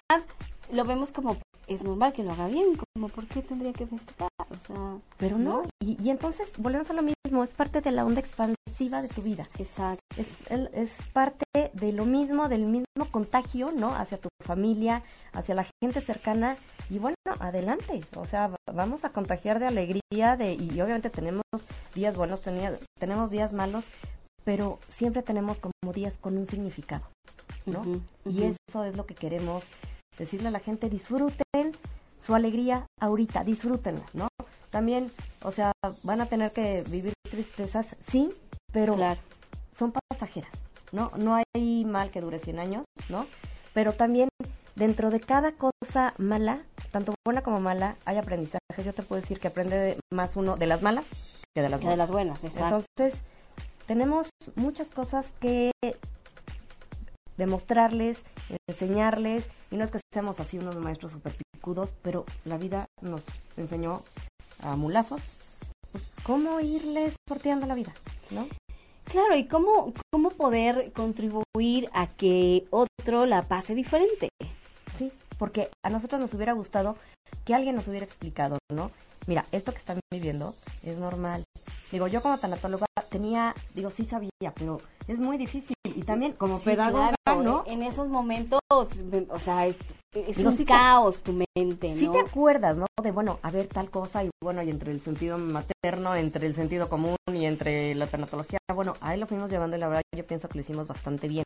lo 0.72 0.84
vemos 0.84 1.12
como 1.12 1.36
es 1.66 1.82
normal 1.82 2.12
que 2.12 2.22
lo 2.24 2.32
haga 2.32 2.46
bien, 2.48 2.76
como 2.94 3.08
por 3.08 3.26
qué 3.26 3.40
tendría 3.42 3.72
que 3.72 3.86
festejar, 3.86 4.28
o 4.50 4.66
sea, 4.66 4.98
Pero 5.18 5.38
no, 5.38 5.62
y, 5.80 5.96
y 6.02 6.10
entonces 6.10 6.48
volvemos 6.58 6.90
a 6.90 6.94
lo 6.94 7.02
mismo, 7.02 7.42
es 7.42 7.50
parte 7.54 7.80
de 7.80 7.90
la 7.90 8.04
onda 8.04 8.20
expansiva 8.20 8.56
de 8.78 9.08
tu 9.14 9.22
vida. 9.22 9.46
exacto. 9.58 10.00
Es, 10.16 10.28
es 10.72 10.90
parte 11.12 11.44
de 11.72 11.92
lo 11.92 12.04
mismo, 12.04 12.48
del 12.48 12.64
mismo 12.66 12.84
contagio, 13.10 13.70
¿no? 13.72 13.94
Hacia 13.94 14.18
tu 14.18 14.28
familia, 14.44 15.02
hacia 15.32 15.54
la 15.54 15.66
gente 15.82 16.00
cercana. 16.00 16.56
Y 16.90 16.98
bueno, 16.98 17.16
adelante. 17.40 18.02
O 18.16 18.26
sea, 18.26 18.48
va- 18.48 18.56
vamos 18.72 19.04
a 19.04 19.10
contagiar 19.10 19.58
de 19.60 19.66
alegría, 19.66 20.36
de 20.36 20.54
y 20.54 20.80
obviamente 20.80 21.10
tenemos 21.10 21.42
días 21.94 22.16
buenos, 22.16 22.40
tenemos 22.98 23.30
días 23.30 23.52
malos, 23.52 23.84
pero 24.44 24.78
siempre 24.88 25.22
tenemos 25.22 25.58
como 25.58 25.92
días 25.92 26.18
con 26.18 26.36
un 26.36 26.46
significado, 26.46 27.04
¿no? 27.66 27.82
Y 28.26 28.42
eso 28.42 28.84
es 28.84 28.96
lo 28.96 29.06
que 29.06 29.14
queremos 29.14 29.64
decirle 30.18 30.48
a 30.48 30.50
la 30.50 30.60
gente, 30.60 30.90
disfruten 30.90 31.72
su 32.20 32.34
alegría 32.34 32.86
ahorita, 33.00 33.44
disfrútenla, 33.44 34.04
¿no? 34.14 34.28
También, 34.70 35.10
o 35.42 35.52
sea, 35.52 35.72
van 36.02 36.20
a 36.20 36.26
tener 36.26 36.50
que 36.52 36.82
vivir 36.88 37.12
tristezas, 37.30 37.94
sí, 38.08 38.30
pero 38.74 38.94
Claro. 38.96 39.18
son 39.74 39.92
pasajeras, 40.10 40.50
¿no? 40.92 41.10
No 41.16 41.34
hay 41.54 41.84
mal 41.86 42.10
que 42.10 42.20
dure 42.20 42.38
100 42.38 42.58
años, 42.58 42.84
¿no? 43.08 43.24
Pero 43.72 43.94
también 43.94 44.28
dentro 44.76 45.10
de 45.10 45.20
cada 45.20 45.52
cosa 45.52 46.12
mala, 46.18 46.60
tanto 46.90 47.14
buena 47.24 47.42
como 47.42 47.60
mala, 47.60 47.96
hay 48.04 48.18
aprendizajes. 48.18 48.60
Yo 48.84 48.92
te 48.92 49.02
puedo 49.02 49.22
decir 49.22 49.40
que 49.40 49.48
aprende 49.48 49.76
de- 49.78 49.98
más 50.12 50.36
uno 50.36 50.56
de 50.56 50.66
las 50.66 50.82
malas 50.82 51.06
que 51.54 51.62
de 51.62 51.68
las 51.70 51.80
Que 51.80 51.86
buenas. 51.86 51.96
de 51.96 51.96
las 51.96 52.10
buenas, 52.10 52.44
exacto. 52.44 52.84
Entonces, 52.98 53.22
tenemos 53.86 54.28
muchas 54.56 54.90
cosas 54.90 55.28
que 55.40 55.70
demostrarles, 57.36 58.22
enseñarles, 58.68 59.48
y 59.70 59.76
no 59.76 59.84
es 59.84 59.90
que 59.90 60.00
seamos 60.12 60.38
así 60.40 60.58
unos 60.58 60.76
maestros 60.76 61.12
super 61.12 61.34
picudos, 61.54 61.92
pero 62.02 62.24
la 62.44 62.58
vida 62.58 62.86
nos 63.00 63.22
enseñó 63.56 64.02
a 64.62 64.76
mulazos, 64.76 65.20
pues, 65.90 66.04
cómo 66.22 66.60
irles 66.60 67.14
sorteando 67.28 67.66
la 67.66 67.74
vida, 67.74 67.92
¿no? 68.30 68.46
Claro, 69.04 69.36
y 69.36 69.44
cómo, 69.44 69.92
cómo 70.12 70.30
poder 70.30 70.92
contribuir 70.92 71.88
a 71.92 72.06
que 72.08 72.66
otro 72.70 73.26
la 73.26 73.42
pase 73.42 73.74
diferente. 73.74 74.28
Sí, 74.96 75.12
porque 75.38 75.70
a 75.82 75.90
nosotros 75.90 76.20
nos 76.20 76.34
hubiera 76.34 76.52
gustado 76.52 76.96
que 77.44 77.54
alguien 77.54 77.76
nos 77.76 77.88
hubiera 77.88 78.06
explicado, 78.06 78.58
¿no? 78.72 78.90
Mira, 79.26 79.46
esto 79.52 79.72
que 79.72 79.78
están 79.78 80.00
viviendo 80.12 80.54
es 80.82 80.98
normal. 80.98 81.44
Digo, 81.90 82.08
yo 82.08 82.22
como 82.22 82.38
tanatóloga 82.38 82.86
tenía, 83.10 83.54
digo, 83.74 83.90
sí 83.90 84.04
sabía, 84.04 84.52
pero 84.54 84.80
es 85.06 85.18
muy 85.18 85.38
difícil 85.38 85.76
también 86.04 86.32
como 86.32 86.58
Sí, 86.58 86.66
pedagoga, 86.66 87.14
claro, 87.24 87.42
¿no? 87.42 87.64
En 87.66 87.82
esos 87.82 88.08
momentos, 88.08 88.60
o 88.70 88.84
sea, 89.38 89.66
es, 89.66 89.76
es 90.12 90.36
Digo, 90.36 90.50
un 90.50 90.56
sí 90.56 90.64
te- 90.64 90.72
caos 90.72 91.22
tu 91.22 91.32
mente, 91.32 91.94
Sí 91.98 92.06
¿no? 92.06 92.12
te 92.12 92.20
acuerdas, 92.20 92.76
¿no? 92.76 92.86
De, 93.02 93.10
bueno, 93.10 93.38
a 93.42 93.50
ver 93.50 93.66
tal 93.66 93.90
cosa 93.90 94.24
y 94.24 94.30
bueno, 94.42 94.62
y 94.62 94.70
entre 94.70 94.92
el 94.92 95.00
sentido 95.00 95.36
materno, 95.38 96.14
entre 96.14 96.46
el 96.46 96.54
sentido 96.54 96.88
común 96.88 97.16
y 97.32 97.44
entre 97.46 97.94
la 97.94 98.06
tanatología, 98.06 98.58
bueno, 98.74 98.94
ahí 99.00 99.18
lo 99.18 99.26
fuimos 99.26 99.50
llevando 99.50 99.76
y 99.76 99.80
la 99.80 99.88
verdad 99.88 100.02
yo 100.16 100.26
pienso 100.26 100.48
que 100.48 100.54
lo 100.58 100.60
hicimos 100.62 100.86
bastante 100.88 101.28
bien. 101.28 101.44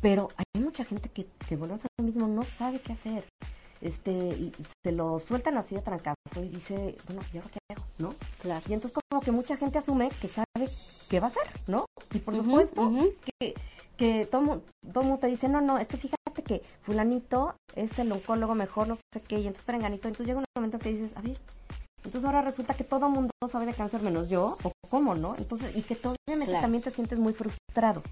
Pero 0.00 0.28
hay 0.36 0.62
mucha 0.62 0.84
gente 0.84 1.08
que, 1.10 1.26
que 1.48 1.56
volvemos 1.56 1.84
a 1.84 1.88
lo 1.98 2.04
mismo, 2.04 2.26
no 2.26 2.42
sabe 2.42 2.80
qué 2.80 2.92
hacer. 2.94 3.24
Este, 3.82 4.10
y 4.12 4.52
se 4.84 4.92
lo 4.92 5.18
sueltan 5.18 5.56
así 5.56 5.74
de 5.74 5.80
trancazo 5.82 6.16
y 6.42 6.48
dice, 6.48 6.96
bueno, 7.06 7.22
¿y 7.32 7.38
ahora 7.38 7.50
qué 7.50 7.58
hago? 7.74 7.84
¿No? 7.98 8.14
Claro. 8.42 8.62
Y 8.68 8.72
entonces 8.74 8.98
como 9.10 9.22
que 9.22 9.30
mucha 9.30 9.56
gente 9.56 9.78
asume 9.78 10.10
que 10.20 10.28
sabe 10.28 10.68
qué 11.10 11.20
va 11.20 11.26
a 11.26 11.30
hacer, 11.30 11.42
¿no? 11.66 11.84
Y 12.14 12.18
por 12.20 12.34
supuesto 12.36 12.90
que, 13.40 13.54
que 13.96 14.26
todo, 14.26 14.62
todo 14.92 15.02
mundo 15.02 15.18
te 15.18 15.26
dice, 15.26 15.48
no, 15.48 15.60
no, 15.60 15.76
es 15.78 15.88
que 15.88 15.96
fíjate 15.98 16.42
que 16.46 16.62
fulanito 16.82 17.54
es 17.74 17.98
el 17.98 18.10
oncólogo 18.12 18.54
mejor, 18.54 18.88
no 18.88 18.96
sé 18.96 19.20
qué, 19.20 19.36
y 19.36 19.46
entonces 19.48 19.64
perenganito, 19.64 20.08
entonces 20.08 20.26
llega 20.28 20.38
un 20.38 20.44
momento 20.56 20.78
que 20.78 20.92
dices, 20.92 21.14
a 21.16 21.20
ver, 21.20 21.36
entonces 22.04 22.24
ahora 22.24 22.42
resulta 22.42 22.74
que 22.74 22.84
todo 22.84 23.10
mundo 23.10 23.32
sabe 23.50 23.66
de 23.66 23.74
cáncer 23.74 24.00
menos 24.02 24.28
yo, 24.30 24.56
o 24.62 24.72
cómo, 24.88 25.14
¿no? 25.14 25.34
Entonces, 25.36 25.76
y 25.76 25.82
que 25.82 25.94
obviamente 25.94 26.52
Claro. 26.52 26.62
también 26.62 26.82
te 26.82 26.90
sientes 26.90 27.18
muy 27.18 27.32
frustrado. 27.34 28.02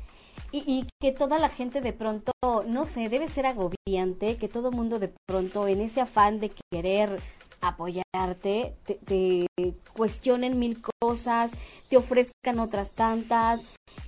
Y, 0.52 0.58
y 0.66 0.86
que 1.00 1.12
toda 1.12 1.38
la 1.38 1.50
gente 1.50 1.80
de 1.80 1.92
pronto, 1.92 2.32
no 2.66 2.84
sé, 2.84 3.08
debe 3.08 3.28
ser 3.28 3.46
agobiante, 3.46 4.36
que 4.36 4.48
todo 4.48 4.70
mundo 4.70 4.98
de 4.98 5.12
pronto 5.26 5.68
en 5.68 5.80
ese 5.80 6.00
afán 6.00 6.40
de 6.40 6.52
querer 6.70 7.20
apoyarte, 7.60 8.74
te, 8.84 8.94
te 9.04 9.46
cuestionen 9.92 10.58
mil 10.58 10.80
cosas, 11.00 11.50
te 11.88 11.96
ofrezcan 11.96 12.58
otras 12.58 12.92
tantas, 12.92 13.62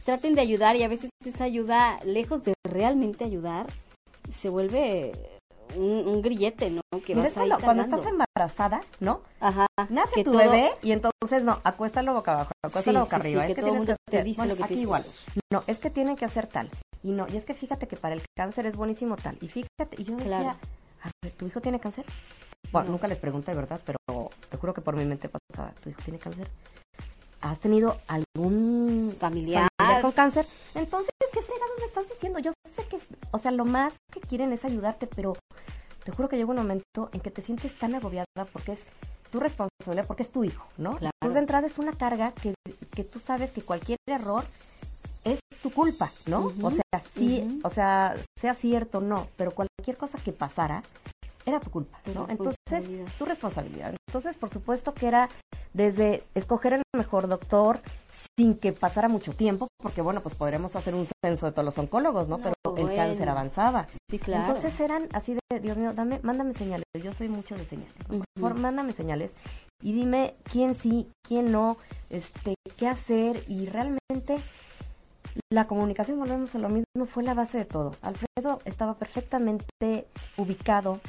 traten 0.05 0.35
de 0.35 0.41
ayudar 0.41 0.77
y 0.77 0.83
a 0.83 0.89
veces 0.89 1.11
esa 1.25 1.45
ayuda, 1.45 1.99
lejos 2.05 2.45
de 2.45 2.55
realmente 2.69 3.25
ayudar, 3.25 3.67
se 4.31 4.49
vuelve 4.49 5.13
un, 5.77 6.07
un 6.09 6.23
grillete, 6.23 6.71
¿no? 6.71 6.81
Que 7.05 7.15
Mira, 7.15 7.23
vas 7.29 7.33
es 7.33 7.39
ahí 7.39 7.49
cuando, 7.49 7.65
cuando 7.65 7.83
estás 7.83 8.07
embarazada, 8.07 8.81
¿no? 9.01 9.21
Ajá, 9.41 9.67
Nace 9.89 10.15
que 10.17 10.25
tu 10.25 10.33
todo- 10.33 10.39
bebé 10.43 10.71
y 10.83 10.93
entonces 10.93 11.45
no, 11.45 11.61
acuéstalo 11.65 12.13
boca 12.15 12.33
abajo, 12.33 12.53
acuéstalo 12.65 13.01
Sí, 13.01 13.05
boca 13.05 13.17
sí, 13.17 13.21
arriba. 13.29 13.47
es 13.47 13.55
que 13.55 13.61
todo 13.63 13.75
mundo 13.75 13.97
que 14.09 14.17
te 14.19 14.25
dice 14.25 14.37
bueno, 14.41 14.53
lo 14.55 14.57
que 14.59 14.65
aquí 14.65 14.81
igual. 14.81 15.03
hacer. 15.03 15.43
No, 15.53 15.63
es 15.67 15.79
que 15.79 15.91
tienen 15.91 16.17
que 16.17 16.25
hacer 16.25 16.47
tal. 16.47 16.71
Y 17.03 17.13
no, 17.13 17.27
y 17.33 17.37
es 17.37 17.45
que 17.45 17.55
fíjate 17.55 17.89
que 17.89 17.97
para 17.97 18.15
el 18.15 18.23
cáncer 18.37 18.67
es 18.67 18.77
buenísimo 18.77 19.17
tal. 19.17 19.37
Y 19.41 19.49
fíjate, 19.49 19.97
y 19.97 20.05
yo 20.05 20.17
decía, 20.17 20.39
Claro. 20.39 20.59
a 21.03 21.11
ver, 21.23 21.33
¿tu 21.35 21.47
hijo 21.47 21.61
tiene 21.61 21.81
cáncer? 21.81 22.05
Bueno, 22.73 22.87
No. 22.87 22.93
nunca 22.93 23.09
les 23.09 23.19
pregunté, 23.19 23.55
¿verdad? 23.55 23.81
Pero 23.85 23.99
te 24.49 24.57
juro 24.57 24.75
que 24.75 24.81
por 24.81 24.97
mi 24.97 25.05
mente 25.05 25.29
pasaba, 25.29 25.73
¿tu 25.83 25.91
hijo 25.91 26.01
tiene 26.05 26.19
cáncer? 26.19 26.49
¿Has 27.41 27.59
tenido 27.59 27.97
algún 28.07 29.15
Familiar. 29.19 29.69
con 30.03 30.13
cáncer? 30.13 30.47
Entonces, 30.75 31.11
¿qué 31.33 31.41
fregados 31.43 31.79
me 31.79 31.87
estás 31.87 32.09
diciendo? 32.09 32.39
Yo 32.39 32.53
sé 32.75 32.85
que, 32.87 32.99
o 33.31 33.39
sea, 33.39 33.51
lo 33.51 33.65
más 33.65 33.95
que 34.13 34.21
quieren 34.21 34.53
es 34.53 34.65
ayudarte, 34.65 35.07
pero 35.07 35.37
te 36.05 36.13
juro 36.13 36.29
que 36.29 36.37
llega 36.37 36.51
un 36.51 36.57
momento 36.57 37.09
en 37.13 37.21
que 37.21 37.31
te 37.31 37.41
sientes 37.43 37.77
tan 37.79 37.95
agobiada 37.95 38.27
porque 38.53 38.73
es 38.73 38.85
tu 39.33 39.41
responsabilidad, 39.41 40.07
porque 40.07 40.23
es 40.23 40.31
tu 40.31 40.45
hijo, 40.45 40.67
¿no? 40.77 40.97
Claro. 40.97 41.13
Entonces, 41.23 41.35
de 41.35 41.41
entrada 41.41 41.67
es 41.67 41.79
una 41.79 41.93
carga 41.93 42.33
que, 42.33 42.55
que 42.95 43.05
tú 43.05 43.19
sabes 43.19 43.51
que 43.53 43.63
cualquier 43.63 43.99
error 44.07 44.45
es 45.25 45.41
tu 45.63 45.71
culpa, 45.73 46.11
¿no? 46.27 46.53
O 46.63 46.71
sea, 46.71 46.83
sí, 47.15 47.61
o 47.65 47.71
sea, 47.71 48.17
sea 48.39 48.55
cierto 48.55 48.99
o 48.99 49.01
no, 49.01 49.29
pero 49.37 49.53
cualquier 49.53 49.97
cosa 49.97 50.19
que 50.19 50.33
pasara 50.33 50.83
era 51.47 51.61
tu 51.61 51.71
culpa, 51.71 52.01
Tu 52.05 52.15
¿no? 52.15 52.27
Entonces, 52.29 52.85
tu 53.19 53.25
responsabilidad. 53.25 53.95
Entonces, 54.09 54.37
por 54.37 54.51
supuesto 54.51 54.95
que 54.95 55.09
era 55.09 55.29
desde 55.73 56.25
escoger 56.35 56.75
el 56.75 56.83
mejor 56.97 57.29
doctor 57.29 57.81
sin 58.37 58.57
que 58.57 58.73
pasara 58.73 59.09
mucho 59.09 59.33
tiempo, 59.33 59.69
porque 59.83 60.03
bueno, 60.03 60.21
pues 60.21 60.35
podremos 60.35 60.75
hacer 60.77 60.95
un 60.95 61.07
censo 61.25 61.47
de 61.47 61.53
todos 61.53 61.65
los 61.65 61.79
oncólogos, 61.79 62.29
¿no? 62.29 62.39
No, 62.39 62.43
pero 62.43 62.77
el 62.77 62.97
cáncer 62.97 63.29
avanzaba. 63.29 63.87
Sí, 64.11 64.19
claro. 64.19 64.47
Entonces 64.47 64.79
eran 64.81 65.09
así 65.13 65.35
de, 65.35 65.61
Dios 65.61 65.77
mío, 65.77 65.93
dame, 65.95 66.21
mándame 66.23 66.55
señales. 66.55 66.85
Yo 67.03 67.13
soy 67.13 67.29
mucho 67.29 67.57
de 67.57 67.65
señales. 67.65 67.95
¿no? 68.09 68.19
Por 68.19 68.27
favor, 68.41 68.59
mándame 68.59 68.93
señales 68.93 69.35
y 69.83 69.93
dime 69.93 70.35
quién 70.45 70.75
sí, 70.75 71.11
quién 71.27 71.53
no, 71.53 71.77
este, 72.11 72.55
qué 72.77 72.89
hacer 72.89 73.43
y 73.49 73.67
realmente 73.67 74.39
la 75.53 75.67
comunicación, 75.67 76.19
volvemos 76.19 76.55
a 76.55 76.59
lo 76.59 76.69
mismo, 76.69 77.07
fue 77.07 77.23
la 77.23 77.35
base 77.35 77.59
de 77.59 77.65
todo. 77.65 77.95
Alfredo 78.03 78.61
estaba 78.65 78.95
perfectamente 78.95 80.07
ubicado, 80.37 81.01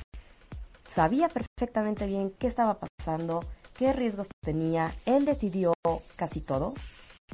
sabía 0.93 1.30
perfectamente 1.30 2.06
bien 2.08 2.34
qué 2.38 2.47
estaba 2.47 2.80
pasando, 2.80 3.43
qué 3.77 3.93
riesgos 3.93 4.27
tenía. 4.43 4.93
Él 5.06 5.25
decidió 5.25 5.73
casi 6.15 6.41
todo. 6.41 6.73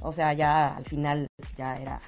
O 0.02 0.14
sea, 0.14 0.34
ya 0.34 0.76
al 0.76 0.86
final 0.86 1.28
ya 1.58 1.76
era 1.78 2.02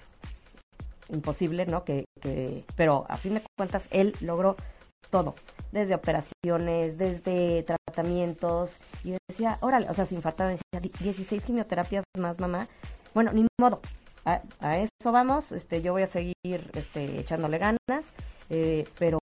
imposible, 1.09 1.65
¿no? 1.65 1.83
Que, 1.83 2.05
que, 2.21 2.63
pero 2.75 3.05
a 3.09 3.17
fin 3.17 3.35
de 3.35 3.43
cuentas 3.57 3.87
él 3.89 4.15
logró 4.21 4.55
todo, 5.09 5.33
desde 5.71 5.95
operaciones, 5.95 6.97
desde 6.97 7.63
tratamientos, 7.63 8.73
y 9.03 9.15
decía, 9.27 9.57
órale, 9.61 9.89
o 9.89 9.93
sea, 9.93 10.05
sin 10.05 10.21
falta, 10.21 10.47
decía, 10.47 10.79
16 10.99 11.43
quimioterapias 11.45 12.03
más, 12.15 12.39
mamá. 12.39 12.67
Bueno, 13.15 13.31
ni 13.33 13.47
modo, 13.59 13.81
a, 14.25 14.41
a 14.59 14.77
eso 14.77 15.11
vamos, 15.11 15.51
este, 15.51 15.81
yo 15.81 15.93
voy 15.93 16.03
a 16.03 16.07
seguir 16.07 16.35
este, 16.73 17.19
echándole 17.19 17.57
ganas, 17.57 18.11
eh, 18.51 18.87
pero, 18.99 19.19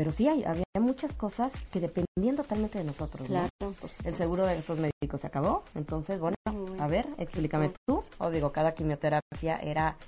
pero 0.00 0.12
sí, 0.12 0.26
hay, 0.26 0.44
había 0.44 0.64
muchas 0.78 1.12
cosas 1.12 1.52
que 1.70 1.78
dependían 1.78 2.34
totalmente 2.34 2.78
de 2.78 2.84
nosotros, 2.84 3.28
¿no? 3.28 3.46
Claro. 3.58 3.74
El 4.02 4.14
seguro 4.14 4.46
de 4.46 4.56
estos 4.56 4.78
médicos 4.78 5.20
se 5.20 5.26
acabó, 5.26 5.62
entonces, 5.74 6.20
bueno, 6.20 6.36
a 6.78 6.86
ver, 6.86 7.06
explícame 7.18 7.70
tú. 7.86 8.02
O 8.16 8.30
digo, 8.30 8.50
cada 8.50 8.72
quimioterapia 8.72 9.58
era 9.58 9.98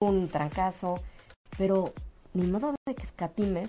un 0.00 0.30
trancazo, 0.30 1.02
pero 1.58 1.92
ni 2.32 2.46
modo 2.46 2.74
de 2.86 2.94
que 2.94 3.02
escatimes, 3.02 3.68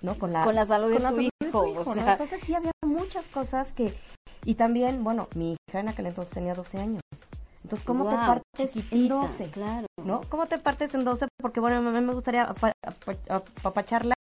¿no? 0.00 0.16
Con 0.16 0.32
la, 0.32 0.44
Con 0.44 0.54
la 0.54 0.64
salud 0.64 0.90
de 0.90 0.98
tu 0.98 1.02
salud 1.02 1.28
hijo, 1.44 1.58
o 1.58 1.74
¿no? 1.86 1.94
sea. 1.94 2.12
Entonces 2.12 2.40
sí 2.44 2.54
había 2.54 2.70
muchas 2.82 3.26
cosas 3.26 3.72
que... 3.72 3.98
Y 4.44 4.54
también, 4.54 5.02
bueno, 5.02 5.26
mi 5.34 5.56
hija 5.68 5.80
en 5.80 5.88
aquel 5.88 6.06
entonces 6.06 6.32
tenía 6.32 6.54
12 6.54 6.78
años. 6.78 7.02
Entonces, 7.64 7.86
¿cómo 7.86 8.04
te 8.08 8.14
partes 8.16 8.60
en 8.60 8.68
chiquitita, 8.68 9.14
12? 9.14 9.44
Claro. 9.50 9.86
¿no? 10.04 10.20
¿Cómo 10.28 10.46
te 10.46 10.58
partes 10.58 10.94
en 10.94 11.04
12? 11.04 11.26
Porque, 11.40 11.60
bueno, 11.60 11.76
a 11.76 11.80
mí 11.92 12.00
me 12.00 12.12
gustaría 12.12 12.44
apa- 12.44 12.72
apa- 12.86 13.16
apapacharla 13.58 14.14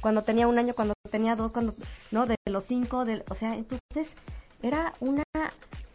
cuando 0.00 0.22
tenía 0.22 0.46
un 0.46 0.58
año, 0.58 0.74
cuando 0.74 0.92
tenía 1.10 1.34
dos, 1.34 1.50
cuando, 1.52 1.72
¿no? 2.10 2.26
De 2.26 2.36
los 2.46 2.64
cinco, 2.64 3.04
del, 3.06 3.24
o 3.30 3.34
sea, 3.34 3.54
entonces 3.56 4.14
era 4.62 4.92
una 5.00 5.22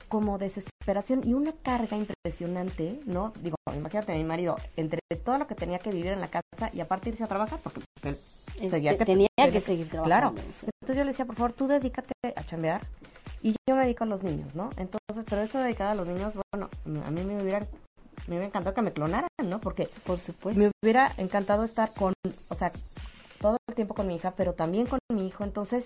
como 0.09 0.37
desesperación 0.39 1.27
y 1.27 1.33
una 1.33 1.51
carga 1.63 1.95
impresionante, 1.97 2.99
¿no? 3.05 3.33
Digo, 3.41 3.55
imagínate 3.75 4.11
a 4.13 4.15
mi 4.15 4.23
marido, 4.23 4.55
entre 4.75 4.99
todo 5.23 5.37
lo 5.37 5.45
que 5.47 5.55
tenía 5.55 5.77
que 5.79 5.91
vivir 5.91 6.11
en 6.11 6.21
la 6.21 6.27
casa 6.27 6.69
y 6.73 6.79
aparte 6.79 7.09
irse 7.09 7.23
a 7.23 7.27
trabajar, 7.27 7.59
porque 7.63 7.81
pues, 8.01 8.15
él 8.15 8.19
Este, 8.55 8.69
seguía 8.71 8.97
que- 8.97 9.05
tenía 9.05 9.27
que 9.37 9.51
que- 9.51 9.61
seguir 9.61 9.87
Claro. 9.89 10.05
trabajando. 10.05 10.41
o 10.41 10.53
sea. 10.53 10.69
entonces 10.81 10.97
yo 10.97 11.03
le 11.03 11.11
decía, 11.11 11.25
por 11.25 11.35
favor, 11.35 11.53
tú 11.53 11.67
dedícate 11.67 12.13
a 12.35 12.43
chambear 12.43 12.81
y 13.43 13.55
yo 13.67 13.75
me 13.75 13.83
dedico 13.83 14.03
a 14.05 14.07
los 14.07 14.23
niños, 14.23 14.55
¿no? 14.55 14.69
Entonces, 14.77 15.04
pero 15.23 15.41
eso 15.41 15.57
de 15.59 15.65
dedicada 15.65 15.91
a 15.91 15.95
los 15.95 16.07
niños, 16.07 16.33
bueno, 16.53 16.69
a 17.05 17.11
mí 17.11 17.23
me 17.23 17.41
hubiera, 17.41 17.59
me 18.27 18.35
hubiera 18.35 18.45
encantado 18.45 18.73
que 18.75 18.81
me 18.81 18.91
clonaran, 18.93 19.29
¿no? 19.43 19.59
Porque 19.59 19.87
Por 20.05 20.19
supuesto. 20.19 20.59
me 20.61 20.71
hubiera 20.83 21.11
encantado 21.17 21.63
estar 21.63 21.91
con, 21.93 22.13
o 22.49 22.55
sea, 22.55 22.71
todo 23.41 23.57
el 23.69 23.75
tiempo 23.75 23.93
con 23.93 24.07
mi 24.07 24.15
hija, 24.15 24.33
pero 24.35 24.53
también 24.53 24.87
con 24.87 24.99
mi 25.13 25.27
hijo. 25.27 25.43
Entonces, 25.43 25.83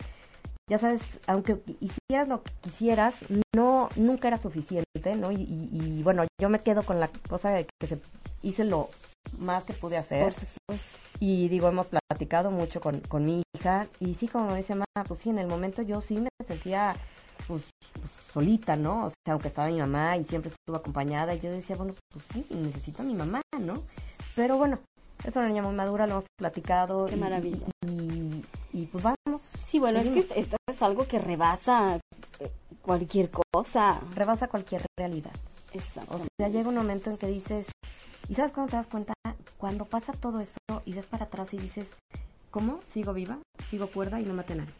ya 0.70 0.78
sabes, 0.78 1.02
aunque 1.28 1.60
hicieras 1.80 2.28
lo 2.28 2.44
que 2.44 2.52
quisieras, 2.62 3.16
no, 3.56 3.90
nunca 3.96 4.28
era 4.28 4.38
suficiente, 4.38 5.16
¿no? 5.16 5.32
Y, 5.32 5.36
y- 5.42 5.70
y, 5.72 6.04
bueno, 6.04 6.26
yo 6.42 6.50
me 6.50 6.60
quedo 6.60 6.84
con 6.84 7.00
la 7.00 7.10
cosa 7.28 7.50
de 7.52 7.68
que 7.80 7.88
se, 7.88 8.00
hice 8.44 8.64
lo 8.64 8.90
más 9.40 9.64
que 9.64 9.74
pude 9.74 9.98
hacer. 9.98 10.24
Por 10.24 10.34
supuesto. 10.34 10.98
Y 11.20 11.50
digo, 11.50 11.68
hemos 11.68 11.88
platicado 11.88 12.50
mucho 12.52 12.80
con, 12.80 13.00
con 13.02 13.26
mi 13.26 13.42
hija. 13.56 13.88
Y 14.00 14.16
sí, 14.16 14.28
como 14.28 14.52
me 14.52 14.58
dice 14.58 14.74
mamá, 14.76 14.86
pues 15.08 15.20
sí, 15.20 15.30
en 15.32 15.40
el 15.40 15.48
momento 15.48 15.82
yo 15.82 16.00
sí 16.02 16.16
me 16.20 16.30
sentía 16.48 16.96
pues, 17.50 17.64
pues, 18.00 18.12
solita, 18.32 18.76
¿no? 18.76 19.06
O 19.08 19.10
sea, 19.10 19.34
aunque 19.34 19.48
estaba 19.48 19.68
mi 19.70 19.80
mamá 19.80 20.16
y 20.18 20.24
siempre 20.24 20.52
estuvo 20.52 20.78
acompañada. 20.78 21.34
Y 21.34 21.40
yo 21.40 21.50
decía, 21.52 21.76
bueno, 21.76 21.96
pues 22.14 22.24
sí, 22.32 22.46
necesito 22.52 23.02
a 23.02 23.06
mi 23.06 23.16
mamá, 23.16 23.42
¿no? 23.60 23.82
Pero 24.36 24.58
bueno, 24.58 24.78
es 25.26 25.36
una 25.36 25.48
niña 25.48 25.64
muy 25.64 25.74
madura, 25.74 26.06
lo 26.06 26.12
hemos 26.14 26.26
platicado. 26.38 27.08
Qué 27.08 27.16
y- 27.16 27.20
maravilla. 27.20 27.66
Y, 27.88 28.46
y, 28.72 28.86
pues 28.86 29.04
vamos, 29.04 29.42
Sí, 29.60 29.80
bueno, 29.80 30.00
es 30.00 30.10
que 30.10 30.20
esto, 30.20 30.58
es 30.68 30.82
algo 30.84 31.08
que 31.08 31.18
rebasa 31.18 32.00
eh, 32.40 32.52
cualquier 32.84 33.32
cosa. 33.32 34.00
rebasa 34.14 34.48
cualquier 34.48 34.86
realidad. 34.98 35.34
O 35.74 35.78
Exacto. 35.78 36.22
sea, 36.40 36.50
llega 36.50 36.70
un 36.70 36.76
momento 36.76 37.10
en 37.10 37.18
que 37.18 37.28
dices, 37.28 37.66
¿y 38.28 38.36
sabes 38.36 38.52
cuándo 38.52 38.70
te 38.72 38.78
das 38.78 38.88
cuenta? 38.88 39.14
Cuando 39.58 39.86
pasa 39.86 40.14
todo 40.14 40.40
eso 40.40 40.58
y 40.86 40.94
ves 40.94 41.08
para 41.08 41.26
atrás 41.26 41.52
y 41.54 41.58
dices, 41.58 41.88
¿cómo? 42.52 42.80
¿Sigo 42.86 43.12
viva? 43.14 43.40
¿Sigo 43.70 43.88
cuerda 43.88 44.22
y 44.22 44.26
no 44.26 44.34
maté 44.36 44.54
a 44.54 44.58
nadie? 44.58 44.74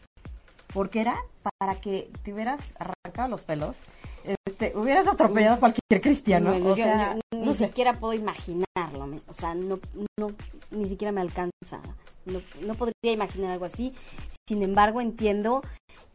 Porque 0.72 1.00
era 1.00 1.16
para 1.58 1.80
que 1.80 2.10
te 2.22 2.32
hubieras 2.32 2.60
arrancado 2.78 3.28
los 3.28 3.40
pelos, 3.40 3.76
este, 4.46 4.72
hubieras 4.76 5.06
atropellado 5.08 5.56
a 5.56 5.58
cualquier 5.58 6.00
cristiano. 6.00 6.50
Bueno, 6.50 6.66
o 6.66 6.76
yo- 6.76 6.84
sea, 6.84 7.14
yo 7.14 7.20
ni 7.38 7.46
no 7.46 7.52
sé. 7.54 7.66
siquiera 7.66 7.98
puedo 7.98 8.12
imaginarlo. 8.12 9.06
me- 9.06 9.20
O 9.26 9.32
sea, 9.32 9.54
no, 9.54 9.78
no, 10.18 10.28
ni 10.70 10.88
siquiera 10.88 11.10
me 11.12 11.20
alcanza. 11.22 11.80
No, 12.26 12.40
no 12.62 12.74
podría 12.74 13.12
imaginar 13.12 13.52
algo 13.52 13.64
así. 13.64 13.94
Sin 14.48 14.62
embargo, 14.62 15.00
entiendo 15.00 15.62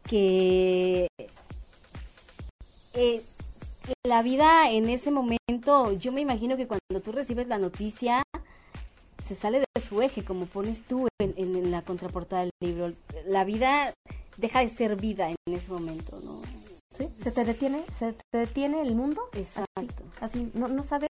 que 0.04 1.08
eh, 2.94 3.22
la 4.06 4.22
vida 4.22 4.70
en 4.70 4.88
ese 4.88 5.10
momento, 5.10 5.92
yo 5.98 6.12
me 6.12 6.20
imagino 6.20 6.56
que 6.56 6.66
cuando 6.66 7.00
tú 7.04 7.12
recibes 7.12 7.46
la 7.48 7.58
noticia, 7.58 8.22
se 9.22 9.34
sale 9.34 9.60
de 9.74 9.80
su 9.82 10.00
eje, 10.02 10.24
como 10.24 10.46
pones 10.46 10.82
tú 10.82 11.08
en, 11.20 11.34
en 11.36 11.70
la 11.70 11.82
contraportada 11.82 12.42
del 12.42 12.50
libro. 12.62 12.92
La 13.26 13.44
vida 13.44 13.92
deja 14.36 14.60
de 14.60 14.68
ser 14.68 14.96
vida 14.96 15.30
en 15.30 15.36
ese 15.54 15.70
momento, 15.70 16.18
¿no? 16.24 16.40
¿Sí? 16.96 17.08
Se 17.22 17.30
te 17.30 17.44
detiene, 17.44 17.84
se 17.98 18.12
te 18.12 18.38
detiene 18.38 18.80
el 18.82 18.94
mundo. 18.94 19.28
Exacto. 19.32 20.04
Así, 20.20 20.50
no, 20.54 20.68
no 20.68 20.82
sabes 20.82 21.08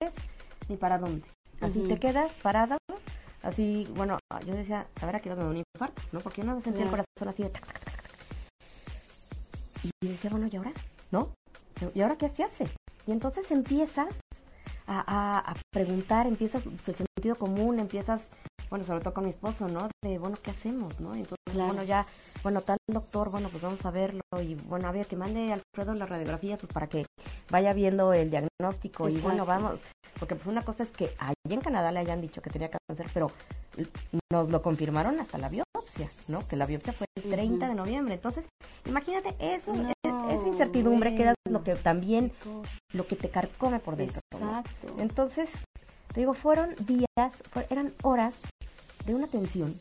ni 0.68 0.78
para 0.78 0.98
dónde. 0.98 1.26
Así 1.62 1.80
te 1.82 2.00
quedas 2.00 2.34
parada, 2.36 2.78
así, 3.42 3.86
bueno, 3.96 4.18
yo 4.46 4.54
decía, 4.54 4.88
a 5.02 5.06
ver, 5.06 5.18
aquí 5.18 5.28
no 5.28 5.36
me 5.36 5.44
da 5.44 5.50
un 5.50 5.58
infarto, 5.58 6.02
¿no? 6.14 6.20
Porque 6.22 6.42
yo 6.42 6.48
no 6.48 6.60
sentía 6.62 6.84
el 6.84 6.90
corazón 6.90 7.28
así 7.28 7.44
de 7.44 7.50
tac, 7.50 7.66
tac, 7.66 7.80
tac, 7.84 7.94
tac. 7.94 8.10
Y 10.02 10.08
decía, 10.08 10.30
bueno, 10.30 10.48
¿y 10.50 10.56
ahora? 10.56 10.72
¿No? 11.12 11.34
¿Y 11.94 12.02
ahora 12.02 12.18
qué 12.18 12.30
se 12.30 12.44
hace? 12.44 12.66
Y 13.08 13.12
entonces 13.12 13.52
empiezas 13.52 14.20
a, 14.88 15.00
a, 15.00 15.40
a 15.52 15.56
preguntar, 15.72 16.28
empiezas 16.28 16.64
pues, 16.64 16.88
el 16.90 16.96
sentido 16.96 17.36
común, 17.36 17.80
empiezas 17.80 18.30
bueno, 18.70 18.86
sobre 18.86 19.02
todo 19.02 19.14
con 19.14 19.24
mi 19.24 19.30
esposo, 19.30 19.68
¿no? 19.68 19.90
De, 20.04 20.18
bueno, 20.20 20.38
¿qué 20.42 20.52
hacemos, 20.52 21.00
no? 21.00 21.16
Entonces, 21.16 21.38
bueno, 21.54 21.84
ya, 21.84 22.06
bueno, 22.44 22.62
tal 22.62 22.78
doctor, 22.88 23.32
bueno, 23.32 23.50
pues 23.50 23.64
vamos 23.64 23.84
a 23.86 23.92
verlo 23.92 24.22
y, 24.42 24.56
bueno, 24.56 24.88
a 24.88 24.92
ver, 24.92 25.08
que 25.08 25.16
mande 25.16 25.52
Alfredo 25.52 25.94
la 25.96 26.06
radiografía, 26.06 26.58
pues 26.58 26.72
para 26.72 26.88
que 26.88 27.06
vaya 27.50 27.74
viendo 27.74 28.14
el 28.14 28.30
diagnóstico 28.30 29.10
y, 29.10 29.18
bueno, 29.20 29.46
vamos, 29.46 29.82
porque 30.20 30.36
pues 30.36 30.48
una 30.48 30.64
cosa 30.64 30.84
es 30.84 30.92
que 30.92 31.12
allá 31.18 31.34
en 31.46 31.62
Canadá 31.62 31.92
le 31.92 32.00
hayan 32.00 32.22
dicho 32.22 32.42
que 32.42 32.50
tenía 32.50 32.70
cáncer, 32.70 33.08
pero 33.14 33.32
nos 34.32 34.50
lo 34.50 34.62
confirmaron 34.62 35.20
hasta 35.20 35.38
la 35.38 35.50
biopsia, 35.50 36.10
¿no? 36.28 36.48
Que 36.48 36.56
la 36.56 36.66
biopsia 36.66 36.94
fue 36.94 37.08
el 37.16 37.30
30 37.30 37.70
de 37.70 37.76
noviembre. 37.76 38.14
Entonces, 38.16 38.46
imagínate 38.86 39.36
eso, 39.40 39.74
e, 39.74 39.94
esa 40.04 40.48
incertidumbre 40.48 41.16
que 41.16 41.24
era 41.24 41.36
lo 41.50 41.64
que 41.64 41.76
también, 41.76 42.32
lo 42.94 43.08
que 43.08 43.16
te 43.16 43.30
carcome 43.30 43.80
por 43.80 43.96
dentro. 43.96 44.20
Exacto. 44.32 44.96
Entonces, 45.00 45.50
te 46.14 46.22
digo, 46.22 46.34
fueron 46.34 46.76
días, 46.86 47.44
eran 47.70 47.94
horas 48.04 48.36
de 49.06 49.16
una 49.16 49.28
tensión, 49.28 49.74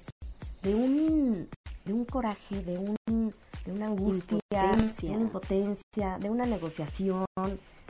de 0.63 0.75
un, 0.75 1.49
de 1.85 1.93
un 1.93 2.05
coraje, 2.05 2.63
de, 2.63 2.79
un, 2.79 3.35
de 3.65 3.73
una 3.73 3.87
angustia, 3.87 4.39
Impotencia. 4.53 5.09
de 5.11 5.17
una 5.17 5.25
impotencia, 5.25 6.19
de 6.19 6.31
una 6.31 6.47
negociación, 6.47 7.25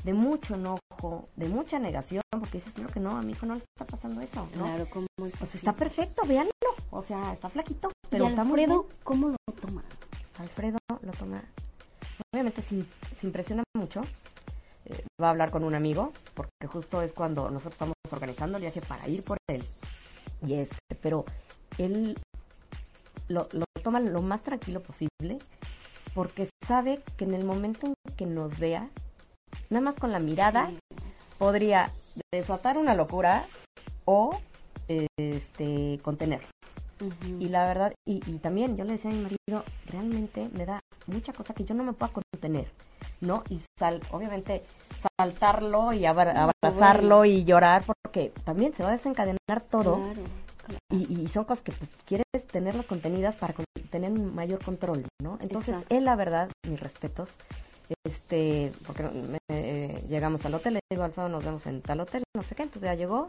de 0.04 0.14
mucho 0.14 0.54
enojo, 0.54 1.28
de 1.36 1.48
mucha 1.48 1.78
negación, 1.78 2.22
porque 2.30 2.58
dices, 2.58 2.72
claro 2.72 2.92
que 2.92 3.00
no, 3.00 3.16
a 3.16 3.22
mi 3.22 3.32
hijo 3.32 3.46
no 3.46 3.54
le 3.54 3.60
está 3.60 3.84
pasando 3.84 4.20
eso, 4.20 4.46
¿no? 4.56 4.64
Claro, 4.64 4.86
¿cómo 4.90 5.06
es 5.26 5.36
Pues 5.36 5.54
está 5.54 5.72
perfecto, 5.72 6.22
véanlo, 6.26 6.50
o 6.90 7.02
sea, 7.02 7.32
está 7.32 7.48
flaquito, 7.48 7.90
pero 8.08 8.24
¿Y 8.24 8.28
está 8.28 8.44
muy 8.44 8.60
Alfredo 8.60 8.88
cómo 9.02 9.28
lo 9.28 9.54
toma? 9.60 9.82
Alfredo 10.38 10.78
lo 11.02 11.12
toma, 11.12 11.42
obviamente 12.32 12.62
se, 12.62 12.84
se 13.16 13.26
impresiona 13.26 13.64
mucho, 13.76 14.02
eh, 14.88 15.04
va 15.20 15.28
a 15.28 15.30
hablar 15.30 15.50
con 15.50 15.64
un 15.64 15.74
amigo, 15.74 16.12
porque 16.34 16.66
justo 16.66 17.02
es 17.02 17.12
cuando 17.12 17.44
nosotros 17.50 17.74
estamos 17.74 17.94
organizando 18.10 18.56
el 18.58 18.62
viaje 18.62 18.80
para 18.80 19.06
ir 19.08 19.22
por 19.24 19.38
él, 19.48 19.64
y 20.46 20.54
este, 20.54 20.78
pero 21.02 21.24
él 21.78 22.18
lo, 23.28 23.48
lo 23.52 23.64
toma 23.82 24.00
lo 24.00 24.22
más 24.22 24.42
tranquilo 24.42 24.80
posible, 24.80 25.38
porque 26.14 26.48
sabe 26.66 27.02
que 27.16 27.24
en 27.24 27.34
el 27.34 27.44
momento 27.44 27.86
en 27.86 27.94
que 28.16 28.26
nos 28.26 28.58
vea, 28.58 28.88
nada 29.70 29.84
más 29.84 29.96
con 29.96 30.12
la 30.12 30.18
mirada, 30.18 30.68
Sí. 30.70 30.78
podría 31.38 31.90
desatar 32.32 32.78
una 32.78 32.94
locura 32.94 33.44
o 34.04 34.38
este 35.18 36.00
contener. 36.02 36.40
Ujú. 37.00 37.36
Y 37.38 37.48
la 37.48 37.66
verdad, 37.66 37.92
y, 38.08 38.22
y 38.28 38.38
también 38.38 38.76
yo 38.76 38.84
le 38.84 38.92
decía 38.92 39.10
a 39.10 39.14
mi 39.14 39.20
marido, 39.20 39.64
realmente 39.86 40.48
me 40.52 40.66
da 40.66 40.80
mucha 41.06 41.32
cosa 41.32 41.54
que 41.54 41.64
yo 41.64 41.74
no 41.74 41.84
me 41.84 41.92
pueda 41.92 42.12
contener, 42.12 42.68
¿no? 43.20 43.42
Y 43.48 43.60
sal, 43.78 44.00
obviamente 44.10 44.62
saltarlo 45.18 45.92
y 45.92 46.06
abra- 46.06 46.50
abrazarlo 46.62 47.24
y 47.24 47.44
llorar 47.44 47.82
porque 47.86 48.32
también 48.44 48.74
se 48.74 48.82
va 48.82 48.90
a 48.90 48.92
desencadenar 48.92 49.60
todo 49.70 49.96
Claro, 49.96 50.22
claro. 50.66 50.78
y, 50.90 51.22
y 51.22 51.28
son 51.28 51.44
cosas 51.44 51.62
que 51.62 51.72
pues 51.72 51.90
quieres 52.06 52.26
tenerlas 52.50 52.86
contenidas 52.86 53.36
para 53.36 53.54
con- 53.54 53.64
tener 53.90 54.10
un 54.12 54.34
mayor 54.34 54.62
control, 54.64 55.06
¿no? 55.22 55.38
Entonces, 55.40 55.74
Exacto. 55.76 55.94
él 55.96 56.04
la 56.04 56.16
verdad, 56.16 56.50
mis 56.68 56.78
respetos, 56.80 57.30
este, 58.04 58.72
porque 58.86 59.04
me- 59.04 59.38
eh, 59.50 60.02
llegamos 60.08 60.44
al 60.44 60.54
hotel, 60.54 60.74
le 60.74 60.80
digo, 60.90 61.04
Alfredo, 61.04 61.28
nos 61.28 61.44
vemos 61.44 61.66
en 61.66 61.80
tal 61.82 62.00
hotel, 62.00 62.22
no 62.36 62.42
sé 62.42 62.54
qué, 62.54 62.62
entonces 62.64 62.82
ya 62.88 62.94
llegó, 62.94 63.26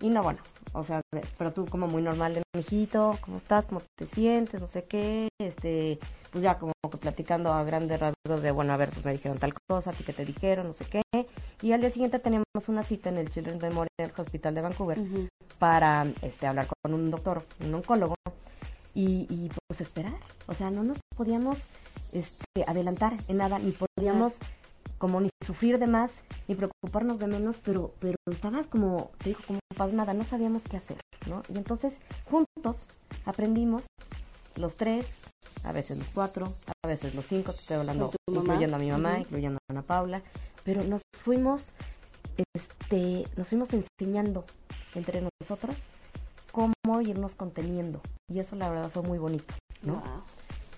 y 0.00 0.08
no, 0.08 0.22
bueno, 0.22 0.40
o 0.72 0.82
sea, 0.82 1.00
pero 1.36 1.52
tú 1.52 1.66
como 1.66 1.86
muy 1.86 2.02
normal 2.02 2.34
de 2.34 2.42
mijito, 2.56 3.18
¿cómo 3.20 3.36
estás? 3.36 3.66
¿Cómo 3.66 3.82
te 3.96 4.06
sientes? 4.06 4.60
No 4.60 4.66
sé 4.66 4.84
qué, 4.84 5.28
este, 5.38 5.98
pues 6.30 6.42
ya 6.42 6.58
como 6.58 6.72
que 6.90 6.96
platicando 6.98 7.52
a 7.52 7.64
grandes 7.64 8.00
rasgos 8.00 8.42
de, 8.42 8.50
bueno, 8.50 8.72
a 8.72 8.76
ver, 8.76 8.90
pues 8.90 9.04
me 9.04 9.12
dijeron 9.12 9.38
tal 9.38 9.52
cosa, 9.68 9.90
a 9.90 9.92
ti 9.92 10.04
que 10.04 10.12
te 10.12 10.24
dijeron, 10.24 10.68
no 10.68 10.72
sé 10.72 10.84
qué, 10.86 11.02
y 11.62 11.72
al 11.72 11.80
día 11.80 11.90
siguiente 11.90 12.18
teníamos 12.18 12.46
una 12.68 12.82
cita 12.82 13.10
en 13.10 13.18
el 13.18 13.30
Children's 13.30 13.62
Memorial 13.62 14.12
Hospital 14.16 14.54
de 14.54 14.60
Vancouver 14.60 14.98
para 15.58 16.06
este 16.22 16.46
hablar 16.46 16.66
con 16.82 16.94
un 16.94 17.10
doctor, 17.10 17.42
un 17.60 17.74
oncólogo, 17.74 18.14
y, 18.94 19.26
y, 19.30 19.50
pues 19.68 19.80
esperar. 19.80 20.18
O 20.46 20.54
sea, 20.54 20.70
no 20.70 20.82
nos 20.82 20.98
podíamos 21.16 21.58
este, 22.12 22.64
adelantar 22.66 23.12
en 23.28 23.36
nada, 23.36 23.58
ni 23.58 23.72
podíamos 23.72 24.34
como 24.98 25.20
ni 25.20 25.30
sufrir 25.44 25.78
de 25.78 25.86
más, 25.86 26.12
ni 26.46 26.54
preocuparnos 26.54 27.18
de 27.18 27.26
menos, 27.26 27.56
pero, 27.64 27.94
pero 28.00 28.16
estabas 28.30 28.66
como, 28.66 29.10
te 29.18 29.30
digo, 29.30 29.40
como 29.46 29.60
pasmada, 29.76 30.12
no 30.12 30.24
sabíamos 30.24 30.62
qué 30.64 30.76
hacer, 30.76 30.98
¿no? 31.26 31.42
Y 31.48 31.56
entonces, 31.56 31.98
juntos, 32.24 32.88
aprendimos, 33.24 33.84
los 34.56 34.76
tres, 34.76 35.06
a 35.64 35.72
veces 35.72 35.98
los 35.98 36.08
cuatro, 36.08 36.52
a 36.84 36.88
veces 36.88 37.14
los 37.14 37.26
cinco, 37.26 37.52
te 37.52 37.60
estoy 37.60 37.76
hablando, 37.78 38.12
incluyendo 38.28 38.76
a 38.76 38.78
mi 38.78 38.90
mamá, 38.90 39.18
incluyendo 39.18 39.58
a 39.58 39.72
Ana 39.72 39.82
Paula, 39.82 40.22
pero 40.64 40.84
nos 40.84 41.02
fuimos, 41.22 41.68
este, 42.54 43.26
nos 43.36 43.48
fuimos 43.48 43.68
enseñando 43.72 44.44
entre 44.94 45.22
nosotros 45.40 45.76
cómo 46.52 46.74
irnos 47.00 47.34
conteniendo. 47.34 48.00
Y 48.28 48.40
eso 48.40 48.56
la 48.56 48.68
verdad 48.68 48.90
fue 48.90 49.02
muy 49.02 49.18
bonito, 49.18 49.54
¿no? 49.82 49.94
Wow. 49.94 50.22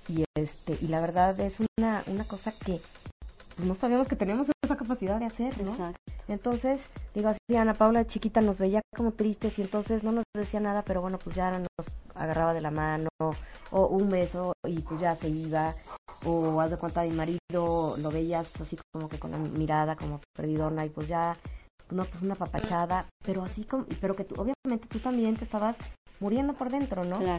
Y 0.08 0.24
este, 0.34 0.78
y 0.80 0.88
la 0.88 1.00
verdad 1.00 1.38
es 1.40 1.58
una, 1.78 2.04
una 2.06 2.24
cosa 2.24 2.52
que 2.52 2.80
pues, 3.56 3.66
no 3.68 3.74
sabíamos 3.74 4.08
que 4.08 4.16
teníamos 4.16 4.48
esa 4.64 4.76
capacidad 4.76 5.18
de 5.18 5.26
hacer, 5.26 5.56
¿no? 5.62 5.70
Exacto. 5.70 5.98
Entonces, 6.28 6.86
digo 7.14 7.28
así, 7.28 7.56
Ana 7.56 7.74
Paula 7.74 8.06
chiquita 8.06 8.40
nos 8.40 8.58
veía 8.58 8.80
como 8.96 9.12
tristes 9.12 9.58
y 9.58 9.62
entonces 9.62 10.02
no 10.02 10.12
nos 10.12 10.24
decía 10.34 10.60
nada, 10.60 10.82
pero 10.82 11.00
bueno, 11.00 11.18
pues 11.18 11.34
ya 11.36 11.50
nos 11.50 11.68
agarraba 12.14 12.54
de 12.54 12.60
la 12.60 12.70
mano, 12.70 13.08
o 13.70 13.86
un 13.86 14.08
beso 14.08 14.52
y 14.66 14.78
pues 14.80 15.00
ya 15.00 15.16
se 15.16 15.28
iba, 15.28 15.74
o 16.24 16.60
haz 16.60 16.70
de 16.70 16.76
cuenta 16.76 17.02
mi 17.02 17.10
marido, 17.10 17.96
lo 17.98 18.10
veías 18.10 18.48
así 18.60 18.78
como 18.92 19.08
que 19.08 19.18
con 19.18 19.32
la 19.32 19.38
mirada 19.38 19.96
como 19.96 20.20
perdidona 20.34 20.86
y 20.86 20.90
pues 20.90 21.08
ya, 21.08 21.36
no, 21.90 22.04
pues 22.04 22.22
una 22.22 22.36
papachada, 22.36 23.06
pero 23.24 23.42
así 23.42 23.64
como, 23.64 23.84
pero 24.00 24.14
que 24.14 24.24
tú, 24.24 24.34
obviamente 24.40 24.86
tú 24.88 25.00
también 25.00 25.36
te 25.36 25.44
estabas 25.44 25.76
muriendo 26.20 26.54
por 26.54 26.70
dentro, 26.70 27.04
¿no? 27.04 27.18
Claro. 27.18 27.38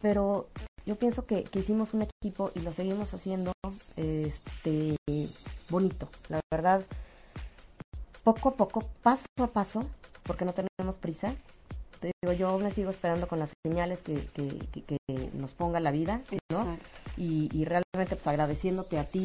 pero 0.00 0.48
yo 0.88 0.96
pienso 0.96 1.26
que, 1.26 1.44
que 1.44 1.58
hicimos 1.58 1.92
un 1.92 2.00
equipo 2.00 2.50
y 2.54 2.60
lo 2.60 2.72
seguimos 2.72 3.12
haciendo 3.12 3.52
este 3.96 4.96
bonito. 5.68 6.08
La 6.30 6.40
verdad 6.50 6.82
poco 8.24 8.48
a 8.48 8.54
poco 8.56 8.84
paso 9.02 9.24
a 9.38 9.48
paso 9.48 9.84
porque 10.22 10.46
no 10.46 10.54
tenemos 10.54 10.96
prisa. 10.96 11.34
Te 12.00 12.12
digo 12.22 12.32
yo 12.32 12.58
me 12.58 12.70
sigo 12.70 12.88
esperando 12.88 13.28
con 13.28 13.38
las 13.38 13.50
señales 13.66 14.00
que, 14.00 14.14
que, 14.32 14.48
que- 14.72 14.82
que 14.82 14.96
nos 15.34 15.52
ponga 15.52 15.78
la 15.80 15.90
vida 15.90 16.22
no 16.50 16.78
y, 17.18 17.50
y 17.52 17.64
realmente 17.66 18.14
pues 18.16 18.26
agradeciéndote 18.26 18.98
a 18.98 19.04
ti 19.04 19.24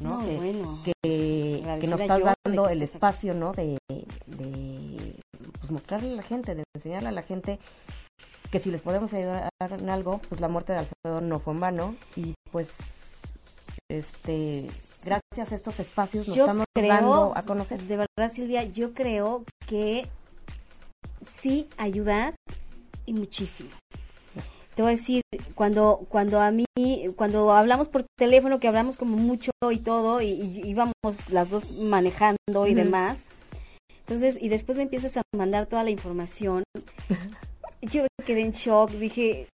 no, 0.00 0.20
No, 0.22 0.26
que, 0.26 0.36
bueno. 0.36 0.78
que, 0.84 1.86
nos 1.88 2.00
estás 2.00 2.20
dando 2.44 2.68
el 2.68 2.80
espacio, 2.80 3.34
¿no? 3.34 3.52
De, 3.52 3.76
de 4.26 5.20
pues, 5.58 5.70
mostrarle 5.70 6.10
a 6.12 6.16
la 6.16 6.22
gente, 6.22 6.54
de 6.54 6.62
enseñarle 6.74 7.08
a 7.08 7.12
la 7.12 7.22
gente 7.22 7.58
que 8.52 8.60
si 8.60 8.70
les 8.70 8.82
podemos 8.82 9.12
ayudar 9.14 9.48
en 9.60 9.88
algo, 9.88 10.20
pues 10.28 10.40
la 10.40 10.48
muerte 10.48 10.72
de 10.74 10.80
Alfredo 10.80 11.20
no 11.22 11.40
fue 11.40 11.54
en 11.54 11.60
vano 11.60 11.96
y 12.16 12.34
pues 12.52 12.70
este 13.88 14.68
gracias 15.04 15.52
a 15.52 15.54
estos 15.56 15.80
espacios 15.80 16.28
nos 16.28 16.36
Yo 16.36 16.44
estamos 16.44 16.66
creo, 16.76 16.88
dando 16.88 17.32
a 17.34 17.42
conocer. 17.44 17.82
de 17.82 17.96
verdad 17.96 18.30
Silvia, 18.32 18.62
yo 18.64 18.92
creo 18.92 19.44
que 19.66 20.06
sí 21.26 21.66
ayudas 21.78 22.34
y 23.06 23.14
muchísimo. 23.14 23.70
Te 24.74 24.82
voy 24.82 24.92
a 24.92 24.96
decir, 24.96 25.22
cuando, 25.54 26.06
cuando 26.08 26.40
a 26.40 26.50
mí, 26.50 26.64
cuando 27.16 27.52
hablamos 27.52 27.88
por 27.88 28.04
teléfono, 28.18 28.58
que 28.58 28.68
hablamos 28.68 28.96
como 28.96 29.16
mucho 29.18 29.50
y 29.70 29.78
todo, 29.78 30.22
y, 30.22 30.28
y 30.30 30.62
íbamos 30.66 30.94
las 31.28 31.50
dos 31.50 31.72
manejando 31.72 32.66
y 32.66 32.72
demás, 32.74 33.18
entonces, 34.00 34.38
y 34.40 34.48
después 34.48 34.78
me 34.78 34.84
empiezas 34.84 35.18
a 35.18 35.22
mandar 35.36 35.66
toda 35.66 35.84
la 35.84 35.90
información, 35.90 36.62
yo 37.82 38.06
quedé 38.24 38.42
en 38.42 38.52
shock, 38.52 38.90
dije, 38.92 39.48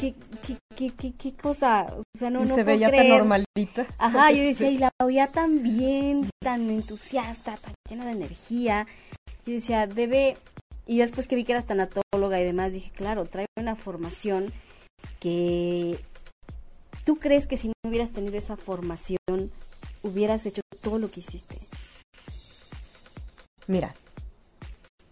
¿qué, 0.00 0.14
qué, 0.46 0.56
qué, 0.76 0.90
qué, 0.90 1.12
qué 1.12 1.32
cosa? 1.32 1.94
O 1.96 2.02
sea, 2.16 2.30
no, 2.30 2.44
y 2.44 2.48
no 2.48 2.54
se 2.54 2.62
veía 2.62 2.90
tan 2.90 3.08
normalita. 3.08 3.86
Ajá, 3.98 4.30
yo 4.32 4.42
decía, 4.44 4.70
y 4.70 4.78
la 4.78 4.90
oía 5.02 5.26
tan 5.28 5.62
bien, 5.62 6.28
tan 6.40 6.68
entusiasta, 6.70 7.56
tan 7.56 7.74
llena 7.88 8.06
de 8.06 8.12
energía. 8.12 8.86
Yo 9.46 9.54
decía, 9.54 9.86
debe... 9.86 10.36
Y 10.86 10.98
después 10.98 11.28
que 11.28 11.36
vi 11.36 11.44
que 11.44 11.52
eras 11.52 11.66
tanatóloga 11.66 12.40
y 12.40 12.44
demás, 12.44 12.72
dije, 12.72 12.90
claro, 12.94 13.26
trae 13.26 13.46
una 13.58 13.76
formación 13.76 14.52
que... 15.20 15.98
¿Tú 17.04 17.16
crees 17.16 17.46
que 17.46 17.56
si 17.56 17.68
no 17.68 17.74
hubieras 17.86 18.10
tenido 18.10 18.36
esa 18.36 18.56
formación, 18.56 19.50
hubieras 20.02 20.44
hecho 20.46 20.62
todo 20.82 20.98
lo 20.98 21.10
que 21.10 21.20
hiciste? 21.20 21.58
Mira, 23.66 23.94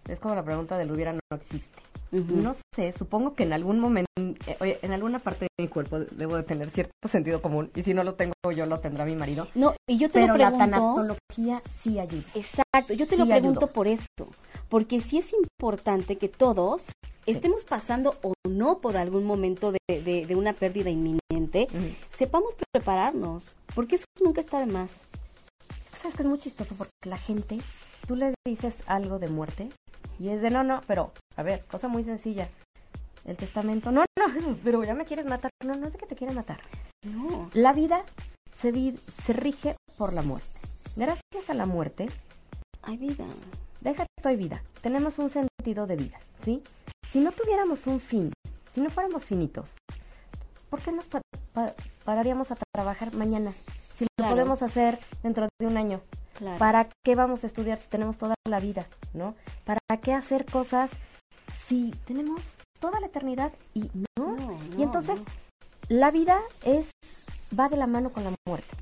es 0.08 0.18
como 0.18 0.34
la 0.34 0.44
pregunta 0.44 0.78
del 0.78 0.92
hubiera 0.92 1.12
no 1.12 1.20
existe. 1.36 1.85
No 2.12 2.54
sé, 2.74 2.92
supongo 2.92 3.34
que 3.34 3.42
en 3.42 3.52
algún 3.52 3.80
momento, 3.80 4.06
eh, 4.16 4.78
en 4.82 4.92
alguna 4.92 5.18
parte 5.18 5.46
de 5.58 5.64
mi 5.64 5.68
cuerpo 5.68 5.98
debo 5.98 6.36
de 6.36 6.44
tener 6.44 6.70
cierto 6.70 7.08
sentido 7.08 7.42
común 7.42 7.70
y 7.74 7.82
si 7.82 7.94
no 7.94 8.04
lo 8.04 8.14
tengo 8.14 8.32
yo 8.54 8.64
lo 8.64 8.78
tendrá 8.80 9.04
mi 9.04 9.16
marido. 9.16 9.48
No, 9.54 9.74
y 9.88 9.98
yo 9.98 10.08
te 10.08 10.20
Pero 10.20 10.28
lo 10.36 10.38
la 10.38 10.50
pregunto. 10.50 10.70
tanatología 10.78 11.60
sí 11.82 11.98
ayuda. 11.98 12.22
Exacto, 12.34 12.94
yo 12.94 13.06
te 13.06 13.16
Sí 13.16 13.16
lo 13.16 13.26
pregunto 13.26 13.66
por 13.68 13.88
eso, 13.88 14.06
porque 14.68 15.00
sí 15.00 15.18
es 15.18 15.32
importante 15.32 16.16
que 16.16 16.28
todos 16.28 16.84
estemos 17.26 17.64
pasando 17.64 18.16
o 18.22 18.34
no 18.48 18.78
por 18.78 18.96
algún 18.96 19.24
momento 19.24 19.72
de, 19.72 20.00
de- 20.00 20.26
de 20.26 20.36
una 20.36 20.52
pérdida 20.52 20.90
inminente, 20.90 21.66
sepamos 22.10 22.54
prepararnos, 22.72 23.56
porque 23.74 23.96
eso 23.96 24.04
nunca 24.22 24.40
está 24.40 24.60
de 24.60 24.66
más. 24.66 24.90
Sabes 26.00 26.14
que 26.16 26.22
es 26.22 26.28
muy 26.28 26.38
chistoso 26.38 26.74
porque 26.76 26.92
la 27.04 27.18
gente, 27.18 27.58
tú 28.06 28.14
le 28.14 28.32
dices 28.46 28.76
algo 28.86 29.18
de 29.18 29.26
muerte 29.28 29.70
y 30.20 30.28
es 30.28 30.40
de 30.40 30.50
no, 30.50 30.62
no, 30.62 30.82
pero 30.86 31.10
a 31.36 31.42
ver, 31.42 31.64
cosa 31.66 31.88
muy 31.88 32.02
sencilla. 32.04 32.48
El 33.24 33.36
testamento, 33.36 33.90
no, 33.90 34.04
no, 34.18 34.56
pero 34.64 34.82
ya 34.84 34.94
me 34.94 35.04
quieres 35.04 35.26
matar. 35.26 35.50
No, 35.64 35.74
no 35.74 35.86
es 35.86 35.92
de 35.92 35.98
que 35.98 36.06
te 36.06 36.16
quiera 36.16 36.32
matar. 36.32 36.60
No. 37.02 37.50
La 37.54 37.72
vida 37.72 38.02
se, 38.60 38.72
vi- 38.72 38.98
se 39.24 39.32
rige 39.32 39.76
por 39.98 40.12
la 40.12 40.22
muerte. 40.22 40.48
Gracias 40.96 41.48
a 41.50 41.54
la 41.54 41.66
muerte, 41.66 42.08
Hay 42.82 42.96
vida. 42.96 43.24
déjate 43.80 44.06
hay 44.24 44.36
vida. 44.36 44.62
Tenemos 44.80 45.18
un 45.20 45.30
sentido 45.30 45.86
de 45.86 45.94
vida, 45.96 46.18
¿sí? 46.44 46.62
Si 47.12 47.20
no 47.20 47.30
tuviéramos 47.32 47.86
un 47.86 48.00
fin, 48.00 48.32
si 48.72 48.80
no 48.80 48.90
fuéramos 48.90 49.24
finitos, 49.24 49.70
¿por 50.70 50.80
qué 50.80 50.90
nos 50.90 51.06
pa- 51.06 51.20
pa- 51.52 51.74
pararíamos 52.04 52.50
a 52.50 52.56
trabajar 52.74 53.14
mañana? 53.14 53.52
Si 53.96 54.04
lo 54.04 54.08
Claro. 54.16 54.32
podemos 54.34 54.62
hacer 54.62 54.98
dentro 55.22 55.48
de 55.60 55.66
un 55.66 55.76
año. 55.76 56.00
Claro. 56.38 56.58
¿Para 56.58 56.88
qué 57.04 57.14
vamos 57.14 57.44
a 57.44 57.46
estudiar 57.46 57.78
si 57.78 57.88
tenemos 57.88 58.18
toda 58.18 58.34
la 58.48 58.58
vida, 58.60 58.86
no? 59.14 59.34
¿Para 59.64 59.78
qué 60.02 60.12
hacer 60.12 60.44
cosas 60.44 60.90
si 61.66 61.92
tenemos 62.04 62.40
toda 62.80 63.00
la 63.00 63.06
eternidad 63.06 63.52
y 63.74 63.90
no? 64.18 64.36
No, 64.36 64.58
y 64.72 64.76
no, 64.76 64.82
entonces 64.82 65.20
la 65.88 66.10
vida 66.10 66.40
es 66.64 66.90
va 67.58 67.68
de 67.68 67.76
la 67.76 67.86
mano 67.86 68.10
con 68.10 68.24
la 68.24 68.34
muerte. 68.46 68.76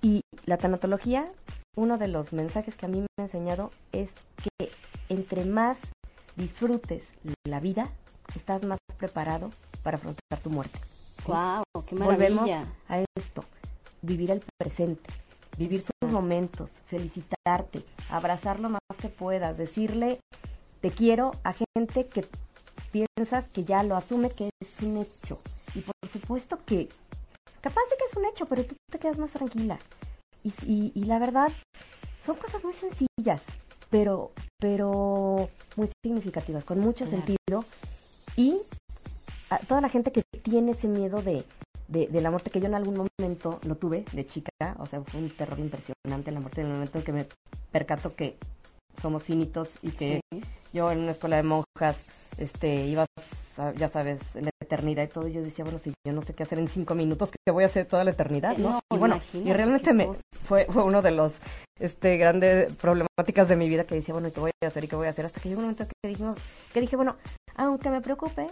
Y 0.00 0.22
la 0.46 0.56
tanatología, 0.56 1.30
uno 1.76 1.98
de 1.98 2.08
los 2.08 2.32
mensajes 2.32 2.76
que 2.76 2.86
a 2.86 2.88
mí 2.88 3.00
me 3.00 3.06
ha 3.18 3.22
enseñado 3.22 3.72
es 3.92 4.10
que 4.36 4.70
entre 5.08 5.44
más 5.44 5.78
disfrutes 6.36 7.08
la 7.46 7.60
vida, 7.60 7.90
estás 8.36 8.62
más 8.62 8.78
preparado 8.96 9.50
para 9.82 9.96
afrontar 9.96 10.38
tu 10.42 10.50
muerte. 10.50 10.78
¿sí? 10.78 11.24
Guau, 11.26 11.64
qué 11.88 11.96
Volvemos 11.96 12.48
maravilla. 12.48 12.66
a 12.88 13.02
esto, 13.16 13.44
vivir 14.02 14.30
el 14.30 14.42
presente, 14.58 15.10
vivir 15.56 15.80
Exacto. 15.80 15.98
tus 16.00 16.10
momentos, 16.10 16.70
felicitarte, 16.86 17.82
abrazar 18.10 18.60
lo 18.60 18.68
más 18.70 18.80
que 19.00 19.08
puedas, 19.08 19.56
decirle 19.56 20.20
te 20.80 20.90
quiero 20.90 21.32
a 21.44 21.52
gente 21.76 22.06
que 22.06 22.24
piensas 22.92 23.48
que 23.48 23.64
ya 23.64 23.82
lo 23.82 23.96
asume 23.96 24.30
que 24.30 24.50
es 24.60 24.82
un 24.82 24.98
hecho. 24.98 25.38
Y 25.74 25.80
por 25.80 25.94
supuesto 26.10 26.58
que 26.64 26.88
capaz 27.60 27.82
de 27.90 27.96
que 27.98 28.04
es 28.10 28.16
un 28.16 28.24
hecho, 28.26 28.46
pero 28.46 28.64
tú 28.64 28.74
te 28.90 28.98
quedas 28.98 29.18
más 29.18 29.32
tranquila. 29.32 29.78
Y, 30.44 30.52
y- 30.66 30.92
y 30.94 31.04
la 31.04 31.18
verdad, 31.18 31.50
son 32.24 32.36
cosas 32.36 32.62
muy 32.64 32.72
sencillas, 32.74 33.42
pero, 33.90 34.32
pero 34.60 35.48
muy 35.76 35.90
significativas, 36.04 36.64
con 36.64 36.78
mucho 36.78 37.04
Claro. 37.04 37.18
sentido. 37.26 37.64
Y 38.36 38.58
a 39.50 39.58
toda 39.58 39.80
la 39.80 39.88
gente 39.88 40.12
que 40.12 40.22
tiene 40.42 40.72
ese 40.72 40.86
miedo 40.86 41.20
de, 41.22 41.44
de, 41.88 42.06
de 42.06 42.20
la 42.20 42.30
muerte, 42.30 42.50
que 42.50 42.60
yo 42.60 42.66
en 42.66 42.74
algún 42.74 43.08
momento 43.18 43.58
lo 43.64 43.74
tuve 43.76 44.04
de 44.12 44.24
chica, 44.26 44.50
o 44.78 44.86
sea, 44.86 45.00
fue 45.02 45.20
un 45.20 45.30
terror 45.30 45.58
impresionante 45.58 46.30
la 46.30 46.40
muerte 46.40 46.60
en 46.60 46.68
el 46.68 46.72
momento 46.74 46.98
en 46.98 47.04
que 47.04 47.12
me 47.12 47.26
percato 47.72 48.14
que 48.14 48.36
somos 49.02 49.22
finitos 49.24 49.70
y 49.82 49.90
que 49.90 50.20
Sí. 50.32 50.42
Yo 50.72 50.90
en 50.92 51.00
una 51.00 51.12
escuela 51.12 51.36
de 51.36 51.42
monjas 51.42 52.04
este 52.38 52.86
ibas 52.86 53.06
a- 53.56 53.72
ya 53.72 53.88
sabes 53.88 54.20
la 54.36 54.50
eternidad 54.60 55.02
y 55.04 55.08
todo 55.08 55.26
y 55.28 55.32
yo 55.32 55.42
decía 55.42 55.64
bueno 55.64 55.78
si 55.78 55.92
yo 56.06 56.12
no 56.12 56.22
sé 56.22 56.34
qué 56.34 56.42
hacer 56.44 56.58
en 56.58 56.68
cinco 56.68 56.94
minutos 56.94 57.30
que 57.30 57.52
voy 57.52 57.64
a 57.64 57.66
hacer 57.66 57.86
toda 57.86 58.04
la 58.04 58.10
eternidad 58.12 58.56
no, 58.58 58.70
no, 58.70 58.80
y 58.92 58.98
bueno 58.98 59.20
y 59.32 59.52
realmente 59.52 59.92
me 59.92 60.08
fue 60.44 60.66
fue 60.66 60.82
uno 60.84 61.02
de 61.02 61.10
los 61.10 61.40
este 61.80 62.16
grandes 62.16 62.72
problemáticas 62.76 63.48
de 63.48 63.56
mi 63.56 63.68
vida 63.68 63.84
que 63.84 63.94
decía 63.96 64.14
bueno 64.14 64.28
¿y 64.28 64.30
qué 64.32 64.40
voy 64.40 64.50
a 64.62 64.66
hacer 64.66 64.84
y 64.84 64.88
qué 64.88 64.96
voy 64.96 65.06
a 65.06 65.10
hacer 65.10 65.26
hasta 65.26 65.40
que 65.40 65.48
llegó 65.48 65.60
un 65.60 65.66
momento 65.66 65.84
que 66.02 66.08
dije 66.08 66.24
que 66.72 66.80
dije 66.80 66.96
bueno 66.96 67.16
aunque 67.56 67.90
me 67.90 68.00
preocupe 68.00 68.46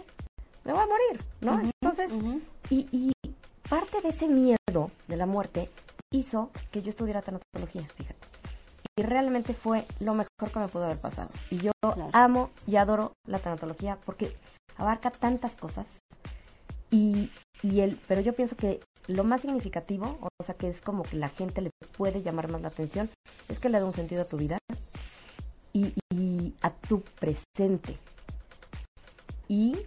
me 0.65 0.73
voy 0.73 0.81
a 0.81 0.87
morir 0.87 1.23
no 1.41 1.61
entonces 1.61 2.11
y, 2.69 2.87
y 2.91 3.13
parte 3.69 4.01
de 4.01 4.09
ese 4.09 4.27
miedo 4.27 4.91
de 5.07 5.15
la 5.17 5.25
muerte 5.25 5.69
hizo 6.11 6.51
que 6.71 6.81
yo 6.81 6.89
estudiara 6.89 7.21
tanatología, 7.21 7.85
fíjate. 7.95 8.15
Y 8.97 9.03
realmente 9.03 9.53
fue 9.53 9.85
lo 9.99 10.13
mejor 10.15 10.51
que 10.51 10.59
me 10.59 10.67
pudo 10.67 10.85
haber 10.85 10.97
pasado. 10.97 11.29
Y 11.51 11.57
yo 11.57 11.71
Claro. 11.81 12.09
amo 12.13 12.49
y 12.65 12.77
adoro 12.77 13.13
la 13.27 13.37
tanatología 13.39 13.97
porque 14.05 14.35
abarca 14.75 15.11
tantas 15.11 15.53
cosas. 15.53 15.85
Y, 16.89 17.31
y 17.61 17.81
el, 17.81 17.99
pero 18.07 18.21
yo 18.21 18.33
pienso 18.33 18.55
que 18.55 18.79
lo 19.07 19.23
más 19.23 19.41
significativo, 19.41 20.17
o 20.21 20.43
sea, 20.43 20.55
que 20.55 20.67
es 20.67 20.81
como 20.81 21.03
que 21.03 21.15
la 21.15 21.29
gente 21.29 21.61
le 21.61 21.69
puede 21.95 22.23
llamar 22.23 22.49
más 22.49 22.61
la 22.61 22.69
atención, 22.69 23.09
es 23.49 23.59
que 23.59 23.69
le 23.69 23.79
da 23.79 23.85
un 23.85 23.93
sentido 23.93 24.23
a 24.23 24.25
tu 24.25 24.37
vida 24.37 24.57
y, 25.73 25.93
y 26.11 26.55
a 26.61 26.71
tu 26.71 27.01
presente. 27.01 27.97
Y 29.47 29.77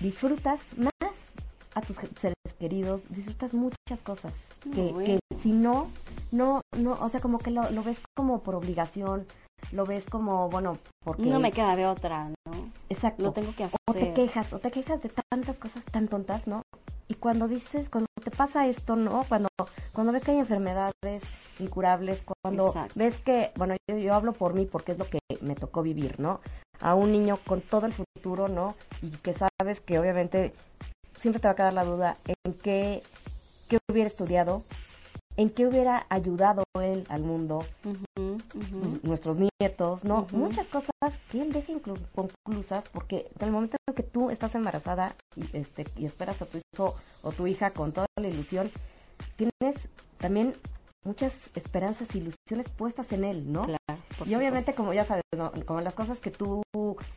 disfrutas 0.00 0.62
más 0.76 0.90
a 1.74 1.82
tus 1.82 1.96
seres 2.18 2.34
queridos, 2.58 3.02
disfrutas 3.10 3.52
muchas 3.52 4.00
cosas 4.02 4.32
que, 4.74 4.90
Bueno. 4.92 4.98
que 5.04 5.18
si 5.42 5.50
no, 5.52 5.88
no, 6.32 6.60
no, 6.76 6.92
o 7.00 7.08
sea, 7.08 7.20
como 7.20 7.38
que 7.38 7.50
lo, 7.50 7.70
lo 7.70 7.82
ves 7.82 8.00
como 8.16 8.42
por 8.42 8.54
obligación, 8.54 9.26
lo 9.72 9.84
ves 9.84 10.06
como, 10.06 10.48
bueno, 10.48 10.78
porque... 11.04 11.22
No 11.22 11.40
me 11.40 11.52
queda 11.52 11.76
de 11.76 11.86
otra, 11.86 12.28
¿no? 12.28 12.34
Exacto. 12.88 13.22
Lo 13.22 13.32
tengo 13.32 13.54
que 13.54 13.64
hacer. 13.64 13.78
O 13.88 13.92
te 13.92 14.12
quejas, 14.12 14.52
o 14.52 14.58
te 14.58 14.70
quejas 14.70 15.02
de 15.02 15.10
tantas 15.30 15.56
cosas 15.56 15.84
tan 15.84 16.08
tontas, 16.08 16.46
¿no? 16.46 16.62
Y 17.08 17.14
cuando 17.14 17.48
dices, 17.48 17.88
cuando 17.88 18.08
te 18.22 18.30
pasa 18.30 18.66
esto, 18.66 18.96
¿no? 18.96 19.24
Cuando, 19.28 19.48
cuando 19.92 20.12
ves 20.12 20.22
que 20.22 20.32
hay 20.32 20.38
enfermedades 20.38 21.22
incurables, 21.58 22.24
cuando 22.42 22.68
Exacto. 22.68 22.94
ves 22.96 23.16
que, 23.18 23.52
bueno, 23.56 23.74
yo, 23.88 23.96
yo 23.98 24.14
hablo 24.14 24.32
por 24.32 24.54
mí 24.54 24.66
porque 24.66 24.92
es 24.92 24.98
lo 24.98 25.08
que 25.08 25.18
me 25.40 25.54
tocó 25.54 25.82
vivir, 25.82 26.18
¿no? 26.18 26.40
A 26.80 26.94
un 26.94 27.12
niño 27.12 27.38
con 27.46 27.60
todo 27.60 27.86
el 27.86 27.92
futuro, 27.92 28.48
¿no? 28.48 28.74
Y 29.02 29.10
que 29.10 29.34
sabes 29.34 29.80
que 29.80 29.98
obviamente 29.98 30.52
siempre 31.16 31.40
te 31.40 31.48
va 31.48 31.52
a 31.52 31.56
quedar 31.56 31.72
la 31.72 31.84
duda 31.84 32.18
en 32.26 32.54
qué, 32.54 33.02
qué 33.68 33.78
hubiera 33.90 34.08
estudiado, 34.08 34.62
en 35.36 35.50
qué 35.50 35.66
hubiera 35.66 36.06
ayudado 36.08 36.64
él 36.80 37.04
al 37.08 37.22
mundo, 37.22 37.64
nuestros 39.02 39.36
nietos, 39.36 40.04
¿no? 40.04 40.26
Muchas 40.32 40.66
cosas 40.66 40.90
que 41.30 41.42
él 41.42 41.52
deja 41.52 41.72
conclusas 42.14 42.84
porque 42.92 43.28
en 43.38 43.46
el 43.46 43.52
momento 43.52 43.76
en 43.88 43.94
que 43.94 44.02
tú 44.02 44.30
estás 44.30 44.54
embarazada 44.54 45.14
y, 45.34 45.44
este, 45.56 45.86
y 45.96 46.06
esperas 46.06 46.40
a 46.42 46.46
tu 46.46 46.58
hijo 46.58 46.94
o 47.22 47.32
tu 47.32 47.46
hija 47.46 47.70
con 47.70 47.92
toda 47.92 48.06
la 48.20 48.28
ilusión, 48.28 48.70
tienes 49.36 49.88
también 50.18 50.54
muchas 51.06 51.32
esperanzas 51.54 52.08
e 52.14 52.18
ilusiones 52.18 52.68
puestas 52.76 53.12
en 53.12 53.24
él, 53.24 53.50
¿no? 53.52 53.62
Claro, 53.64 54.02
y 54.26 54.34
obviamente, 54.34 54.72
supuesto. 54.72 54.76
como 54.76 54.92
ya 54.92 55.04
sabes, 55.04 55.22
¿no? 55.36 55.52
como 55.64 55.80
las 55.80 55.94
cosas 55.94 56.18
que 56.18 56.30
tú 56.30 56.62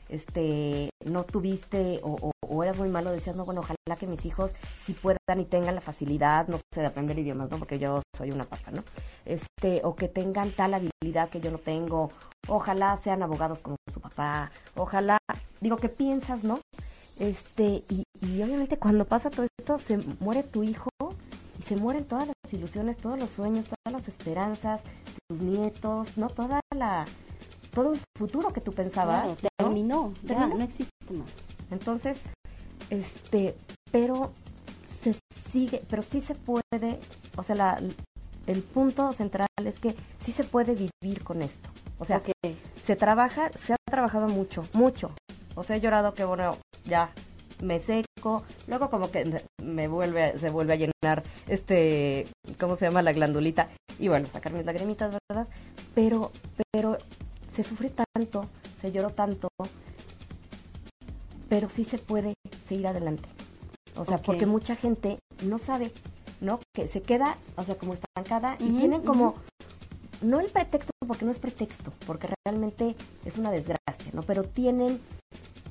este, 0.10 0.89
no 1.06 1.23
tuviste 1.23 1.99
o, 2.04 2.15
o- 2.21 2.32
o 2.52 2.63
eras 2.63 2.78
muy 2.78 2.89
malo, 2.89 3.12
decías, 3.12 3.36
no, 3.36 3.45
bueno, 3.45 3.62
ojalá 3.62 3.97
que 3.99 4.08
mis 4.08 4.25
hijos 4.25 4.52
sí 4.86 4.93
puedan 4.93 5.39
y 5.39 5.45
tengan 5.45 5.75
la 5.75 5.82
facilidad, 5.82 6.47
no 6.47 6.58
sé, 6.73 6.82
de 6.82 6.88
aprender 6.88 7.17
idiomas, 7.19 7.49
¿no? 7.52 7.58
Porque 7.60 7.78
yo 7.80 8.02
soy 8.17 8.32
una 8.32 8.43
papa, 8.43 8.71
¿no? 8.71 8.84
Este, 9.25 9.82
o 9.84 9.95
que 9.95 10.08
tengan 10.08 10.52
tal 10.52 10.73
habilidad 10.73 11.30
que 11.30 11.41
yo 11.41 11.52
no 11.52 11.60
tengo, 11.60 12.12
ojalá 12.47 12.97
sean 13.04 13.21
abogados 13.23 13.60
como 13.60 13.75
su 13.93 13.99
papá, 14.02 14.52
ojalá, 14.75 15.17
digo, 15.62 15.78
que 15.78 15.89
piensas, 15.89 16.43
¿no? 16.43 16.60
Este, 17.19 17.84
y, 17.89 18.04
y 18.21 18.41
obviamente 18.41 18.78
cuando 18.80 19.06
pasa 19.06 19.30
todo 19.30 19.45
esto, 19.60 19.78
se 19.78 19.97
muere 20.19 20.41
tu 20.43 20.63
hijo 20.63 20.89
se 21.69 21.75
mueren 21.75 22.03
todas 22.03 22.27
las 22.27 22.53
ilusiones, 22.53 22.97
todos 22.97 23.19
los 23.19 23.29
sueños, 23.29 23.65
todas 23.67 23.93
las 24.01 24.08
esperanzas, 24.08 24.82
tus 25.29 25.39
nietos, 25.41 26.17
¿no? 26.17 26.27
Toda 26.27 26.60
la, 26.75 27.05
todo 27.75 27.93
el 27.93 27.99
futuro 28.17 28.49
que 28.51 28.60
tú 28.60 28.71
pensabas. 28.73 29.21
Claro, 29.21 29.36
¿no? 29.43 29.49
terminó, 29.65 30.13
ya, 30.23 30.27
Terminó. 30.36 30.58
no 30.58 30.63
existe 30.63 30.91
más. 31.12 31.29
Entonces, 31.69 32.17
este, 32.89 33.55
pero 33.91 34.32
se 35.03 35.15
sigue, 35.51 35.84
pero 35.88 36.01
sí 36.01 36.21
se 36.21 36.34
puede, 36.34 36.99
o 37.38 37.43
sea, 37.43 37.55
la, 37.55 37.79
el 38.47 38.63
punto 38.63 39.13
central 39.13 39.47
es 39.63 39.79
que 39.79 39.95
sí 40.25 40.32
se 40.32 40.43
puede 40.43 40.73
vivir 40.73 41.23
con 41.23 41.43
esto. 41.43 41.69
O 41.99 42.05
sea, 42.05 42.17
Ok. 42.17 42.29
se 42.84 42.95
trabaja, 42.95 43.51
se 43.60 43.73
ha 43.73 43.77
trabajado 43.91 44.28
mucho, 44.28 44.63
mucho. 44.74 45.11
O 45.53 45.61
sea, 45.63 45.76
he 45.76 45.82
llorado 45.82 46.15
que 46.15 46.24
bueno, 46.26 46.57
ya 46.86 47.11
me 47.62 47.80
seco, 47.80 48.43
luego 48.68 48.89
como 48.89 49.12
que 49.12 49.41
me- 49.64 49.88
vuelve, 49.88 50.38
se 50.39 50.49
vuelve 50.49 50.74
a 50.74 50.76
llenar 50.76 51.24
este, 51.47 52.28
¿cómo 52.60 52.76
se 52.76 52.86
llama? 52.86 53.01
La 53.01 53.12
glandulita 53.14 53.70
y 53.99 54.07
bueno, 54.07 54.28
sacar 54.32 54.53
mis 54.53 54.66
lagrimitas, 54.66 55.16
¿verdad? 55.30 55.47
Pero, 55.93 56.32
pero 56.72 56.97
se 57.51 57.64
sufre 57.64 57.89
tanto, 58.14 58.45
se 58.82 58.91
lloró 58.91 59.10
tanto, 59.10 59.49
pero 61.49 61.70
sí 61.70 61.84
se 61.84 61.97
puede 61.97 62.34
seguir 62.68 62.88
adelante. 62.88 63.28
O 63.97 64.05
sea, 64.05 64.18
porque 64.18 64.45
mucha 64.45 64.76
gente 64.76 65.20
no 65.43 65.60
sabe, 65.60 65.91
¿no? 66.41 66.60
Que 66.74 66.88
se 66.88 67.01
queda, 67.01 67.38
o 67.57 67.64
sea, 67.64 67.76
como 67.76 67.93
estancada 67.95 68.55
y 68.60 68.70
tienen 68.70 69.01
como 69.01 69.34
no 70.22 70.39
el 70.39 70.49
pretexto, 70.49 70.91
porque 71.07 71.26
no 71.26 71.32
es 71.32 71.39
pretexto, 71.39 71.91
porque 72.05 72.30
realmente 72.45 72.95
es 73.26 73.38
una 73.38 73.51
desgracia, 73.51 74.12
¿no? 74.14 74.22
Pero 74.24 74.43
tienen 74.43 74.99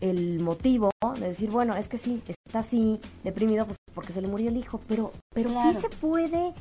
el 0.00 0.40
motivo 0.40 0.90
de 1.18 1.28
decir, 1.28 1.50
bueno, 1.50 1.74
es 1.74 1.88
que 1.88 1.98
sí, 1.98 2.22
está 2.46 2.60
así, 2.60 3.00
deprimido, 3.24 3.66
pues 3.66 3.78
porque 3.94 4.12
se 4.12 4.20
le 4.20 4.28
murió 4.28 4.48
el 4.48 4.56
hijo, 4.56 4.80
pero, 4.88 5.12
pero 5.34 5.50
sí 5.50 5.80
se 5.80 5.88
puede, 5.88 6.54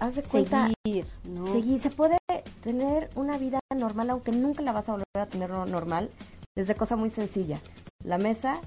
haz 0.00 0.16
de 0.16 0.22
cuenta, 0.22 0.70
seguir, 0.84 1.06
¿no? 1.28 1.46
seguir, 1.52 1.80
se 1.80 1.90
puede 1.90 2.18
tener 2.62 3.10
una 3.14 3.38
vida 3.38 3.60
normal, 3.74 4.10
aunque 4.10 4.32
nunca 4.32 4.62
la 4.62 4.72
vas 4.72 4.88
a 4.88 4.92
volver 4.92 5.06
a 5.18 5.26
tener 5.26 5.50
normal, 5.50 6.10
desde 6.56 6.74
cosa 6.74 6.96
muy 6.96 7.10
sencilla. 7.10 7.60
La 8.04 8.18
mesa 8.18 8.60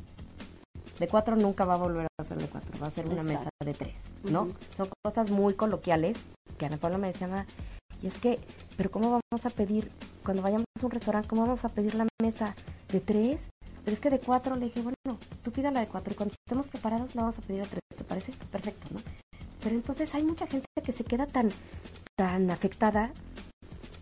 de 0.99 1.07
cuatro 1.07 1.35
nunca 1.35 1.65
va 1.65 1.75
a 1.75 1.77
volver 1.77 2.07
a 2.19 2.23
ser 2.23 2.37
de 2.37 2.47
cuatro, 2.47 2.71
va 2.81 2.87
a 2.87 2.91
ser 2.91 3.07
una 3.09 3.23
mesa 3.23 3.49
de 3.63 3.73
tres, 3.73 3.95
¿no? 4.23 4.47
Son 4.77 4.87
cosas 5.03 5.29
muy 5.29 5.53
coloquiales 5.53 6.17
que 6.57 6.65
Ana 6.65 6.77
Paula 6.77 6.97
me 6.97 7.07
decía, 7.07 7.45
y 8.01 8.07
es 8.07 8.17
que, 8.17 8.39
pero 8.77 8.91
¿cómo 8.91 9.09
vamos 9.09 9.45
a 9.45 9.49
pedir, 9.49 9.91
cuando 10.23 10.41
vayamos 10.41 10.65
a 10.81 10.85
un 10.85 10.91
restaurante, 10.91 11.27
cómo 11.27 11.43
vamos 11.43 11.65
a 11.65 11.69
pedir 11.69 11.95
la 11.95 12.07
mesa 12.21 12.55
de 12.91 12.99
tres? 12.99 13.41
Pero 13.83 13.93
es 13.93 13.99
que 13.99 14.09
de 14.09 14.19
cuatro 14.19 14.55
le 14.55 14.65
dije, 14.65 14.81
bueno, 14.81 15.19
tú 15.43 15.51
pida 15.51 15.71
la 15.71 15.79
de 15.79 15.87
cuatro 15.87 16.13
y 16.13 16.15
cuando 16.15 16.35
estemos 16.45 16.67
preparados 16.67 17.15
la 17.15 17.23
vamos 17.23 17.37
a 17.37 17.41
pedir 17.41 17.61
a 17.61 17.65
tres, 17.65 17.81
¿te 17.95 18.03
parece? 18.03 18.33
Perfecto, 18.51 18.87
¿no? 18.91 18.99
Pero 19.61 19.75
entonces 19.75 20.13
hay 20.15 20.23
mucha 20.23 20.47
gente 20.47 20.67
que 20.83 20.91
se 20.91 21.03
queda 21.03 21.25
tan, 21.25 21.49
tan 22.15 22.49
afectada 22.51 23.11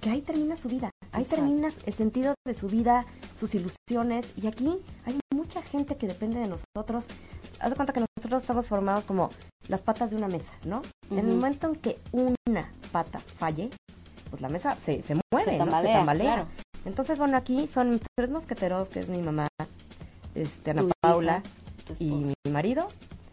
que 0.02 0.10
ahí 0.10 0.22
termina 0.22 0.56
su 0.56 0.68
vida, 0.68 0.92
ahí 1.12 1.26
termina 1.26 1.70
el 1.86 1.94
sentido 1.94 2.36
de 2.46 2.54
su 2.54 2.68
vida, 2.68 3.06
sus 3.40 3.54
ilusiones 3.56 4.32
y 4.36 4.48
aquí 4.48 4.80
hay 5.06 5.20
mucha 5.34 5.62
gente 5.62 5.96
que 5.98 6.08
depende 6.08 6.40
de 6.40 6.48
nosotros. 6.48 7.06
Haz 7.60 7.70
de 7.70 7.76
cuenta 7.76 7.94
que 7.94 8.02
nosotros 8.02 8.44
estamos 8.44 8.68
formados 8.68 9.04
como 9.06 9.30
las 9.68 9.82
patas 9.82 10.12
de 10.12 10.16
una 10.16 10.28
mesa, 10.28 10.54
¿no? 10.66 10.82
En 11.10 11.20
el 11.20 11.28
momento 11.28 11.68
en 11.68 11.76
que 11.76 12.00
una 12.12 12.72
pata 12.92 13.20
falle, 13.20 13.70
pues 14.30 14.42
la 14.42 14.50
mesa 14.50 14.76
se, 14.86 15.02
se 15.02 15.16
mueve, 15.32 15.52
se 15.52 15.58
tambalea. 15.58 15.92
Se 15.92 15.98
tambalea. 15.98 16.48
Entonces, 16.86 17.18
bueno, 17.20 17.38
aquí 17.38 17.68
son 17.68 17.92
mis 17.92 18.02
tres 18.16 18.30
mosqueteros, 18.30 18.90
que 18.90 19.00
es 19.00 19.10
mi 19.10 19.20
mamá, 19.20 19.48
este, 20.36 20.72
Ana 20.72 20.84
Paula 21.02 21.44
y 22.00 22.12
mi 22.12 22.34
marido, 22.50 22.88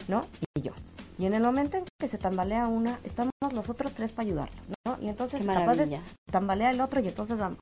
¿no? 0.08 0.24
Y 0.56 0.62
yo. 0.62 0.72
Y 1.18 1.26
en 1.26 1.34
el 1.34 1.42
momento 1.42 1.76
en 1.76 1.84
que 1.98 2.08
se 2.08 2.18
tambalea 2.18 2.66
una, 2.66 2.98
estamos 3.04 3.32
los 3.52 3.68
otros 3.68 3.92
tres 3.92 4.12
para 4.12 4.26
ayudarlo, 4.26 4.56
¿no? 4.86 4.98
Y 5.00 5.08
entonces 5.08 5.44
capaz 5.46 5.76
de 5.76 6.00
tambalea 6.30 6.70
el 6.70 6.80
otro 6.80 7.00
y 7.00 7.08
entonces 7.08 7.38
vamos. 7.38 7.58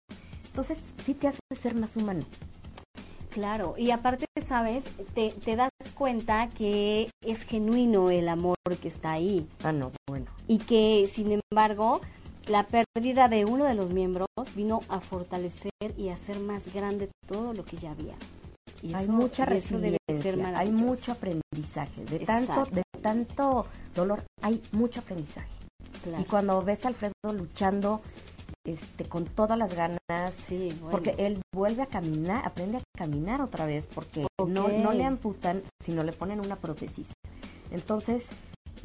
Entonces 0.46 0.78
sí 1.04 1.14
te 1.14 1.28
hace 1.28 1.40
ser 1.60 1.74
más 1.74 1.96
humano. 1.96 2.24
Claro, 3.30 3.74
y 3.78 3.90
aparte, 3.90 4.26
sabes, 4.44 4.84
te, 5.14 5.30
te, 5.30 5.56
das 5.56 5.70
cuenta 5.94 6.50
que 6.50 7.08
es 7.22 7.44
genuino 7.44 8.10
el 8.10 8.28
amor 8.28 8.56
que 8.82 8.88
está 8.88 9.12
ahí. 9.12 9.48
Ah, 9.64 9.72
no, 9.72 9.90
bueno. 10.06 10.26
Y 10.48 10.58
que, 10.58 11.08
sin 11.10 11.40
embargo, 11.50 12.02
la 12.46 12.66
pérdida 12.66 13.28
de 13.28 13.44
uno 13.44 13.64
de 13.64 13.74
los 13.74 13.92
miembros 13.92 14.28
vino 14.54 14.80
a 14.88 15.00
fortalecer 15.00 15.70
y 15.96 16.08
a 16.08 16.14
hacer 16.14 16.38
más 16.40 16.72
grande 16.72 17.08
todo 17.26 17.52
lo 17.52 17.64
que 17.64 17.76
ya 17.76 17.92
había. 17.92 18.14
Y 18.82 18.94
hay 18.94 19.06
mucha 19.06 19.44
resiliencia, 19.44 19.98
hay 20.56 20.70
mucho 20.70 21.12
aprendizaje. 21.12 22.04
De 22.04 22.20
tanto, 22.20 22.64
de 22.70 22.82
tanto 23.00 23.66
dolor, 23.94 24.22
hay 24.40 24.60
mucho 24.72 25.00
aprendizaje. 25.00 25.50
Y 26.18 26.24
cuando 26.24 26.60
ves 26.62 26.84
a 26.84 26.88
Alfredo 26.88 27.12
luchando 27.32 28.00
este, 28.64 29.04
con 29.04 29.24
todas 29.24 29.56
las 29.56 29.74
ganas, 29.74 30.34
sí, 30.34 30.76
porque 30.90 31.14
él 31.18 31.40
vuelve 31.54 31.82
a 31.82 31.86
caminar, 31.86 32.44
aprende 32.44 32.78
a 32.78 32.82
caminar 32.96 33.40
otra 33.40 33.66
vez, 33.66 33.86
porque 33.94 34.26
no, 34.38 34.68
no 34.68 34.92
le 34.92 35.04
amputan, 35.04 35.62
sino 35.80 36.02
le 36.02 36.12
ponen 36.12 36.40
una 36.40 36.56
prótesis. 36.56 37.06
Entonces, 37.70 38.26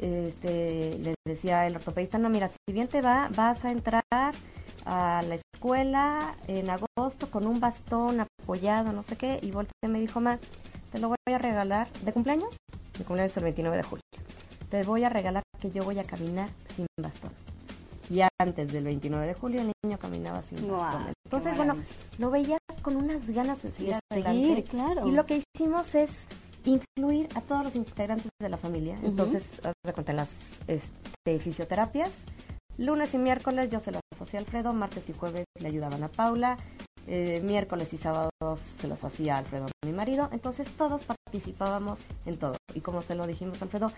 este, 0.00 0.98
les 0.98 1.14
decía 1.26 1.66
el 1.66 1.76
ortopedista, 1.76 2.18
no, 2.18 2.28
mira, 2.28 2.48
si 2.48 2.72
bien 2.72 2.88
te 2.88 3.00
va, 3.00 3.28
vas 3.34 3.64
a 3.64 3.70
entrar 3.70 4.02
a 4.10 5.22
la 5.22 5.34
escuela 5.34 6.36
en 6.46 6.70
agosto 6.70 7.30
con 7.30 7.46
un 7.46 7.60
bastón 7.60 8.20
apoyado, 8.20 8.92
no 8.92 9.02
sé 9.02 9.16
qué, 9.16 9.38
y 9.42 9.50
volteé 9.50 9.72
y 9.82 9.88
me 9.88 10.00
dijo, 10.00 10.20
ma, 10.20 10.38
te 10.92 10.98
lo 10.98 11.08
voy 11.08 11.16
a 11.34 11.38
regalar, 11.38 11.88
¿de 12.04 12.12
cumpleaños? 12.12 12.56
Mi 12.98 13.04
cumpleaños 13.04 13.32
es 13.32 13.36
el 13.36 13.44
29 13.44 13.76
de 13.76 13.82
julio. 13.82 14.02
Te 14.70 14.82
voy 14.82 15.04
a 15.04 15.08
regalar 15.08 15.42
que 15.60 15.70
yo 15.70 15.84
voy 15.84 15.98
a 15.98 16.04
caminar 16.04 16.48
sin 16.74 16.86
bastón. 17.00 17.32
Y 18.10 18.20
antes 18.40 18.72
del 18.72 18.84
29 18.84 19.26
de 19.26 19.34
julio 19.34 19.60
el 19.60 19.72
niño 19.84 19.98
caminaba 19.98 20.42
sin 20.42 20.66
bastón. 20.70 21.12
Entonces, 21.24 21.56
bueno, 21.56 21.76
lo 22.18 22.30
veías 22.30 22.58
con 22.80 22.96
unas 22.96 23.28
ganas 23.28 23.62
de 23.62 23.70
seguir. 23.70 24.64
Claro. 24.64 25.06
Y 25.06 25.10
lo 25.10 25.26
que 25.26 25.42
hicimos 25.54 25.94
es 25.94 26.26
incluir 26.68 27.28
a 27.34 27.40
todos 27.40 27.64
los 27.64 27.74
integrantes 27.74 28.30
de 28.40 28.48
la 28.48 28.56
familia. 28.56 28.96
Entonces, 29.02 29.46
haz 29.64 29.74
las 30.14 30.30
este, 30.66 31.38
fisioterapias. 31.40 32.10
Lunes 32.76 33.12
y 33.14 33.18
miércoles 33.18 33.70
yo 33.70 33.80
se 33.80 33.90
las 33.90 34.02
hacía 34.20 34.38
a 34.38 34.42
Alfredo, 34.42 34.72
martes 34.72 35.08
y 35.08 35.12
jueves 35.12 35.44
le 35.60 35.68
ayudaban 35.68 36.02
a 36.04 36.08
Paula, 36.08 36.56
eh, 37.06 37.40
miércoles 37.42 37.92
y 37.92 37.96
sábados 37.96 38.60
se 38.78 38.86
las 38.86 39.02
hacía 39.04 39.38
Alfredo 39.38 39.66
a 39.66 39.86
mi 39.86 39.92
marido. 39.92 40.28
Entonces 40.30 40.68
todos 40.76 41.02
participábamos 41.02 41.98
en 42.26 42.38
todo. 42.38 42.54
Y 42.74 42.80
como 42.80 43.02
se 43.02 43.14
lo 43.14 43.26
dijimos 43.26 43.60
a 43.60 43.64
Alfredo, 43.64 43.90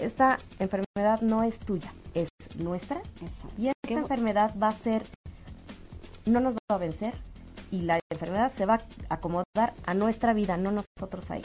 esta 0.00 0.38
enfermedad 0.58 1.20
no 1.22 1.42
es 1.42 1.58
tuya, 1.58 1.92
es 2.14 2.28
nuestra. 2.58 3.00
Y 3.56 3.68
esta 3.68 3.94
enfermedad 3.94 4.54
va 4.60 4.68
a 4.68 4.72
ser, 4.72 5.04
no 6.26 6.40
nos 6.40 6.54
va 6.54 6.74
a 6.74 6.78
vencer 6.78 7.14
y 7.70 7.82
la 7.82 8.00
enfermedad 8.10 8.52
se 8.54 8.66
va 8.66 8.74
a 9.08 9.14
acomodar 9.14 9.74
a 9.86 9.94
nuestra 9.94 10.34
vida, 10.34 10.56
no 10.56 10.72
nosotros 10.72 11.30
ahí. 11.30 11.42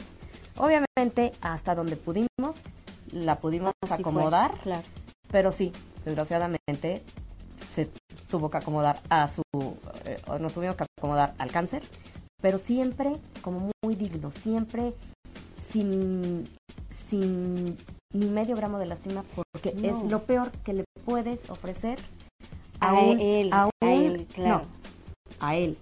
Obviamente, 0.58 1.32
hasta 1.40 1.74
donde 1.74 1.96
pudimos, 1.96 2.56
la 3.12 3.36
pudimos 3.36 3.72
acomodar, 3.88 4.52
claro. 4.62 4.86
pero 5.30 5.52
sí, 5.52 5.72
desgraciadamente 6.04 7.02
se 7.74 7.90
tuvo 8.30 8.50
que 8.50 8.58
acomodar 8.58 8.98
a 9.10 9.28
su, 9.28 9.42
eh, 10.04 10.18
nos 10.40 10.52
tuvimos 10.54 10.76
que 10.76 10.84
acomodar 10.98 11.34
al 11.38 11.50
cáncer, 11.50 11.82
pero 12.40 12.58
siempre 12.58 13.12
como 13.42 13.70
muy 13.84 13.94
digno, 13.94 14.30
siempre 14.30 14.94
sin, 15.70 16.48
sin 17.08 17.76
ni 18.14 18.26
medio 18.26 18.56
gramo 18.56 18.78
de 18.78 18.86
lástima, 18.86 19.24
porque 19.34 19.74
es 19.82 20.10
lo 20.10 20.22
peor 20.24 20.50
que 20.64 20.72
le 20.72 20.84
puedes 21.04 21.50
ofrecer 21.50 21.98
a, 22.80 22.98
él, 23.00 23.50
a, 23.52 23.68
él, 23.80 24.26
claro. 24.34 24.62
a 25.40 25.56
él 25.56 25.76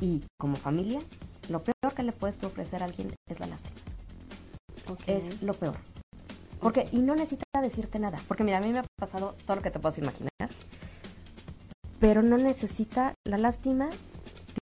y 0.00 0.22
como 0.38 0.56
familia, 0.56 1.00
lo 1.48 1.62
peor 1.62 1.94
que 1.94 2.02
le 2.02 2.12
puedes 2.12 2.42
ofrecer 2.44 2.82
a 2.82 2.86
alguien 2.86 3.08
es 3.30 3.40
la 3.40 3.46
lástima. 3.46 3.87
Es 5.06 5.42
lo 5.42 5.54
peor. 5.54 5.76
Porque, 6.60 6.88
y 6.92 6.98
no 6.98 7.14
necesita 7.14 7.60
decirte 7.62 7.98
nada. 7.98 8.18
Porque 8.26 8.44
mira, 8.44 8.58
a 8.58 8.60
mí 8.60 8.70
me 8.72 8.80
ha 8.80 8.84
pasado 8.98 9.36
todo 9.46 9.56
lo 9.56 9.62
que 9.62 9.70
te 9.70 9.78
puedes 9.78 9.98
imaginar. 9.98 10.30
Pero 12.00 12.22
no 12.22 12.36
necesita, 12.36 13.14
la 13.24 13.38
lástima 13.38 13.90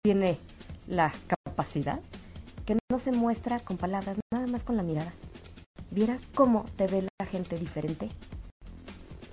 tiene 0.03 0.37
la 0.87 1.11
capacidad 1.27 1.99
que 2.65 2.77
no 2.91 2.99
se 2.99 3.11
muestra 3.11 3.59
con 3.59 3.77
palabras, 3.77 4.17
nada 4.33 4.47
más 4.47 4.63
con 4.63 4.77
la 4.77 4.83
mirada. 4.83 5.13
¿Vieras 5.91 6.21
cómo 6.33 6.65
te 6.75 6.87
ve 6.87 7.07
la 7.19 7.25
gente 7.25 7.57
diferente? 7.57 8.09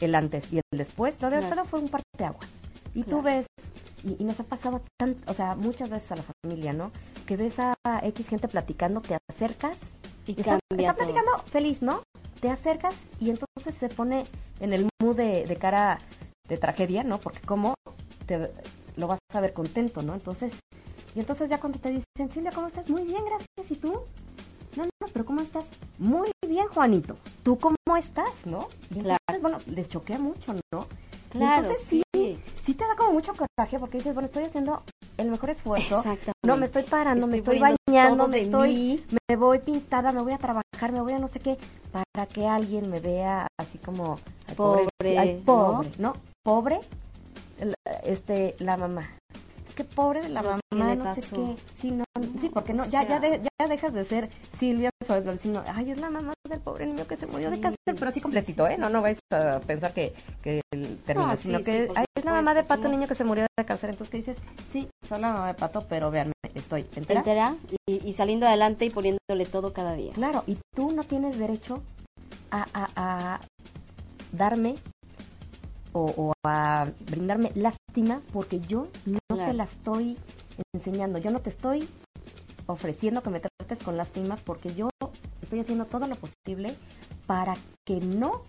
El 0.00 0.14
antes 0.14 0.52
y 0.52 0.56
el 0.56 0.62
después. 0.78 1.20
Lo 1.22 1.30
de 1.30 1.38
claro. 1.38 1.64
fue 1.64 1.80
un 1.80 1.88
parteaguas. 1.88 2.48
Y 2.94 3.04
tú 3.04 3.22
ves, 3.22 3.46
y, 4.04 4.24
nos 4.24 4.40
ha 4.40 4.44
pasado 4.44 4.82
tanto, 4.98 5.30
o 5.30 5.34
sea, 5.34 5.54
muchas 5.54 5.88
veces 5.88 6.12
a 6.12 6.16
la 6.16 6.24
familia, 6.42 6.72
¿no? 6.72 6.90
Que 7.26 7.36
ves 7.36 7.58
a 7.58 7.74
X 8.02 8.28
gente 8.28 8.48
platicando, 8.48 9.00
te 9.00 9.16
acercas 9.30 9.76
y, 10.36 10.40
está, 10.40 10.58
platicando 10.68 11.38
feliz, 11.46 11.82
¿no? 11.82 12.02
Te 12.40 12.50
acercas 12.50 12.94
y 13.20 13.30
entonces 13.30 13.74
se 13.78 13.88
pone 13.88 14.24
en 14.60 14.72
el 14.72 14.88
mood 15.02 15.16
de, 15.16 15.56
cara 15.60 15.98
de 16.48 16.56
tragedia, 16.56 17.04
¿no? 17.04 17.18
Porque 17.18 17.40
cómo 17.40 17.74
te 18.26 18.50
lo 18.96 19.06
vas 19.06 19.18
a 19.32 19.40
ver 19.40 19.52
contento, 19.52 20.02
¿no? 20.02 20.14
Entonces, 20.14 20.52
y 21.14 21.20
entonces 21.20 21.50
ya 21.50 21.58
cuando 21.58 21.78
te 21.78 21.90
dicen, 21.90 22.30
Silvia, 22.30 22.52
¿cómo 22.54 22.68
estás? 22.68 22.88
Muy 22.88 23.04
bien, 23.04 23.24
gracias. 23.24 23.70
¿Y 23.70 23.76
tú? 23.76 23.92
No, 24.76 24.84
no, 24.84 25.08
pero 25.12 25.24
¿cómo 25.24 25.40
estás? 25.40 25.64
Muy 25.98 26.30
bien, 26.46 26.66
Juanito. 26.68 27.16
¿Tú 27.42 27.58
cómo 27.58 27.76
estás, 27.98 28.46
no? 28.46 28.68
Y 28.94 29.00
entonces, 29.00 29.42
bueno, 29.42 29.58
les 29.66 29.88
choquea 29.88 30.18
mucho, 30.18 30.54
¿no? 30.72 30.86
Claro, 31.30 31.66
entonces 31.66 31.86
sí, 31.88 32.02
sí, 32.70 32.76
te 32.76 32.84
da 32.86 32.94
como 32.96 33.12
mucho 33.12 33.32
coraje 33.34 33.78
porque 33.78 33.98
dices, 33.98 34.14
bueno, 34.14 34.26
estoy 34.26 34.44
haciendo 34.44 34.82
el 35.16 35.30
mejor 35.30 35.50
esfuerzo. 35.50 36.02
No, 36.46 36.56
me 36.56 36.66
estoy 36.66 36.84
parando, 36.84 37.26
me 37.26 37.38
estoy 37.38 37.58
bañando, 37.58 38.28
me 38.28 38.40
estoy, 38.40 39.04
me 39.28 39.36
voy 39.36 39.58
pintada, 39.58 40.12
me 40.12 40.22
voy 40.22 40.32
a 40.32 40.38
trabajar, 40.38 40.92
me 40.92 41.00
voy 41.00 41.12
a 41.12 41.18
no 41.18 41.28
sé 41.28 41.40
qué, 41.40 41.58
para 41.90 42.26
que 42.26 42.46
alguien 42.46 42.90
me 42.90 43.00
vea 43.00 43.46
así 43.58 43.78
como 43.78 44.18
pobre, 44.56 44.86
pobre, 45.44 45.90
¿no? 45.98 46.14
Pobre, 46.44 46.80
este, 48.04 48.54
la 48.60 48.76
mamá 48.76 49.19
pobre 49.84 50.20
de 50.22 50.28
la 50.28 50.42
mamá, 50.42 50.94
no 50.94 51.14
sé 51.14 51.22
qué. 51.22 51.56
Sí, 51.80 51.90
no, 51.90 52.04
sí, 52.40 52.48
porque 52.48 52.72
no, 52.72 52.84
ya, 52.86 53.06
ya, 53.06 53.20
ya 53.20 53.66
dejas 53.68 53.92
de 53.92 54.04
ser 54.04 54.28
Silvia 54.58 54.90
Suárez 55.06 55.40
sino, 55.42 55.62
ay, 55.74 55.90
es 55.92 56.00
la 56.00 56.10
mamá 56.10 56.32
del 56.48 56.60
pobre 56.60 56.86
niño 56.86 57.06
que 57.06 57.16
se 57.16 57.26
murió 57.26 57.50
de 57.50 57.60
cáncer, 57.60 57.78
pero 57.84 58.08
así 58.08 58.20
completito, 58.20 58.66
¿eh? 58.66 58.76
No, 58.78 58.88
no 58.88 59.02
vais 59.02 59.18
a 59.32 59.60
pensar 59.60 59.92
que, 59.92 60.12
que 60.42 60.60
termina, 61.04 61.36
sino 61.36 61.62
que 61.62 61.84
es 61.84 62.24
la 62.24 62.32
mamá 62.32 62.54
de 62.54 62.62
Pato, 62.64 62.86
el 62.86 62.92
niño 62.92 63.06
que 63.06 63.14
se 63.14 63.24
murió 63.24 63.46
de 63.56 63.64
cáncer. 63.64 63.90
Entonces, 63.90 64.10
¿qué 64.10 64.16
dices? 64.18 64.36
Sí, 64.70 64.88
soy 65.06 65.20
la 65.20 65.32
mamá 65.32 65.46
de 65.48 65.54
Pato, 65.54 65.86
pero 65.88 66.10
veanme, 66.10 66.32
estoy 66.54 66.86
entera. 66.96 67.20
Entera 67.20 67.56
y, 67.86 68.08
y 68.08 68.12
saliendo 68.12 68.46
adelante 68.46 68.84
y 68.84 68.90
poniéndole 68.90 69.46
todo 69.50 69.72
cada 69.72 69.94
día. 69.94 70.12
Claro, 70.12 70.44
y 70.46 70.56
tú 70.74 70.92
no 70.92 71.04
tienes 71.04 71.38
derecho 71.38 71.82
a, 72.50 72.66
a, 72.74 72.88
a 72.96 73.40
darme 74.32 74.74
o, 75.92 76.32
a 76.44 76.86
brindarme 77.06 77.50
lástima 77.54 78.20
porque 78.32 78.60
yo 78.60 78.88
no 79.06 79.18
Claro. 79.28 79.50
te 79.50 79.56
la 79.56 79.64
estoy 79.64 80.16
enseñando, 80.74 81.18
yo 81.18 81.30
no 81.30 81.40
te 81.40 81.50
estoy 81.50 81.88
ofreciendo 82.66 83.22
que 83.22 83.30
me 83.30 83.40
trates 83.40 83.84
con 83.84 83.96
lástima 83.96 84.36
porque 84.44 84.74
yo 84.74 84.88
estoy 85.42 85.60
haciendo 85.60 85.86
todo 85.86 86.06
lo 86.06 86.16
posible 86.16 86.74
para 87.26 87.54
que 87.86 88.00
no 88.00 88.42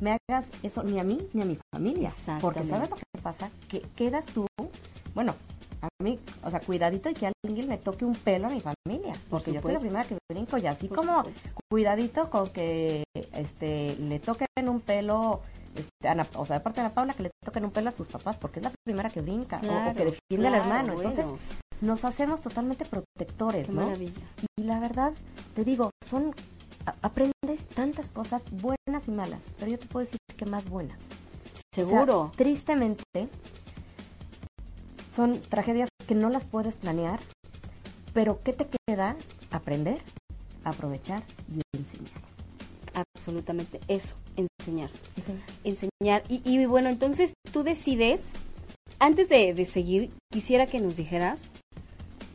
me 0.00 0.16
hagas 0.30 0.46
eso 0.62 0.82
ni 0.82 0.98
a 0.98 1.04
mí 1.04 1.18
ni 1.32 1.42
a 1.42 1.44
mi 1.44 1.58
familia. 1.74 2.12
Porque 2.40 2.62
sabes 2.62 2.88
lo 2.90 2.96
que 2.96 3.02
pasa, 3.22 3.50
que 3.68 3.80
quedas 3.96 4.24
tú, 4.26 4.46
bueno, 5.14 5.34
a 5.82 5.88
mí, 6.02 6.18
o 6.42 6.50
sea, 6.50 6.60
cuidadito 6.60 7.08
y 7.10 7.14
que 7.14 7.30
alguien 7.44 7.68
le 7.68 7.76
toque 7.78 8.04
un 8.04 8.14
pelo 8.14 8.46
a 8.48 8.50
mi 8.50 8.60
familia, 8.60 9.12
Por 9.28 9.42
porque 9.42 9.52
yo 9.52 9.60
soy 9.60 9.72
la 9.74 9.80
primera 9.80 10.04
que 10.04 10.16
brinco 10.32 10.56
y 10.58 10.66
así 10.66 10.88
Por 10.88 10.98
como 10.98 11.18
supuesto. 11.18 11.50
cuidadito 11.70 12.30
con 12.30 12.48
que 12.50 13.04
este 13.32 13.96
le 13.96 14.18
toquen 14.20 14.46
un 14.68 14.80
pelo 14.80 15.40
este, 15.76 16.08
Ana- 16.08 16.26
o 16.34 16.44
sea, 16.46 16.58
de 16.58 16.64
parte 16.64 16.80
de 16.80 16.86
Ana 16.86 16.94
Paula, 16.94 17.14
que 17.14 17.24
le 17.24 17.30
toquen 17.44 17.64
un 17.64 17.70
pelo 17.70 17.88
a 17.90 17.92
sus 17.92 18.06
papás, 18.08 18.36
porque 18.36 18.60
es 18.60 18.64
la 18.64 18.72
primera 18.84 19.10
que 19.10 19.20
brinca, 19.20 19.58
o- 19.58 19.94
que 19.94 20.04
defiende 20.04 20.46
al 20.48 20.54
claro, 20.54 20.56
hermano. 20.64 20.94
bueno. 20.94 21.10
Entonces, 21.10 21.40
nos 21.80 22.04
hacemos 22.04 22.40
totalmente 22.40 22.84
protectores, 22.84 23.66
Qué 23.66 23.72
¿no? 23.72 23.82
maravilla. 23.84 24.22
Y 24.58 24.62
la 24.64 24.80
verdad, 24.80 25.12
te 25.54 25.64
digo, 25.64 25.90
son 26.08 26.34
aprendes 27.02 27.66
tantas 27.74 28.10
cosas 28.10 28.42
buenas 28.50 29.06
y 29.08 29.10
malas, 29.10 29.42
pero 29.58 29.70
yo 29.70 29.78
te 29.78 29.86
puedo 29.86 30.04
decir 30.04 30.18
que 30.36 30.46
más 30.46 30.64
buenas. 30.68 30.98
O 30.98 31.74
sea, 31.74 31.84
Seguro. 31.86 32.32
tristemente, 32.34 33.04
son 35.14 35.40
tragedias 35.40 35.88
que 36.06 36.14
no 36.14 36.30
las 36.30 36.44
puedes 36.44 36.74
planear, 36.76 37.20
pero 38.14 38.40
¿qué 38.42 38.52
te 38.52 38.68
queda? 38.86 39.16
Aprender, 39.50 40.00
aprovechar 40.64 41.22
y 41.54 41.60
enseñar. 41.76 42.22
Absolutamente. 43.14 43.80
Eso, 43.88 44.14
enseñar. 44.58 44.90
Enseñar. 45.16 45.42
enseñar. 45.64 46.22
Y, 46.28 46.40
y 46.44 46.66
bueno, 46.66 46.88
entonces 46.88 47.32
tú 47.52 47.62
decides, 47.62 48.20
antes 48.98 49.28
de, 49.28 49.54
de 49.54 49.64
seguir, 49.64 50.10
quisiera 50.32 50.66
que 50.66 50.80
nos 50.80 50.96
dijeras 50.96 51.50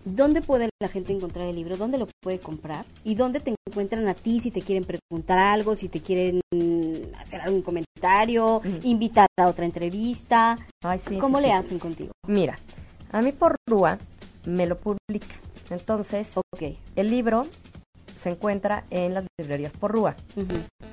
dónde 0.06 0.42
puede 0.42 0.70
la 0.82 0.90
gente 0.90 1.14
encontrar 1.14 1.48
el 1.48 1.56
libro, 1.56 1.78
dónde 1.78 1.98
lo 1.98 2.08
puede 2.22 2.40
comprar 2.40 2.86
y 3.04 3.16
dónde 3.16 3.40
te 3.40 3.56
encuentran 3.70 4.08
a 4.08 4.14
ti 4.14 4.40
si 4.42 4.52
te 4.52 4.62
quieren 4.62 4.84
preguntar 4.84 5.38
algo, 5.40 5.76
si 5.76 5.88
te 5.88 6.02
quieren 6.02 6.42
hacer 7.20 7.42
algún 7.42 7.62
comentario, 7.62 8.62
invitar 8.84 9.28
a 9.40 9.48
otra 9.48 9.66
entrevista. 9.66 10.58
Ay, 10.84 11.00
sí, 11.00 11.18
¿Cómo 11.18 11.38
sí, 11.38 11.44
le 11.44 11.50
sí. 11.50 11.54
hacen 11.54 11.80
contigo? 11.80 12.12
Mira, 12.28 12.58
a 13.12 13.22
mí 13.22 13.32
por 13.32 13.56
Rúa 13.68 13.98
me 14.46 14.66
lo 14.66 14.78
publica. 14.78 15.36
Entonces, 15.70 16.30
Ok. 16.36 16.76
el 16.98 17.10
libro 17.10 17.48
se 18.22 18.30
encuentra 18.30 18.84
en 18.90 19.14
las 19.14 19.26
librerías 19.40 19.72
por 19.74 19.92
Rúa. 19.92 20.16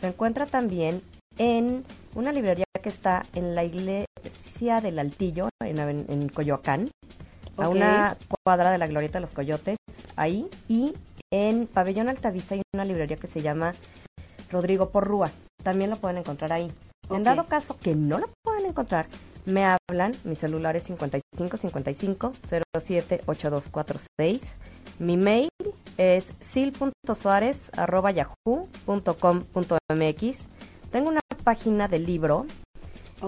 Se 0.01 0.07
encuentra 0.07 0.47
también 0.47 1.03
en 1.41 1.84
una 2.14 2.32
librería 2.32 2.66
que 2.82 2.91
está 2.91 3.22
en 3.34 3.55
la 3.55 3.64
iglesia 3.64 4.82
del 4.82 4.99
Altillo, 4.99 5.49
en, 5.64 6.28
Coyoacán, 6.28 6.91
a 7.57 7.70
una 7.70 8.18
cuadra 8.45 8.70
de 8.70 8.76
la 8.76 8.86
Glorieta 8.86 9.14
de 9.18 9.22
los 9.22 9.30
Coyotes, 9.32 9.78
ahí. 10.16 10.51
Y 10.68 10.93
en 11.32 11.66
Pabellón 11.66 12.11
Altavista 12.11 12.55
hay 12.55 12.61
una 12.74 12.84
librería 12.84 13.16
que 13.16 13.26
se 13.26 13.41
llama 13.41 13.72
Rodrigo 14.51 14.91
Porrúa. 14.91 15.30
También 15.62 15.88
lo 15.88 15.97
pueden 15.97 16.18
encontrar 16.18 16.53
ahí. 16.53 16.70
En 17.09 17.22
dado 17.22 17.47
caso 17.47 17.78
que 17.78 17.95
no 17.95 18.18
lo 18.18 18.28
puedan 18.43 18.66
encontrar, 18.66 19.07
me 19.47 19.64
hablan, 19.64 20.14
mi 20.24 20.34
celular 20.34 20.76
es 20.76 20.82
55 20.84 21.57
55 21.57 22.32
07 22.78 23.22
8246. 23.24 24.43
Mi 24.99 25.16
mail 25.16 25.49
es 25.97 26.26
sil.suárez 26.45 27.70
arroba 27.78 28.11
yahoo.com.mx. 28.11 28.99
Tengo 30.91 31.09
una 31.09 31.19
página 31.43 31.88
de 31.88 31.99
libro 31.99 32.47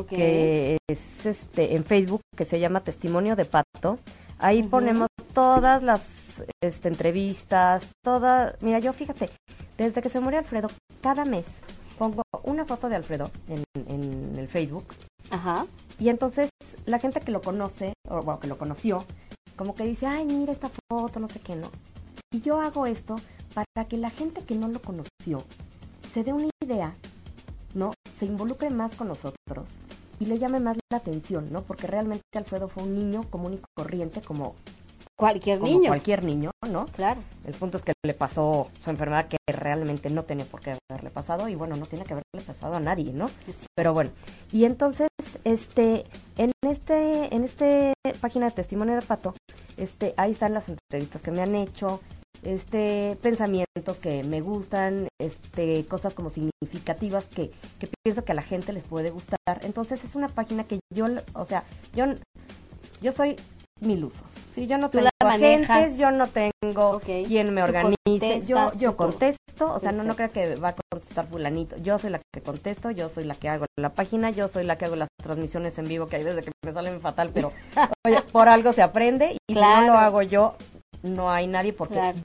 que 0.09 0.79
es 0.89 1.27
este 1.27 1.77
en 1.77 1.85
Facebook 1.85 2.23
que 2.37 2.45
se 2.45 2.59
llama 2.59 2.81
Testimonio 2.81 3.37
de 3.37 3.45
Pato. 3.45 3.99
Ahí 4.39 4.63
ponemos 4.63 5.09
todas 5.35 5.83
las 5.83 6.03
este, 6.63 6.89
entrevistas, 6.89 7.87
todas. 8.03 8.61
Mira, 8.63 8.79
yo 8.79 8.93
fíjate, 8.93 9.29
desde 9.77 10.01
que 10.03 10.09
se 10.09 10.21
murió 10.21 10.39
Alfredo, 10.39 10.69
cada 11.03 11.25
mes 11.25 11.45
pongo 11.99 12.23
una 12.45 12.65
foto 12.65 12.89
de 12.89 12.97
Alfredo 12.97 13.31
en, 13.49 13.65
en 13.75 14.39
el 14.39 14.49
Facebook 14.49 14.87
Ajá. 15.31 15.67
y 16.01 16.09
entonces 16.09 16.49
la 16.87 16.99
gente 16.99 17.21
que 17.21 17.31
lo 17.31 17.43
conoce, 17.43 17.93
o 18.09 18.23
bueno, 18.23 18.41
que 18.41 18.49
lo 18.49 18.59
conoció, 18.59 19.05
como 19.57 19.75
que 19.75 19.85
dice, 19.85 20.07
ay, 20.07 20.25
mira 20.25 20.53
esta 20.53 20.71
foto, 20.91 21.21
no 21.21 21.29
sé 21.29 21.39
qué, 21.41 21.55
¿no? 21.55 21.71
Y 22.33 22.41
yo 22.41 22.61
hago 22.61 22.87
esto 22.87 23.17
para 23.55 23.87
que 23.87 23.99
la 23.99 24.11
gente 24.11 24.43
que 24.45 24.55
no 24.55 24.69
lo 24.69 24.81
conoció 24.81 25.45
se 26.13 26.25
dé 26.25 26.33
una 26.33 26.49
idea. 26.65 26.95
Se 28.23 28.27
involucre 28.27 28.71
más 28.71 28.95
con 28.95 29.09
nosotros 29.09 29.69
y 30.21 30.27
le 30.27 30.39
llame 30.39 30.61
más 30.61 30.77
la 30.93 30.99
atención, 30.99 31.53
¿no? 31.53 31.63
Porque 31.63 31.89
realmente 31.89 32.23
Alfredo 32.37 32.69
fue 32.69 32.85
un 32.85 32.95
niño 32.97 33.23
común 33.29 33.55
y 33.55 33.61
corriente 33.77 34.21
como, 34.21 34.55
Cualquier 35.17 35.59
como 35.59 35.73
niño. 35.73 35.89
cualquier 35.89 36.25
niño, 36.25 36.53
¿no? 36.71 36.87
Claro. 36.87 37.21
El 37.45 37.55
punto 37.55 37.79
es 37.79 37.83
que 37.83 37.95
le 38.07 38.15
pasó 38.15 38.71
su 38.85 38.91
enfermedad 38.91 39.27
que 39.27 39.39
realmente 39.49 40.09
no 40.09 40.23
tenía 40.23 40.45
por 40.45 40.61
qué 40.61 40.77
haberle 40.89 41.11
pasado 41.11 41.49
y 41.49 41.57
bueno, 41.57 41.75
no 41.75 41.85
tiene 41.87 42.05
que 42.05 42.13
haberle 42.13 42.47
pasado 42.47 42.77
a 42.77 42.79
nadie, 42.79 43.13
¿no? 43.13 43.27
Sí. 43.27 43.67
Pero 43.75 43.93
bueno, 43.93 44.11
y 44.53 44.67
entonces, 44.67 45.09
este, 45.43 46.05
en 46.37 46.53
este, 46.63 47.35
en 47.35 47.43
este 47.43 47.93
página 48.21 48.47
de 48.47 48.53
testimonio 48.53 48.95
de 48.95 49.03
Pato, 49.03 49.35
este, 49.77 50.15
ahí 50.17 50.31
están 50.31 50.55
las 50.55 50.69
entrevistas 50.69 51.23
que 51.23 51.33
me 51.33 51.43
han 51.43 51.57
hecho, 51.57 51.99
este, 52.43 53.17
pensamientos 53.23 53.99
que 54.01 54.25
me 54.25 54.41
gustan, 54.41 55.09
este, 55.21 55.85
cosas 55.87 56.15
como 56.15 56.31
significativas 56.31 57.27
que, 57.27 57.51
que 57.79 57.89
pienso 58.03 58.25
que 58.25 58.33
a 58.33 58.35
la 58.35 58.43
gente 58.43 58.73
les 58.73 58.85
puede 58.85 59.11
gustar. 59.11 59.39
Entonces 59.63 60.03
es 60.05 60.15
una 60.15 60.29
página 60.29 60.65
que 60.65 60.81
yo, 60.95 61.07
o 61.35 61.45
sea, 61.45 61.65
yo, 61.95 62.07
yo 63.01 63.13
soy 63.13 63.37
mil 63.83 64.05
usos. 64.05 64.27
Si 64.53 64.67
yo 64.67 64.79
no 64.79 64.91
tengo 64.91 65.09
agentes, 65.21 65.99
yo 65.99 66.11
no 66.11 66.27
tengo 66.27 67.01
quien 67.01 67.53
me 67.53 67.63
organice. 67.63 68.43
Yo, 68.47 68.73
yo 68.79 68.97
contesto, 68.97 69.73
o 69.73 69.79
sea, 69.79 69.93
no, 69.93 70.05
no 70.05 70.15
creo 70.15 70.31
que 70.31 70.55
va 70.57 70.71
a 70.71 70.75
contestar 70.91 71.27
fulanito. 71.27 71.77
Yo 71.77 71.99
soy 71.99 72.11
la 72.11 72.21
que 72.33 72.43
contesto, 72.43 72.91
yo 72.91 73.09
soy 73.09 73.25
la 73.25 73.35
que 73.35 73.49
hago 73.49 73.67
la 73.79 73.91
página, 73.91 74.31
yo 74.31 74.49
soy 74.49 74.65
la 74.65 74.77
que 74.77 74.85
hago 74.87 74.97
las 74.97 75.09
transmisiones 75.23 75.79
en 75.79 75.87
vivo, 75.87 76.07
que 76.07 76.17
hay 76.17 76.25
veces 76.25 76.45
que 76.45 76.53
me 76.65 76.73
salen 76.73 77.01
fatal, 77.01 77.31
pero 77.33 77.53
oye, 78.07 78.21
por 78.31 78.49
algo 78.49 78.73
se 78.73 78.83
aprende. 78.83 79.37
Y 79.49 79.55
si 79.55 79.61
no 79.61 79.83
lo 79.83 79.95
hago 79.95 80.23
yo, 80.23 80.55
no 81.03 81.31
hay 81.31 81.47
nadie 81.47 81.73
porque, 81.73 81.95
Claro. 81.95 82.19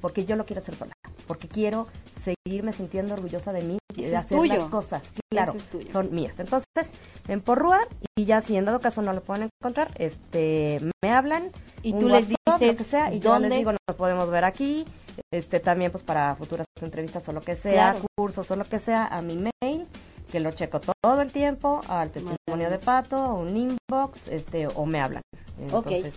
porque 0.00 0.24
yo 0.24 0.36
lo 0.36 0.44
quiero 0.46 0.62
hacer 0.62 0.74
sola. 0.74 0.92
Porque 1.26 1.46
quiero 1.48 1.88
seguirme 2.24 2.72
sintiendo 2.72 3.14
orgullosa 3.14 3.52
de 3.52 3.62
mí 3.62 3.78
y 3.94 4.02
de 4.02 4.16
hacer 4.16 4.38
tuyo. 4.38 4.54
las 4.54 4.62
cosas. 4.70 5.02
Claro, 5.30 5.52
es 5.54 5.92
son 5.92 6.14
mías. 6.14 6.38
Entonces, 6.38 6.90
en 7.28 7.40
Porrúa, 7.42 7.80
y 8.16 8.24
ya 8.24 8.40
si 8.40 8.56
en 8.56 8.64
dado 8.64 8.80
caso 8.80 9.02
no 9.02 9.12
lo 9.12 9.20
pueden 9.22 9.48
encontrar, 9.60 9.88
este 9.98 10.78
me 11.04 11.12
hablan 11.12 11.50
Y 11.82 11.92
tú 11.92 12.08
les 12.08 12.26
WhatsApp, 12.26 12.38
lo 12.46 12.58
dices 12.58 12.76
que 12.78 12.84
sea, 12.84 13.12
y 13.12 13.20
yo 13.20 13.32
dónde. 13.32 13.48
les 13.50 13.58
digo, 13.58 13.72
nos 13.72 13.96
podemos 13.96 14.30
ver 14.30 14.44
aquí, 14.44 14.84
este 15.30 15.60
también 15.60 15.90
pues 15.92 16.02
para 16.02 16.34
futuras 16.34 16.66
entrevistas 16.80 17.28
o 17.28 17.32
lo 17.32 17.40
que 17.42 17.56
sea, 17.56 17.92
Claro. 17.92 18.06
cursos 18.16 18.50
o 18.50 18.56
lo 18.56 18.64
que 18.64 18.78
sea, 18.78 19.06
a 19.06 19.20
mi 19.20 19.36
mail, 19.36 19.86
que 20.32 20.40
lo 20.40 20.50
checo 20.52 20.80
todo 20.80 21.20
el 21.20 21.30
tiempo, 21.30 21.80
al 21.88 22.10
testimonio 22.10 22.70
de 22.70 22.78
pato, 22.78 23.34
un 23.34 23.54
inbox, 23.56 24.28
este, 24.28 24.66
o 24.66 24.86
me 24.86 25.00
hablan. 25.00 25.22
Entonces, 25.60 26.14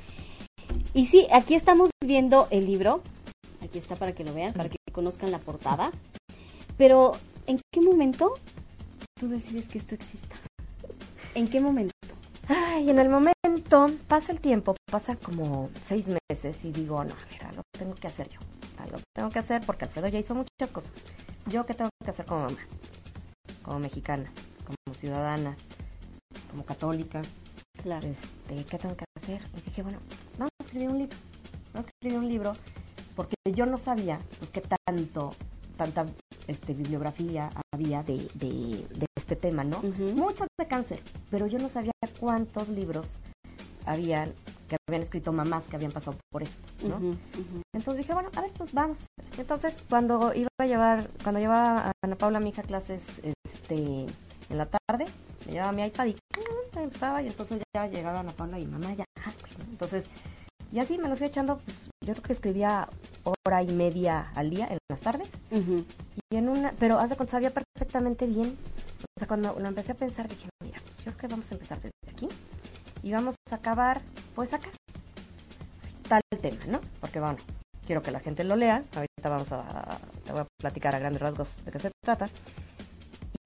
Y 0.94 1.06
sí, 1.06 1.26
aquí 1.32 1.56
estamos 1.56 1.90
viendo 2.06 2.48
el 2.52 2.66
libro. 2.66 3.02
Aquí 3.64 3.78
está 3.78 3.96
para 3.96 4.14
que 4.14 4.26
lo 4.26 4.34
vean, 4.34 4.54
para 4.54 4.68
que 4.68 4.78
conozcan 4.92 5.32
la 5.32 5.40
portada. 5.40 5.92
Pero, 6.78 7.14
¿en 7.48 7.60
qué 7.72 7.80
momento 7.80 8.34
tú 9.18 9.30
decides 9.30 9.70
que 9.70 9.78
esto 9.78 9.96
exista? 9.96 10.36
¿En 11.34 11.48
qué 11.48 11.62
momento? 11.62 11.94
Ay, 12.48 12.90
en 12.90 13.00
el 13.00 13.10
momento, 13.10 13.88
pasa 14.10 14.34
el 14.34 14.42
tiempo, 14.42 14.76
pasa 14.92 15.16
como 15.16 15.70
seis 15.88 16.08
meses 16.08 16.58
y 16.66 16.72
digo, 16.72 17.02
no, 17.06 17.16
mira, 17.32 17.54
lo 17.54 17.62
tengo 17.72 17.96
que 17.96 18.08
hacer 18.08 18.28
yo. 18.28 18.40
Algo 18.80 18.98
tengo 19.16 19.30
que 19.30 19.40
hacer 19.40 19.62
porque 19.66 19.86
Alfredo 19.86 20.10
ya 20.10 20.20
hizo 20.20 20.36
muchas 20.36 20.72
cosas. 20.72 20.92
Yo 21.48 21.66
qué 21.66 21.74
tengo 21.74 21.90
que 22.04 22.10
hacer 22.10 22.26
como 22.26 22.42
mamá, 22.42 22.60
como 23.62 23.80
mexicana, 23.80 24.30
como 24.66 24.94
ciudadana, 24.96 25.56
como 26.50 26.66
católica. 26.66 27.22
Claro. 27.82 28.08
Este, 28.08 28.66
¿qué 28.66 28.78
tengo 28.78 28.96
que 28.98 29.06
hacer? 29.18 29.42
Y 29.58 29.62
dije, 29.62 29.84
bueno, 29.84 30.00
vamos 30.38 30.51
a 30.72 30.78
escribir 30.78 30.90
un 30.90 31.00
libro. 31.00 31.18
Vamos 31.74 31.88
a 31.88 31.90
escribir 31.90 32.20
un 32.20 32.28
libro 32.28 32.54
porque 33.16 33.36
yo 33.54 33.66
no 33.66 33.78
sabía 33.78 34.20
pues, 34.40 34.52
qué 34.52 34.62
tanto, 34.86 35.34
tanta 35.78 36.06
este, 36.48 36.74
bibliografía 36.74 37.50
había 37.74 38.04
de, 38.04 38.30
de, 38.36 38.88
de 38.90 39.06
este 39.16 39.36
tema, 39.36 39.64
¿no? 39.64 39.80
Ujú. 39.80 40.14
Muchos 40.16 40.48
de 40.58 40.68
cáncer, 40.68 41.02
pero 41.30 41.48
yo 41.48 41.60
no 41.60 41.70
sabía 41.70 41.92
cuántos 42.20 42.70
libros 42.70 43.08
habían 43.86 44.34
que 44.70 44.78
habían 44.88 45.04
escrito 45.04 45.34
mamás 45.34 45.66
que 45.66 45.76
habían 45.76 45.92
pasado 45.92 46.16
por 46.32 46.44
esto, 46.44 46.88
¿no? 46.88 47.18
Entonces 47.74 47.98
dije, 47.98 48.14
bueno, 48.14 48.30
a 48.34 48.42
ver, 48.42 48.52
pues 48.58 48.72
vamos. 48.72 49.00
Entonces, 49.38 49.76
cuando 49.90 50.34
iba 50.34 50.48
a 50.58 50.66
llevar, 50.66 51.10
cuando 51.24 51.42
llevaba 51.42 51.88
a 51.88 51.92
Ana 52.02 52.16
Paula, 52.16 52.40
mi 52.40 52.52
hija, 52.52 52.62
a 52.62 52.64
clases 52.64 53.04
este, 53.44 54.06
en 54.50 54.58
la 54.58 54.68
tarde, 54.68 55.08
me 55.46 55.52
llevaba 55.52 55.74
mi 55.74 55.84
iPad 55.84 56.06
y 56.06 56.16
ah, 56.76 56.82
empezaba, 56.82 57.22
y 57.22 57.28
entonces 57.28 57.62
ya 57.76 57.88
llegaba 57.88 58.22
Ana 58.22 58.32
Paula 58.32 58.60
y 58.60 58.66
mamá 58.66 58.94
ya, 58.94 59.04
ah, 59.26 59.34
pues, 59.42 59.60
¿no? 59.60 59.66
entonces, 59.66 60.06
y 60.72 60.80
así 60.80 60.98
me 60.98 61.10
lo 61.10 61.16
fui 61.16 61.28
echando, 61.28 61.58
pues, 61.58 61.78
yo 62.06 62.14
creo 62.14 62.24
que 62.24 62.34
escribía 62.34 62.88
hora 63.24 63.64
y 63.64 63.72
media 63.72 64.32
al 64.36 64.50
día 64.50 64.68
en 64.68 64.78
las 64.90 65.02
tardes, 65.02 65.30
y 65.52 66.36
en 66.36 66.50
una, 66.50 66.74
pero 66.80 66.98
haz 66.98 67.10
de 67.10 67.16
cuenta, 67.16 67.32
sabía 67.32 67.52
perfectamente 67.52 68.26
bien, 68.26 68.58
o 69.02 69.20
sea, 69.20 69.28
cuando 69.28 69.58
lo 69.60 69.68
empecé 69.68 69.92
a 69.92 69.96
pensar, 69.96 70.28
dije, 70.28 70.48
mira, 70.64 70.80
pues, 70.84 70.98
yo 70.98 71.04
creo 71.04 71.18
que 71.18 71.28
vamos 71.28 71.52
a 71.52 71.54
empezar 71.54 71.78
desde 71.82 72.12
aquí, 72.12 72.28
y 73.04 73.12
vamos 73.12 73.36
a 73.50 73.56
acabar, 73.56 74.02
pues 74.36 74.54
acá. 74.54 74.70
Tal 76.08 76.22
tema, 76.42 76.66
¿no? 76.68 76.80
Porque 77.00 77.20
bueno, 77.20 77.38
quiero 77.86 78.02
que 78.02 78.12
la 78.12 78.20
gente 78.20 78.44
lo 78.44 78.56
lea. 78.56 78.84
Ahorita 78.94 79.30
vamos 79.30 79.52
a, 79.52 79.98
te 80.26 80.32
voy 80.32 80.42
a 80.42 80.48
platicar 80.60 80.94
a 80.94 81.00
grandes 81.00 81.22
rasgos 81.22 81.50
de 81.66 81.72
qué 81.72 81.80
se 81.80 81.92
trata. 82.04 82.30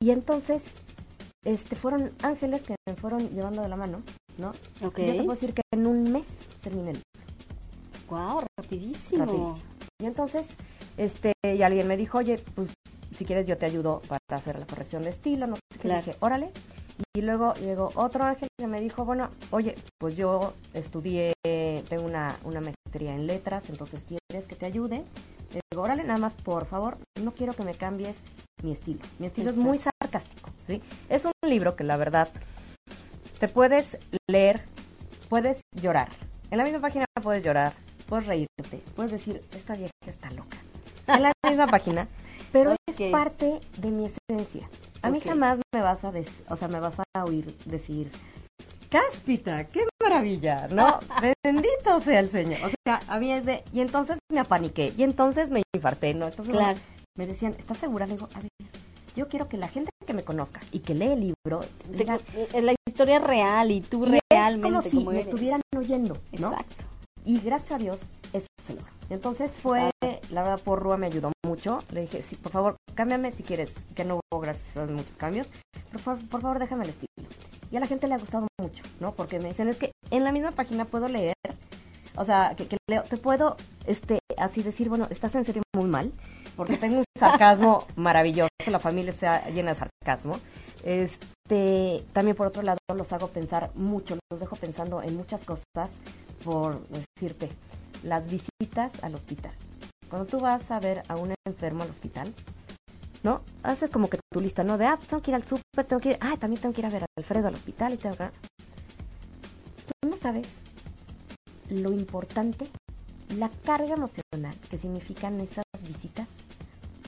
Y 0.01 0.11
entonces, 0.11 0.63
este, 1.43 1.75
fueron 1.75 2.11
ángeles 2.21 2.63
que 2.63 2.75
me 2.87 2.95
fueron 2.95 3.29
llevando 3.29 3.61
de 3.61 3.69
la 3.69 3.75
mano, 3.75 4.01
¿no? 4.37 4.49
Ok. 4.85 4.99
Y 4.99 5.05
yo 5.05 5.11
te 5.13 5.23
puedo 5.23 5.31
decir 5.31 5.53
que 5.53 5.61
en 5.71 5.87
un 5.87 6.11
mes 6.11 6.25
terminé 6.61 6.91
el 6.91 7.01
Wow, 8.09 8.43
rapidísimo. 8.57 9.25
rapidísimo. 9.25 9.59
Y 10.01 10.05
entonces, 10.05 10.45
este, 10.97 11.33
y 11.43 11.61
alguien 11.61 11.87
me 11.87 11.97
dijo, 11.97 12.17
oye, 12.17 12.37
pues 12.55 12.69
si 13.15 13.25
quieres 13.25 13.47
yo 13.47 13.57
te 13.57 13.65
ayudo 13.65 14.01
para 14.07 14.19
hacer 14.29 14.59
la 14.59 14.65
corrección 14.65 15.03
de 15.03 15.09
estilo, 15.09 15.47
no 15.47 15.55
sé 15.55 15.61
qué. 15.73 15.79
Claro. 15.79 16.01
Le 16.01 16.05
dije, 16.05 16.17
órale. 16.19 16.51
Y 17.13 17.21
luego 17.21 17.53
llegó 17.55 17.91
otro 17.95 18.23
ángel 18.23 18.47
que 18.57 18.67
me 18.67 18.79
dijo, 18.79 19.05
bueno, 19.05 19.29
oye, 19.51 19.75
pues 19.97 20.15
yo 20.15 20.53
estudié, 20.73 21.33
tengo 21.43 22.03
una, 22.03 22.37
una 22.43 22.61
maestría 22.61 23.15
en 23.15 23.27
letras, 23.27 23.69
entonces 23.69 24.01
quieres 24.07 24.47
que 24.47 24.55
te 24.55 24.65
ayude. 24.65 25.03
Le 25.53 25.61
digo, 25.71 25.83
órale, 25.83 26.03
nada 26.03 26.19
más, 26.19 26.33
por 26.33 26.65
favor, 26.65 26.97
no 27.21 27.33
quiero 27.33 27.53
que 27.53 27.63
me 27.63 27.73
cambies 27.73 28.17
mi 28.63 28.71
estilo. 28.71 28.99
Mi 29.19 29.27
estilo 29.27 29.49
es 29.49 29.57
muy 29.57 29.77
sarcástico, 29.77 30.49
¿sí? 30.67 30.81
Es 31.09 31.25
un 31.25 31.31
libro 31.47 31.75
que 31.75 31.83
la 31.83 31.97
verdad 31.97 32.29
te 33.39 33.47
puedes 33.47 33.97
leer, 34.29 34.63
puedes 35.29 35.61
llorar. 35.81 36.09
En 36.51 36.57
la 36.57 36.63
misma 36.63 36.79
página 36.79 37.05
puedes 37.21 37.43
llorar, 37.43 37.73
puedes 38.07 38.25
reírte, 38.27 38.81
puedes 38.95 39.11
decir, 39.11 39.41
esta 39.55 39.73
vieja 39.75 39.91
está 40.05 40.29
loca. 40.31 40.57
En 41.07 41.21
la 41.23 41.31
misma 41.47 41.67
página, 41.67 42.07
pero 42.51 42.75
es 42.87 43.11
parte 43.11 43.59
de 43.77 43.89
mi 43.91 44.05
esencia. 44.05 44.67
A 45.01 45.09
mí 45.11 45.19
jamás 45.21 45.59
me 45.73 45.81
vas 45.81 46.03
a 46.03 46.11
des- 46.11 46.31
o 46.49 46.55
sea, 46.57 46.67
me 46.67 46.79
vas 46.79 46.95
a 47.15 47.23
oír 47.23 47.55
decir, 47.65 48.09
cáspita, 48.89 49.65
qué 49.65 49.81
maravilla, 50.01 50.67
¿no? 50.69 50.99
Bendito 51.43 51.99
sea 52.01 52.19
el 52.19 52.29
Señor. 52.31 52.59
O 52.63 52.69
sea, 52.85 53.01
a 53.07 53.19
mí 53.19 53.31
es 53.31 53.45
de, 53.45 53.63
y 53.73 53.81
entonces 53.81 54.17
me 54.31 54.39
apaniqué, 54.39 54.93
y 54.97 55.03
entonces 55.03 55.49
me 55.49 55.61
infarté, 55.75 56.13
¿no? 56.13 56.25
Entonces 56.27 56.53
Claro. 56.53 56.79
me 57.17 57.27
decían, 57.27 57.55
¿estás 57.59 57.77
segura? 57.77 58.07
Le 58.07 58.13
digo, 58.13 58.27
a 58.33 58.39
ver, 58.39 58.49
yo 59.15 59.27
quiero 59.27 59.47
que 59.47 59.57
la 59.57 59.67
gente 59.67 59.89
que 60.05 60.13
me 60.13 60.23
conozca 60.23 60.59
y 60.71 60.79
que 60.79 60.93
lee 60.93 61.05
el 61.13 61.19
libro 61.21 61.61
diga, 61.89 62.19
la 62.61 62.73
historia 62.87 63.19
real 63.19 63.71
y 63.71 63.81
tú 63.81 64.05
y 64.05 64.15
es 64.15 64.21
realmente 64.29 64.67
como 64.69 64.81
si 64.81 64.89
como 64.97 65.11
me 65.11 65.19
estuvieran 65.19 65.61
oyendo, 65.77 66.17
¿no? 66.39 66.49
Exacto. 66.51 66.85
Y 67.25 67.39
gracias 67.39 67.71
a 67.71 67.77
Dios, 67.77 67.99
eso 68.33 68.47
se 68.61 68.75
logra. 68.75 68.91
Entonces 69.09 69.51
fue, 69.51 69.89
la 70.29 70.43
verdad, 70.43 70.59
por 70.63 70.79
Rúa 70.79 70.97
me 70.97 71.07
ayudó 71.07 71.31
mucho. 71.45 71.79
Le 71.91 72.01
dije, 72.01 72.21
sí, 72.21 72.35
por 72.35 72.51
favor, 72.51 72.75
cámbiame 72.93 73.31
si 73.31 73.43
quieres, 73.43 73.73
que 73.95 74.05
no 74.05 74.19
hubo 74.31 74.39
gracias 74.39 74.77
a 74.77 74.85
muchos 74.85 75.17
cambios. 75.17 75.47
Pero 75.91 76.03
por, 76.03 76.29
por 76.29 76.41
favor, 76.41 76.59
déjame 76.59 76.83
el 76.83 76.91
estilo. 76.91 77.29
Y 77.71 77.77
a 77.77 77.79
la 77.79 77.87
gente 77.87 78.07
le 78.07 78.13
ha 78.13 78.19
gustado 78.19 78.47
mucho, 78.61 78.83
¿no? 78.99 79.11
Porque 79.13 79.39
me 79.39 79.49
dicen, 79.49 79.67
es 79.67 79.77
que 79.77 79.91
en 80.11 80.23
la 80.23 80.31
misma 80.31 80.51
página 80.51 80.85
puedo 80.85 81.07
leer, 81.07 81.33
o 82.15 82.23
sea, 82.23 82.53
que, 82.55 82.67
que 82.67 82.77
leo, 82.87 83.03
te 83.03 83.17
puedo, 83.17 83.57
este, 83.87 84.19
así 84.37 84.61
decir, 84.61 84.87
bueno, 84.87 85.07
estás 85.09 85.33
en 85.35 85.45
serio 85.45 85.63
muy 85.75 85.89
mal, 85.89 86.11
porque 86.55 86.77
tengo 86.77 86.97
un 86.97 87.03
sarcasmo 87.17 87.85
maravilloso, 87.95 88.49
la 88.67 88.79
familia 88.79 89.11
está 89.11 89.49
llena 89.49 89.73
de 89.73 89.79
sarcasmo. 89.79 90.39
Este, 90.83 92.03
también 92.13 92.37
por 92.37 92.47
otro 92.47 92.61
lado 92.61 92.77
los 92.95 93.11
hago 93.11 93.29
pensar 93.29 93.71
mucho, 93.73 94.17
los 94.29 94.39
dejo 94.39 94.55
pensando 94.55 95.01
en 95.01 95.17
muchas 95.17 95.43
cosas, 95.43 95.89
por 96.45 96.87
decirte, 96.89 97.49
las 98.03 98.27
visitas 98.29 98.91
al 99.01 99.15
hospital. 99.15 99.51
Cuando 100.09 100.27
tú 100.27 100.39
vas 100.39 100.69
a 100.69 100.79
ver 100.79 101.01
a 101.07 101.15
un 101.15 101.33
enfermo 101.45 101.83
al 101.83 101.89
hospital, 101.89 102.31
¿no? 103.23 103.41
Haces 103.63 103.89
como 103.89 104.07
que 104.09 104.19
tu 104.31 104.39
lista, 104.39 104.63
¿no? 104.63 104.77
De, 104.77 104.85
ah, 104.85 104.95
pues 104.97 105.09
tengo 105.09 105.23
que 105.23 105.31
ir 105.31 105.35
al 105.35 105.43
súper, 105.43 105.85
tengo 105.87 105.99
que 105.99 106.09
ir, 106.11 106.17
ah, 106.21 106.35
también 106.39 106.61
tengo 106.61 106.73
que 106.73 106.81
ir 106.81 106.85
a 106.85 106.91
ver 106.91 107.03
a 107.03 107.05
Alfredo 107.17 107.47
al 107.47 107.55
hospital 107.55 107.95
y 107.95 107.97
tengo 107.97 108.15
que... 108.15 108.29
Tú 109.87 110.09
no 110.09 110.17
sabes 110.17 110.47
lo 111.71 111.91
importante, 111.91 112.67
la 113.35 113.49
carga 113.49 113.95
emocional 113.95 114.55
que 114.69 114.77
significan 114.77 115.39
esas 115.41 115.65
visitas 115.87 116.27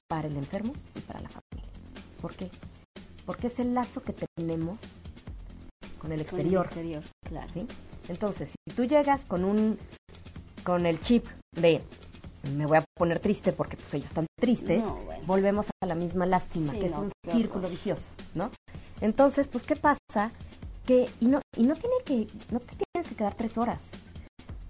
para 0.07 0.27
el 0.27 0.35
enfermo 0.35 0.73
y 0.95 0.99
para 1.01 1.19
la 1.19 1.29
familia. 1.29 1.71
¿Por 2.19 2.33
qué? 2.33 2.49
Porque 3.27 3.47
es 3.47 3.59
el 3.59 3.75
lazo 3.75 4.01
que 4.01 4.13
tenemos 4.13 4.79
con 4.79 5.91
el 5.91 5.99
Con 5.99 6.11
el 6.13 6.21
exterior. 6.21 6.65
exterior, 6.65 7.03
claro. 7.21 7.47
¿sí? 7.53 7.67
Entonces, 8.09 8.49
si 8.67 8.75
tú 8.75 8.85
llegas 8.85 9.25
con 9.25 9.43
un 9.43 9.77
con 10.63 10.85
el 10.85 10.99
chip 11.01 11.25
de 11.53 11.81
me 12.55 12.65
voy 12.65 12.77
a 12.77 12.85
poner 12.97 13.19
triste 13.19 13.51
porque 13.51 13.75
pues 13.77 13.93
ellos 13.95 14.07
están 14.07 14.25
tristes, 14.39 14.81
No, 14.81 14.95
bueno. 15.05 15.23
volvemos 15.25 15.67
a 15.83 15.85
la 15.85 15.95
misma 15.95 16.25
lástima, 16.25 16.73
Sí, 16.73 16.79
que 16.79 16.85
es 16.87 16.93
un 16.93 17.11
círculo 17.29 17.59
horror. 17.59 17.71
vicioso, 17.71 18.03
¿no? 18.35 18.51
Entonces, 19.01 19.47
pues, 19.47 19.65
¿qué 19.65 19.75
pasa? 19.75 20.31
Que, 20.85 21.09
y 21.19 21.25
no, 21.27 21.41
y 21.57 21.63
no 21.63 21.75
tiene 21.75 21.95
que, 22.05 22.27
no 22.51 22.59
te 22.59 22.73
tienes 22.93 23.09
que 23.09 23.15
quedar 23.15 23.33
tres 23.35 23.57
horas. 23.57 23.79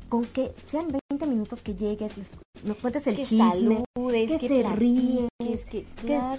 Con 0.10 0.24
que 0.26 0.52
sean 0.72 0.88
20 1.12 1.28
minutos 1.28 1.62
que 1.62 1.76
llegues, 1.76 2.18
les- 2.18 2.28
nos 2.64 2.78
cuentes 2.78 3.06
el 3.08 3.16
que 3.18 3.26
chisme, 3.26 3.84
saludes, 3.96 4.32
que 4.32 4.40
que, 4.40 4.48
se 4.48 4.64
ríen, 4.76 5.28
que, 5.40 5.86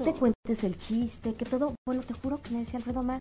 te 0.02 0.12
cuentes 0.14 0.64
el 0.64 0.76
chiste, 0.78 1.34
que 1.34 1.44
todo, 1.44 1.74
bueno, 1.86 2.02
te 2.02 2.14
juro 2.14 2.42
que 2.42 2.50
me 2.50 2.60
decía 2.60 2.78
Alfredo 2.78 3.00
Omar, 3.00 3.20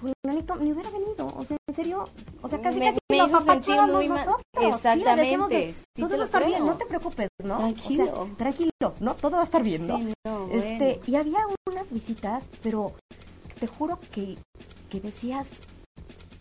fulanito 0.00 0.56
ni 0.56 0.72
hubiera 0.72 0.90
venido, 0.90 1.26
o 1.36 1.44
sea, 1.44 1.56
en 1.68 1.74
serio, 1.74 2.04
o 2.42 2.48
sea, 2.48 2.60
casi 2.60 2.78
Me- 2.78 2.86
casi 2.86 2.98
me 3.10 3.18
nos 3.18 3.32
apapachábamos 3.34 4.08
nosotros. 4.08 4.36
Exactamente, 4.60 5.56
de, 5.56 5.74
sí 5.74 5.84
todo 5.96 6.08
te 6.08 6.16
va 6.16 6.22
a 6.22 6.26
estar 6.26 6.46
bien, 6.46 6.64
no 6.66 6.76
te 6.76 6.86
preocupes, 6.86 7.28
¿no? 7.44 7.58
Tranquilo. 7.58 8.04
O 8.12 8.26
sea, 8.26 8.36
tranquilo, 8.36 8.70
¿no? 9.00 9.14
Todo 9.14 9.32
va 9.32 9.40
a 9.42 9.44
estar 9.44 9.62
bien, 9.62 9.86
¿no? 9.86 9.98
Sí, 9.98 10.12
no, 10.26 10.44
Este, 10.44 10.78
bueno. 10.78 11.02
y 11.06 11.14
había 11.16 11.38
unas 11.70 11.90
visitas, 11.92 12.44
pero 12.62 12.92
te 13.58 13.66
juro 13.66 13.98
que, 14.12 14.36
que 14.88 15.00
decías, 15.00 15.46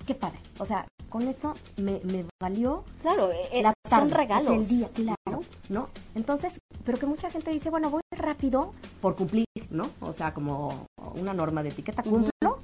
qué 0.05 0.16
padre. 0.16 0.39
O 0.60 0.66
sea, 0.66 0.86
con 1.10 1.28
eso 1.28 1.53
me, 1.78 1.99
me 2.05 2.26
valió 2.41 2.84
Claro, 3.01 3.30
eh, 3.32 3.62
la 3.62 3.74
son 3.89 4.07
tarde, 4.10 4.14
regalos. 4.16 4.53
el 4.53 4.68
día, 4.68 4.89
claro, 4.93 5.41
¿no? 5.70 5.89
Entonces, 6.16 6.53
pero 6.86 6.97
que 6.97 7.05
mucha 7.07 7.30
gente 7.30 7.51
dice, 7.51 7.70
bueno, 7.70 7.89
voy 7.89 8.01
rápido 8.16 8.72
por 9.01 9.16
cumplir, 9.16 9.45
¿no? 9.70 9.89
O 10.01 10.14
sea, 10.14 10.34
como 10.34 10.86
una 11.16 11.34
norma 11.34 11.64
de 11.64 11.70
etiqueta, 11.70 12.03
cumplo 12.03 12.59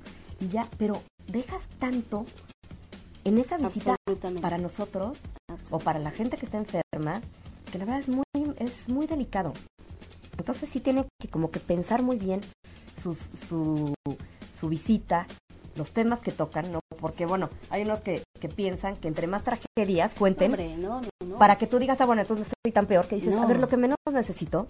y 0.46 0.50
ya, 0.50 0.68
pero 0.78 1.02
dejas 1.28 1.68
tanto 1.80 2.26
en 3.24 3.38
esa 3.38 3.58
visita 3.58 3.96
para 4.42 4.58
nosotros 4.58 5.18
o 5.72 5.80
para 5.80 6.00
la 6.00 6.12
gente 6.12 6.38
que 6.38 6.46
está 6.46 6.58
enferma, 6.58 7.22
que 7.72 7.78
la 7.80 7.86
verdad 7.86 8.00
es 8.02 8.08
muy, 8.10 8.24
es 8.58 8.88
muy 8.88 9.08
delicado. 9.08 9.54
Entonces 10.38 10.70
sí 10.70 10.80
tiene 10.80 11.06
que 11.20 11.28
como 11.30 11.50
que 11.50 11.60
pensar 11.60 12.04
muy 12.04 12.18
bien 12.18 12.42
sus- 13.02 13.30
su, 13.48 13.94
su 14.60 14.70
visita, 14.70 15.26
los 15.76 15.92
temas 15.92 16.20
que 16.20 16.32
tocan, 16.32 16.72
¿no? 16.72 16.80
Porque 17.00 17.26
bueno, 17.26 17.50
hay 17.70 17.84
unos 17.84 18.02
que, 18.02 18.24
que 18.40 18.48
piensan 18.50 18.96
que 18.98 19.08
entre 19.08 19.28
más 19.28 19.44
tragedias 19.44 20.14
cuenten, 20.14 20.52
Hombre, 20.52 20.78
no, 20.78 21.02
no, 21.02 21.10
no. 21.26 21.36
para 21.38 21.58
que 21.58 21.68
tú 21.68 21.80
digas, 21.80 22.00
ah, 22.02 22.06
bueno, 22.06 22.22
entonces 22.22 22.48
no 22.48 22.54
estoy 22.58 22.72
tan 22.74 22.86
peor, 22.86 23.08
que 23.08 23.16
dices, 23.16 23.34
a 23.36 23.46
ver, 23.46 23.60
lo 23.60 23.68
que 23.68 23.78
menos 23.78 23.98
necesito 24.12 24.68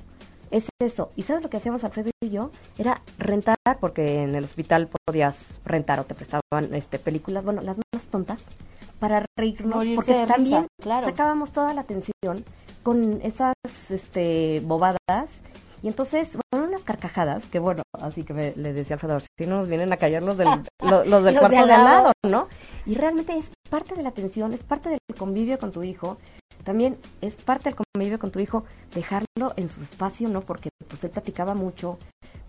es 0.51 0.67
eso. 0.79 1.11
¿Y 1.15 1.23
sabes 1.23 1.43
lo 1.43 1.49
que 1.49 1.57
hacíamos 1.57 1.83
Alfredo 1.83 2.09
y 2.21 2.29
yo? 2.29 2.51
Era 2.77 3.01
rentar, 3.17 3.57
porque 3.79 4.23
en 4.23 4.35
el 4.35 4.43
hospital 4.43 4.89
podías 5.05 5.59
rentar 5.63 5.99
o 5.99 6.03
te 6.05 6.15
prestaban 6.15 6.73
este 6.73 6.99
películas, 6.99 7.43
bueno, 7.43 7.61
las 7.61 7.77
más 7.77 8.03
tontas, 8.05 8.43
para 8.99 9.25
reírnos, 9.37 9.75
Morirse 9.75 9.95
porque 9.95 10.21
risa, 10.21 10.33
también 10.33 10.67
claro. 10.81 11.07
sacábamos 11.07 11.51
toda 11.51 11.73
la 11.73 11.81
atención 11.81 12.43
con 12.83 13.19
esas 13.21 13.53
este, 13.89 14.61
bobadas. 14.63 15.29
Y 15.85 15.87
entonces, 15.87 16.35
bueno, 16.51 16.67
unas 16.67 16.83
carcajadas, 16.83 17.45
que 17.45 17.59
bueno, 17.59 17.83
así 18.01 18.23
que 18.23 18.33
me, 18.33 18.53
le 18.55 18.73
decía 18.73 18.95
Alfredo, 18.95 19.19
si 19.19 19.45
no 19.45 19.57
nos 19.57 19.67
vienen 19.67 19.93
a 19.93 19.97
callar 19.97 20.23
los 20.23 20.35
del, 20.35 20.47
lo- 20.81 21.05
los 21.05 21.23
del 21.23 21.35
Los 21.35 21.41
cuarto 21.41 21.49
de 21.57 21.61
al 21.61 21.67
lado. 21.67 21.83
lado, 21.83 22.11
¿no? 22.27 22.47
Y 22.87 22.95
realmente 22.95 23.37
es 23.37 23.51
parte 23.69 23.93
de 23.93 24.01
la 24.01 24.09
atención, 24.09 24.51
es 24.51 24.63
parte 24.63 24.89
del 24.89 24.97
convivio 25.15 25.59
con 25.59 25.71
tu 25.71 25.83
hijo. 25.83 26.17
También 26.63 26.97
es 27.21 27.35
parte 27.35 27.69
del 27.69 27.75
convivio 27.93 28.17
con 28.17 28.31
tu 28.31 28.39
hijo 28.39 28.63
dejarlo 28.95 29.53
en 29.57 29.69
su 29.69 29.83
espacio, 29.83 30.27
¿no? 30.27 30.41
Porque 30.41 30.69
pues 30.87 31.03
él 31.03 31.11
platicaba 31.11 31.53
mucho 31.53 31.99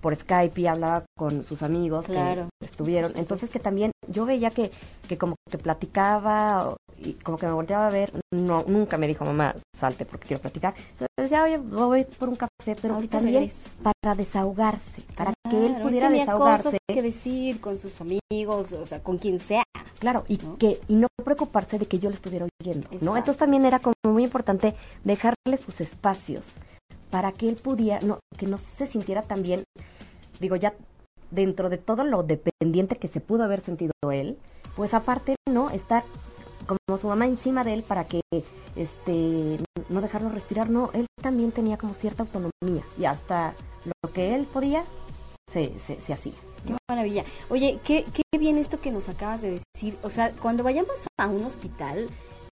por 0.06 0.14
Skype 0.14 0.60
y 0.60 0.68
hablaba 0.68 1.04
con 1.18 1.42
sus 1.42 1.64
amigos 1.64 2.06
Claro. 2.06 2.48
que 2.60 2.66
estuvieron. 2.66 3.10
Entonces 3.16 3.50
que 3.50 3.58
también 3.58 3.90
yo 4.06 4.24
veía 4.24 4.50
que, 4.50 4.70
que 5.08 5.18
como 5.18 5.34
que 5.50 5.58
platicaba 5.58 6.76
y 6.96 7.14
como 7.14 7.36
que 7.38 7.46
me 7.46 7.50
volteaba 7.52 7.88
a 7.88 7.90
ver, 7.90 8.12
no, 8.32 8.62
nunca 8.68 8.98
me 8.98 9.08
dijo 9.08 9.24
mamá, 9.24 9.56
salte 9.76 10.04
porque 10.04 10.28
quiero 10.28 10.40
platicar. 10.40 10.74
Entonces 10.92 11.08
decía, 11.16 11.42
oye, 11.42 11.56
voy 11.58 12.04
por 12.04 12.28
un 12.28 12.36
café, 12.36 12.76
pero 12.80 12.94
Ahorita 12.94 13.18
también 13.18 13.42
regreso. 13.50 13.68
para 13.82 14.14
desahogarse, 14.14 15.02
para 15.16 15.32
que 15.50 15.66
él 15.66 15.74
pudiera 15.82 16.06
tenía 16.06 16.22
desahogarse. 16.22 16.62
cosas 16.62 16.80
que 16.86 17.02
decir 17.02 17.60
con 17.60 17.76
sus 17.76 18.00
amigos, 18.00 18.70
o 18.70 18.86
sea, 18.86 19.02
con 19.02 19.18
quien 19.18 19.40
sea. 19.40 19.64
Claro, 19.98 20.22
y 20.28 20.36
¿no? 20.36 20.56
que 20.56 20.78
y 20.86 20.94
no 20.94 21.08
preocuparse 21.24 21.80
de 21.80 21.86
que 21.86 21.98
yo 21.98 22.10
lo 22.10 22.14
estuviera 22.14 22.46
oyendo, 22.62 22.86
¿no? 23.00 23.16
Entonces 23.16 23.38
también 23.38 23.64
era 23.64 23.80
como 23.80 23.94
muy 24.06 24.22
importante 24.22 24.76
dejarle 25.02 25.56
sus 25.56 25.80
espacios 25.80 26.46
para 27.10 27.32
que 27.32 27.48
él 27.48 27.56
pudiera, 27.56 27.98
no, 28.02 28.20
que 28.38 28.46
no 28.46 28.56
se 28.58 28.86
sintiera 28.86 29.22
también, 29.22 29.64
digo 30.40 30.56
ya 30.56 30.74
dentro 31.30 31.68
de 31.68 31.78
todo 31.78 32.04
lo 32.04 32.22
dependiente 32.22 32.96
que 32.96 33.08
se 33.08 33.20
pudo 33.20 33.44
haber 33.44 33.60
sentido 33.60 33.92
él, 34.12 34.38
pues 34.76 34.94
aparte 34.94 35.34
no 35.50 35.70
estar 35.70 36.04
como 36.66 36.98
su 36.98 37.08
mamá 37.08 37.26
encima 37.26 37.64
de 37.64 37.74
él 37.74 37.82
para 37.82 38.04
que 38.04 38.20
este 38.74 39.58
no 39.88 40.00
dejarlo 40.00 40.28
respirar, 40.30 40.68
no, 40.70 40.90
él 40.94 41.06
también 41.22 41.52
tenía 41.52 41.76
como 41.76 41.94
cierta 41.94 42.22
autonomía 42.24 42.82
y 42.98 43.04
hasta 43.04 43.54
lo 44.02 44.12
que 44.12 44.34
él 44.34 44.44
podía 44.52 44.84
se, 45.50 45.72
se, 45.86 46.00
se 46.00 46.12
hacía, 46.12 46.32
Qué 46.66 46.74
maravilla. 46.90 47.24
Oye, 47.48 47.78
qué, 47.84 48.04
qué 48.12 48.22
bien 48.38 48.58
esto 48.58 48.80
que 48.80 48.90
nos 48.90 49.08
acabas 49.08 49.40
de 49.42 49.60
decir. 49.74 49.96
O 50.02 50.10
sea, 50.10 50.32
cuando 50.42 50.64
vayamos 50.64 50.96
a 51.16 51.28
un 51.28 51.44
hospital, 51.44 52.08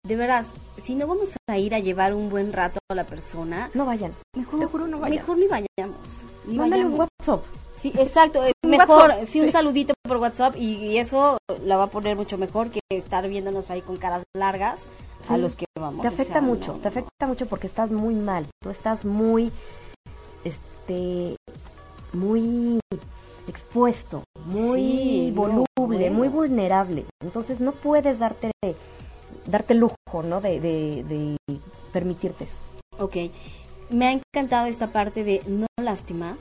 de 0.04 0.16
veras, 0.16 0.48
si 0.78 0.96
no 0.96 1.06
vamos 1.06 1.36
a 1.48 1.58
ir 1.58 1.74
a 1.74 1.78
llevar 1.78 2.14
un 2.14 2.28
buen 2.28 2.52
rato 2.52 2.80
a 2.90 2.94
la 2.96 3.04
persona, 3.04 3.70
No 3.74 3.86
vayan. 3.86 4.12
mejor, 4.36 4.58
Te 4.58 4.66
juro, 4.66 4.88
no 4.88 4.98
vayan. 4.98 5.18
mejor 5.18 5.38
ni 5.38 5.46
vayamos. 5.46 6.24
Ni 6.46 6.56
Mándale 6.56 6.86
un. 6.86 6.94
WhatsApp. 6.98 7.44
Sí, 7.80 7.92
exacto. 7.96 8.42
mejor, 8.66 9.08
WhatsApp, 9.08 9.24
sí, 9.26 9.40
un 9.40 9.46
sí. 9.46 9.52
saludito 9.52 9.94
por 10.02 10.18
WhatsApp 10.18 10.54
y, 10.56 10.74
y 10.74 10.98
eso 10.98 11.38
la 11.64 11.76
va 11.76 11.84
a 11.84 11.86
poner 11.86 12.14
mucho 12.16 12.36
mejor 12.36 12.70
que 12.70 12.80
estar 12.90 13.26
viéndonos 13.26 13.70
ahí 13.70 13.80
con 13.80 13.96
caras 13.96 14.22
largas 14.36 14.80
a 15.28 15.38
los 15.38 15.56
que 15.56 15.64
vamos. 15.78 16.02
Te 16.02 16.08
o 16.08 16.10
afecta 16.10 16.34
sea, 16.34 16.42
mucho, 16.42 16.72
no, 16.74 16.78
te 16.78 16.88
afecta 16.88 17.26
mucho 17.26 17.46
porque 17.46 17.66
estás 17.66 17.90
muy 17.90 18.14
mal, 18.14 18.46
tú 18.62 18.70
estás 18.70 19.04
muy, 19.04 19.50
este, 20.44 21.36
muy 22.12 22.80
expuesto, 23.48 24.24
muy 24.44 25.32
no, 25.34 25.66
voluble, 25.76 26.10
muy 26.10 26.28
vulnerable. 26.28 27.06
Entonces 27.22 27.60
no 27.60 27.72
puedes 27.72 28.18
darte, 28.18 28.50
darte 29.46 29.74
lujo, 29.74 30.22
¿no? 30.24 30.40
De, 30.40 30.60
de, 30.60 31.04
de 31.04 31.36
permitirte 31.92 32.44
eso. 32.44 32.56
Ok. 32.98 33.16
Me 33.88 34.06
ha 34.06 34.12
encantado 34.12 34.66
esta 34.66 34.88
parte 34.88 35.24
de 35.24 35.42
no 35.46 35.66
lastimar 35.82 36.36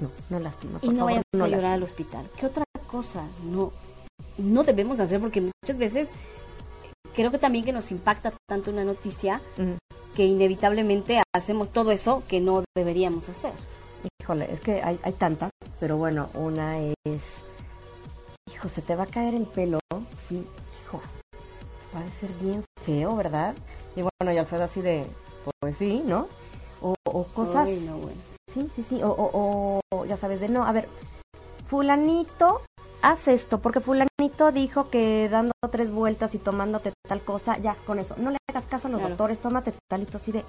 No, 0.00 0.10
no 0.30 0.40
lastima. 0.40 0.78
y 0.82 0.86
por 0.86 0.94
no 0.94 0.98
favor, 1.00 1.10
vayas 1.12 1.24
no 1.34 1.44
a 1.44 1.48
llorar 1.48 1.72
al 1.72 1.82
hospital. 1.82 2.26
¿Qué 2.38 2.46
otra 2.46 2.64
cosa 2.86 3.22
no, 3.44 3.72
no 4.38 4.64
debemos 4.64 4.98
hacer? 5.00 5.20
Porque 5.20 5.40
muchas 5.40 5.78
veces 5.78 6.08
creo 7.14 7.30
que 7.30 7.38
también 7.38 7.64
que 7.64 7.72
nos 7.72 7.90
impacta 7.90 8.32
tanto 8.48 8.70
una 8.70 8.84
noticia 8.84 9.40
que 10.16 10.24
inevitablemente 10.24 11.22
hacemos 11.34 11.72
todo 11.72 11.92
eso 11.92 12.22
que 12.28 12.40
no 12.40 12.64
deberíamos 12.74 13.28
hacer. 13.28 13.52
Híjole, 14.20 14.52
es 14.52 14.60
que 14.60 14.82
hay, 14.82 14.98
hay 15.02 15.12
tantas, 15.12 15.50
pero 15.78 15.96
bueno, 15.96 16.30
una 16.34 16.78
es, 16.78 17.22
hijo, 18.50 18.68
se 18.68 18.80
te 18.80 18.96
va 18.96 19.04
a 19.04 19.06
caer 19.06 19.34
el 19.34 19.44
pelo, 19.44 19.78
sí, 20.28 20.46
hijo, 20.84 21.00
va 21.94 22.00
a 22.00 22.20
ser 22.20 22.30
bien 22.40 22.64
feo, 22.84 23.14
¿verdad? 23.16 23.54
Y 23.96 24.00
bueno, 24.02 24.32
y 24.32 24.38
Alfredo 24.38 24.64
así 24.64 24.80
de, 24.80 25.06
pues 25.60 25.76
sí, 25.76 26.02
¿no? 26.06 26.28
O, 26.80 26.94
o 27.04 27.24
cosas, 27.24 27.68
Ay, 27.68 27.80
no, 27.86 27.98
bueno. 27.98 28.29
Sí, 28.52 28.68
sí, 28.74 28.84
sí, 28.88 29.02
o, 29.02 29.08
o, 29.10 29.80
o, 29.94 30.04
ya 30.04 30.16
sabes, 30.16 30.40
de 30.40 30.48
no, 30.48 30.64
a 30.64 30.72
ver, 30.72 30.88
fulanito, 31.68 32.62
haz 33.02 33.28
esto, 33.28 33.60
porque 33.60 33.80
fulanito 33.80 34.52
dijo 34.52 34.90
que 34.90 35.28
dando 35.28 35.52
tres 35.70 35.90
vueltas 35.90 36.34
y 36.34 36.38
tomándote 36.38 36.92
tal 37.08 37.20
cosa, 37.20 37.58
ya, 37.58 37.74
con 37.86 37.98
eso, 37.98 38.14
no 38.18 38.30
le 38.30 38.36
hagas 38.50 38.64
caso 38.64 38.88
a 38.88 38.90
los 38.90 38.98
Claro. 39.00 39.10
doctores, 39.14 39.38
tómate 39.38 39.72
talito 39.88 40.16
así 40.18 40.32
de, 40.32 40.44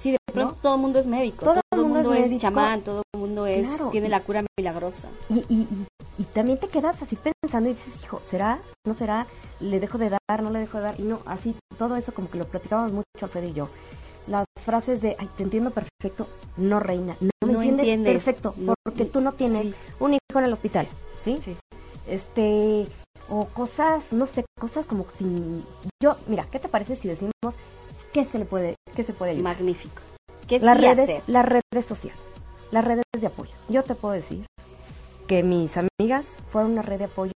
Sí, 0.00 0.10
de 0.10 0.18
pronto 0.32 0.54
¿No? 0.56 0.60
todo 0.60 0.74
el 0.74 0.80
mundo 0.82 0.98
es 0.98 1.06
médico, 1.06 1.44
Todo 1.46 1.60
el 1.72 1.78
mundo 1.80 1.94
mundo, 1.94 2.14
es 2.14 2.22
médico. 2.24 2.40
chamán, 2.42 2.82
todo 2.82 3.02
el 3.14 3.20
mundo 3.20 3.46
es 3.46 3.66
Claro. 3.66 3.88
tiene 3.90 4.08
la 4.10 4.20
cura 4.20 4.44
milagrosa. 4.58 5.08
Y, 5.30 5.38
y, 5.48 5.62
y, 5.62 5.86
y 6.18 6.24
también 6.24 6.58
te 6.58 6.68
quedas 6.68 7.00
así 7.00 7.16
pensando 7.16 7.70
y 7.70 7.74
dices, 7.74 7.94
hijo, 8.02 8.20
¿será? 8.28 8.58
¿No 8.86 8.92
será? 8.94 9.26
¿Le 9.60 9.80
dejo 9.80 9.96
de 9.96 10.10
dar? 10.10 10.42
¿No 10.42 10.50
le 10.50 10.58
dejo 10.58 10.76
de 10.78 10.84
dar? 10.84 11.00
Y 11.00 11.04
no, 11.04 11.20
así, 11.24 11.54
todo 11.78 11.96
eso 11.96 12.12
como 12.12 12.28
que 12.28 12.36
lo 12.38 12.44
platicábamos 12.46 12.92
mucho 12.92 13.04
Alfredo 13.22 13.46
y 13.48 13.52
yo. 13.54 13.68
Las 14.26 14.44
frases 14.62 15.00
de, 15.00 15.16
ay, 15.18 15.30
te 15.38 15.42
entiendo 15.42 15.70
perfecto, 15.70 16.26
no 16.58 16.80
reina, 16.80 17.16
no 17.20 17.30
me 17.46 17.52
No 17.52 17.62
entiendes, 17.62 17.86
entiendes, 17.86 18.12
perfecto, 18.24 18.54
no- 18.56 18.74
porque 18.84 19.04
tú 19.04 19.20
no 19.20 19.32
tienes 19.32 19.62
Sí. 19.62 19.74
un 20.00 20.14
hijo 20.14 20.38
en 20.38 20.44
el 20.44 20.52
hospital, 20.52 20.86
¿sí? 21.24 21.38
Sí. 21.44 21.56
Este, 22.06 22.86
o 23.28 23.46
cosas, 23.46 24.12
no 24.12 24.26
sé, 24.26 24.44
cosas 24.60 24.84
como 24.86 25.06
sin... 25.16 25.64
Yo, 26.02 26.16
mira, 26.26 26.46
¿qué 26.50 26.58
te 26.60 26.68
parece 26.68 26.96
si 26.96 27.08
decimos 27.08 27.32
qué 28.12 28.24
se 28.26 28.38
le 28.38 28.44
puede, 28.44 28.74
qué 28.94 29.04
se 29.04 29.12
puede 29.12 29.32
ayudar? 29.32 29.56
Magnífico. 29.56 30.00
¿Qué 30.46 30.58
las 30.58 30.78
redes, 30.78 30.98
hacer? 31.08 31.22
las 31.26 31.46
redes 31.46 31.86
sociales, 31.86 32.20
las 32.70 32.84
redes 32.84 33.04
de 33.18 33.26
apoyo. 33.26 33.52
Yo 33.70 33.82
te 33.82 33.94
puedo 33.94 34.12
decir 34.14 34.44
que 35.26 35.42
mis 35.42 35.72
amigas 35.78 36.26
fueron 36.52 36.72
una 36.72 36.82
red 36.82 36.98
de 36.98 37.04
apoyo 37.06 37.30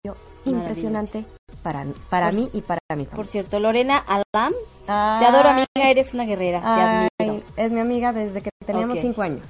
impresionante 0.45 1.23
para, 1.61 1.85
para 2.09 2.27
Por 2.27 2.35
mí 2.35 2.49
y 2.53 2.61
para 2.61 2.79
mi 2.95 3.03
Por 3.03 3.11
familia. 3.11 3.31
cierto, 3.31 3.59
Lorena 3.59 3.97
Alam, 4.07 4.53
te 4.87 4.91
adoro 5.25 5.49
amiga, 5.49 5.67
eres 5.91 6.13
una 6.15 6.25
guerrera, 6.25 6.61
Ay, 6.63 7.09
te 7.17 7.23
admiro. 7.25 7.43
es 7.57 7.71
mi 7.71 7.79
amiga 7.79 8.11
desde 8.11 8.41
que 8.41 8.49
teníamos 8.65 8.97
cinco 8.99 9.21
años. 9.21 9.45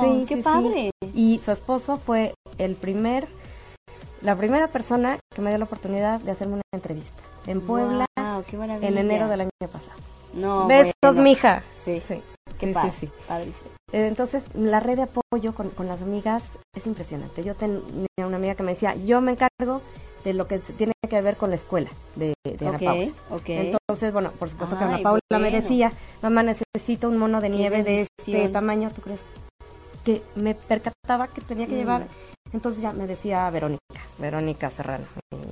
Sí, 0.00 0.24
qué 0.28 0.34
sí, 0.36 0.40
sí. 0.40 0.42
padre. 0.42 0.90
Y 1.14 1.38
su 1.44 1.50
esposo 1.52 1.96
fue 1.96 2.34
el 2.58 2.74
primer, 2.76 3.26
la 4.22 4.36
primera 4.36 4.68
persona 4.68 5.18
que 5.34 5.42
me 5.42 5.50
dio 5.50 5.58
la 5.58 5.64
oportunidad 5.64 6.20
de 6.20 6.30
hacerme 6.32 6.54
una 6.54 6.62
entrevista 6.72 7.20
en 7.46 7.60
Puebla 7.60 8.06
Wow, 8.18 8.44
qué 8.48 8.56
maravilla. 8.56 8.88
en 8.88 8.98
enero 8.98 9.28
del 9.28 9.42
año 9.42 9.50
pasado. 9.60 9.98
No, 10.34 10.66
Besos, 10.66 10.92
bueno. 11.02 11.22
mija. 11.22 11.62
Sí, 11.84 12.00
Sí, 12.06 12.22
qué 12.58 12.66
sí, 12.68 12.72
padre, 12.72 12.92
sí. 13.00 13.08
Eh, 13.92 14.06
Entonces, 14.06 14.44
la 14.54 14.78
red 14.80 14.96
de 14.96 15.02
apoyo 15.02 15.54
con, 15.54 15.70
con 15.70 15.88
las 15.88 16.00
amigas 16.02 16.50
es 16.76 16.86
impresionante. 16.86 17.42
Yo 17.42 17.54
tenía 17.54 17.80
una 18.18 18.36
amiga 18.36 18.54
que 18.54 18.62
me 18.62 18.72
decía, 18.74 18.94
yo 18.94 19.20
me 19.20 19.32
encargo 19.32 19.80
de 20.24 20.34
lo 20.34 20.46
que 20.46 20.58
tiene 20.58 20.92
que 21.08 21.20
ver 21.22 21.36
con 21.36 21.50
la 21.50 21.56
escuela 21.56 21.88
de, 22.14 22.34
de 22.44 22.68
Ana 22.68 22.76
Ok, 22.76 22.84
Paula. 22.84 23.12
ok. 23.30 23.48
Entonces, 23.48 24.12
bueno, 24.12 24.30
por 24.38 24.50
supuesto 24.50 24.78
que 24.78 24.84
Ana 24.84 24.98
Paula 25.02 25.20
me 25.32 25.38
bueno. 25.38 25.56
decía, 25.62 25.90
mamá, 26.22 26.42
necesito 26.44 27.08
un 27.08 27.16
mono 27.16 27.40
de 27.40 27.48
nieve 27.48 27.82
de 27.82 28.06
este 28.18 28.48
tamaño, 28.50 28.90
¿tú 28.94 29.00
crees? 29.02 29.20
Que 30.04 30.22
me 30.34 30.54
percataba 30.54 31.28
que 31.28 31.40
tenía 31.40 31.66
que 31.66 31.74
Mm. 31.74 31.76
llevar. 31.78 32.06
Entonces 32.52 32.82
ya 32.82 32.92
me 32.92 33.06
decía 33.06 33.48
Verónica, 33.50 33.80
Verónica 34.18 34.70
Serrano, 34.70 35.04
mi 35.32 35.42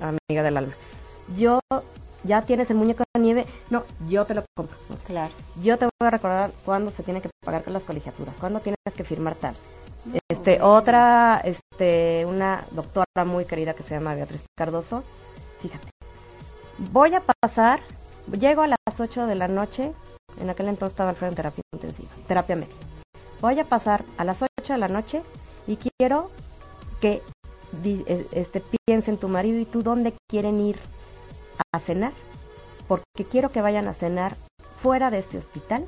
amiga 0.00 0.42
del 0.42 0.56
alma. 0.56 0.74
Yo, 1.36 1.60
¿ya 2.24 2.42
tienes 2.42 2.68
el 2.70 2.76
muñeco 2.76 3.04
de 3.14 3.20
nieve? 3.22 3.46
No, 3.70 3.84
yo 4.08 4.24
te 4.26 4.34
lo 4.34 4.44
compro. 4.56 4.76
Claro. 5.06 5.32
yo 5.62 5.78
te 5.78 5.84
voy 5.86 6.06
a 6.06 6.10
recordar 6.10 6.50
cuándo 6.64 6.90
se 6.90 7.02
tiene 7.02 7.20
que 7.22 7.30
pagar 7.44 7.62
con 7.64 7.72
las 7.72 7.82
colegiaturas, 7.84 8.34
cuándo 8.40 8.60
tienes 8.60 8.78
que 8.94 9.04
firmar 9.04 9.34
tal. 9.34 9.54
No, 10.04 10.18
Este, 10.30 10.60
otra, 10.60 11.40
este, 11.44 12.26
una 12.26 12.64
doctora 12.72 13.06
muy 13.24 13.44
querida 13.46 13.72
que 13.74 13.82
se 13.82 13.94
llama 13.94 14.14
Beatriz 14.14 14.42
Cardoso. 14.56 15.02
Fíjate, 15.60 15.88
voy 16.92 17.14
a 17.14 17.22
pasar, 17.40 17.80
llego 18.38 18.62
a 18.62 18.66
las 18.66 18.78
8 19.00 19.26
de 19.26 19.34
la 19.36 19.48
noche, 19.48 19.92
en 20.40 20.50
aquel 20.50 20.68
entonces 20.68 20.92
estaba 20.92 21.10
Alfredo 21.10 21.30
en 21.30 21.36
terapia 21.36 21.62
intensiva, 21.74 22.08
terapia 22.28 22.56
médica. 22.56 22.83
Voy 23.44 23.60
a 23.60 23.64
pasar 23.64 24.02
a 24.16 24.24
las 24.24 24.40
8 24.40 24.72
de 24.72 24.78
la 24.78 24.88
noche 24.88 25.20
y 25.66 25.76
quiero 25.76 26.30
que 27.02 27.20
eh, 27.84 28.26
este, 28.32 28.62
piensen 28.86 29.18
tu 29.18 29.28
marido 29.28 29.58
y 29.58 29.66
tú 29.66 29.82
dónde 29.82 30.14
quieren 30.30 30.62
ir 30.62 30.78
a 31.70 31.78
cenar, 31.78 32.12
porque 32.88 33.26
quiero 33.30 33.50
que 33.52 33.60
vayan 33.60 33.86
a 33.86 33.92
cenar 33.92 34.34
fuera 34.82 35.10
de 35.10 35.18
este 35.18 35.36
hospital 35.36 35.86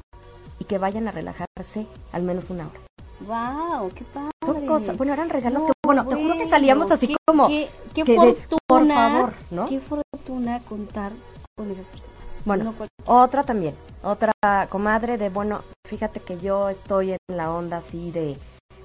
y 0.58 0.66
que 0.66 0.76
vayan 0.76 1.08
a 1.08 1.12
relajarse 1.12 1.86
al 2.12 2.24
menos 2.24 2.50
una 2.50 2.68
hora. 2.68 2.80
Wow, 3.20 3.90
qué 3.94 4.04
padre. 4.04 4.30
Son 4.44 4.66
cosas, 4.66 4.94
bueno, 4.98 5.14
eran 5.14 5.30
regalos 5.30 5.62
No, 5.62 5.66
que, 5.68 5.72
bueno, 5.82 6.06
te 6.06 6.14
juro 6.14 6.34
que 6.34 6.50
salíamos 6.50 6.90
así 6.90 7.08
qué- 7.08 7.16
como, 7.26 7.48
Qué, 7.48 7.70
qué 7.94 8.04
que 8.04 8.12
de- 8.20 8.34
fortuna. 8.34 8.58
por 8.66 8.86
favor, 8.86 9.32
¿no? 9.50 9.66
Qué 9.66 9.80
fortuna 9.80 10.60
contar 10.68 11.12
con 11.56 11.70
esas 11.70 11.86
personas. 11.86 12.15
Bueno, 12.46 12.72
Otra 13.06 13.42
también, 13.42 13.74
otra 14.04 14.32
comadre 14.70 15.18
de, 15.18 15.30
bueno, 15.30 15.62
fíjate 15.88 16.20
que 16.20 16.38
yo 16.38 16.68
estoy 16.68 17.10
en 17.10 17.18
la 17.36 17.52
onda 17.52 17.78
así 17.78 18.12
de, 18.12 18.36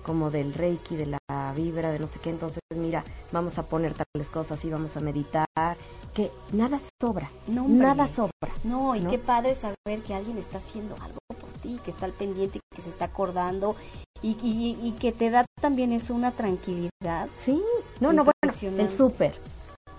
como 0.03 0.31
del 0.31 0.53
reiki, 0.55 0.95
de 0.95 1.05
la 1.05 1.53
vibra, 1.55 1.91
de 1.91 1.99
no 1.99 2.07
sé 2.07 2.19
qué, 2.19 2.31
entonces 2.31 2.59
mira, 2.75 3.03
vamos 3.31 3.59
a 3.59 3.63
poner 3.63 3.93
tales 3.93 4.29
cosas 4.29 4.65
y 4.65 4.71
vamos 4.71 4.97
a 4.97 4.99
meditar, 4.99 5.45
que 6.15 6.31
nada 6.53 6.79
sobra, 6.99 7.29
no, 7.47 7.65
hombre. 7.65 7.87
nada 7.87 8.07
sobra. 8.07 8.31
No, 8.63 8.95
y 8.95 9.01
¿no? 9.01 9.11
qué 9.11 9.19
padre 9.19 9.53
saber 9.53 10.01
que 10.07 10.15
alguien 10.15 10.39
está 10.39 10.57
haciendo 10.57 10.95
algo 10.95 11.19
por 11.27 11.49
ti, 11.61 11.79
que 11.85 11.91
está 11.91 12.05
al 12.05 12.13
pendiente, 12.13 12.59
que 12.75 12.81
se 12.81 12.89
está 12.89 13.05
acordando 13.05 13.75
y, 14.23 14.31
y, 14.41 14.79
y 14.81 14.93
que 14.93 15.11
te 15.11 15.29
da 15.29 15.45
también 15.61 15.93
eso 15.93 16.15
una 16.15 16.31
tranquilidad. 16.31 17.29
Sí, 17.45 17.61
no, 17.99 18.11
no, 18.11 18.23
bueno, 18.23 18.79
el 18.79 18.89
súper. 18.89 19.35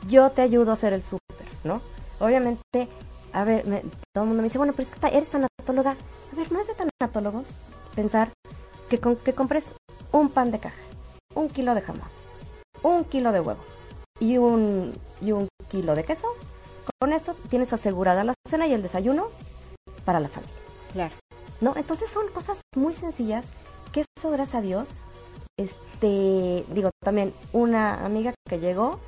Yo 0.08 0.30
te 0.30 0.42
ayudo 0.42 0.72
a 0.72 0.74
hacer 0.74 0.92
el 0.92 1.02
súper, 1.04 1.46
¿no? 1.62 1.80
Obviamente, 2.18 2.88
a 3.32 3.44
ver, 3.44 3.64
me- 3.66 3.82
todo 4.14 4.24
el 4.24 4.28
mundo 4.28 4.42
me 4.42 4.48
dice, 4.48 4.58
bueno, 4.58 4.72
pero 4.74 4.88
es 4.88 4.94
que 4.94 5.06
eres 5.08 5.28
tanatóloga. 5.28 5.96
A 6.32 6.36
ver, 6.36 6.50
no 6.52 6.60
es 6.60 6.66
de 6.66 6.74
tanatólogos 6.74 7.46
pensar 7.94 8.30
que, 8.88 8.98
con, 9.00 9.16
que 9.16 9.32
compres 9.34 9.74
un 10.12 10.28
pan 10.30 10.50
de 10.50 10.58
caja, 10.58 10.76
un 11.34 11.48
kilo 11.48 11.74
de 11.74 11.80
jamón, 11.82 12.08
un 12.82 13.04
kilo 13.04 13.32
de 13.32 13.40
huevo 13.40 13.60
y 14.20 14.38
un, 14.38 14.92
y 15.20 15.32
un 15.32 15.48
kilo 15.70 15.94
de 15.94 16.04
queso. 16.04 16.26
Con 17.00 17.12
eso 17.12 17.34
tienes 17.48 17.72
asegurada 17.72 18.24
la 18.24 18.34
cena 18.48 18.66
y 18.66 18.72
el 18.74 18.82
desayuno 18.82 19.28
para 20.04 20.20
la 20.20 20.28
familia. 20.28 20.54
Claro. 20.92 21.14
¿no? 21.60 21.74
Entonces 21.76 22.10
son 22.10 22.28
cosas 22.28 22.58
muy 22.76 22.92
sencillas 22.94 23.44
que 23.92 24.04
eso, 24.18 24.30
gracias 24.30 24.56
a 24.56 24.60
Dios, 24.62 24.88
este, 25.58 26.64
digo, 26.72 26.90
también 27.04 27.32
una 27.52 28.04
amiga 28.04 28.34
que 28.48 28.58
llegó, 28.58 28.98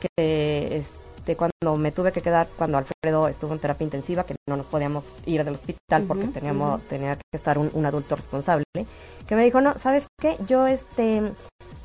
que 0.00 0.78
este, 0.78 0.96
cuando 1.36 1.76
me 1.78 1.92
tuve 1.92 2.10
que 2.12 2.20
quedar, 2.20 2.48
cuando 2.58 2.78
Alfredo 2.78 3.28
estuvo 3.28 3.52
en 3.52 3.58
terapia 3.60 3.84
intensiva, 3.84 4.24
que 4.24 4.34
no 4.48 4.56
nos 4.56 4.66
podíamos 4.66 5.04
ir 5.26 5.44
del 5.44 5.54
hospital 5.54 6.04
porque 6.08 6.26
teníamos, 6.28 6.78
ujú. 6.80 6.88
tenía 6.88 7.14
que 7.16 7.22
estar 7.36 7.58
un, 7.58 7.70
un 7.74 7.86
adulto 7.86 8.16
responsable, 8.16 8.64
que 8.74 9.36
me 9.36 9.44
dijo, 9.44 9.60
no, 9.60 9.78
¿sabes 9.78 10.06
qué? 10.20 10.36
Yo, 10.48 10.66
este, 10.66 11.32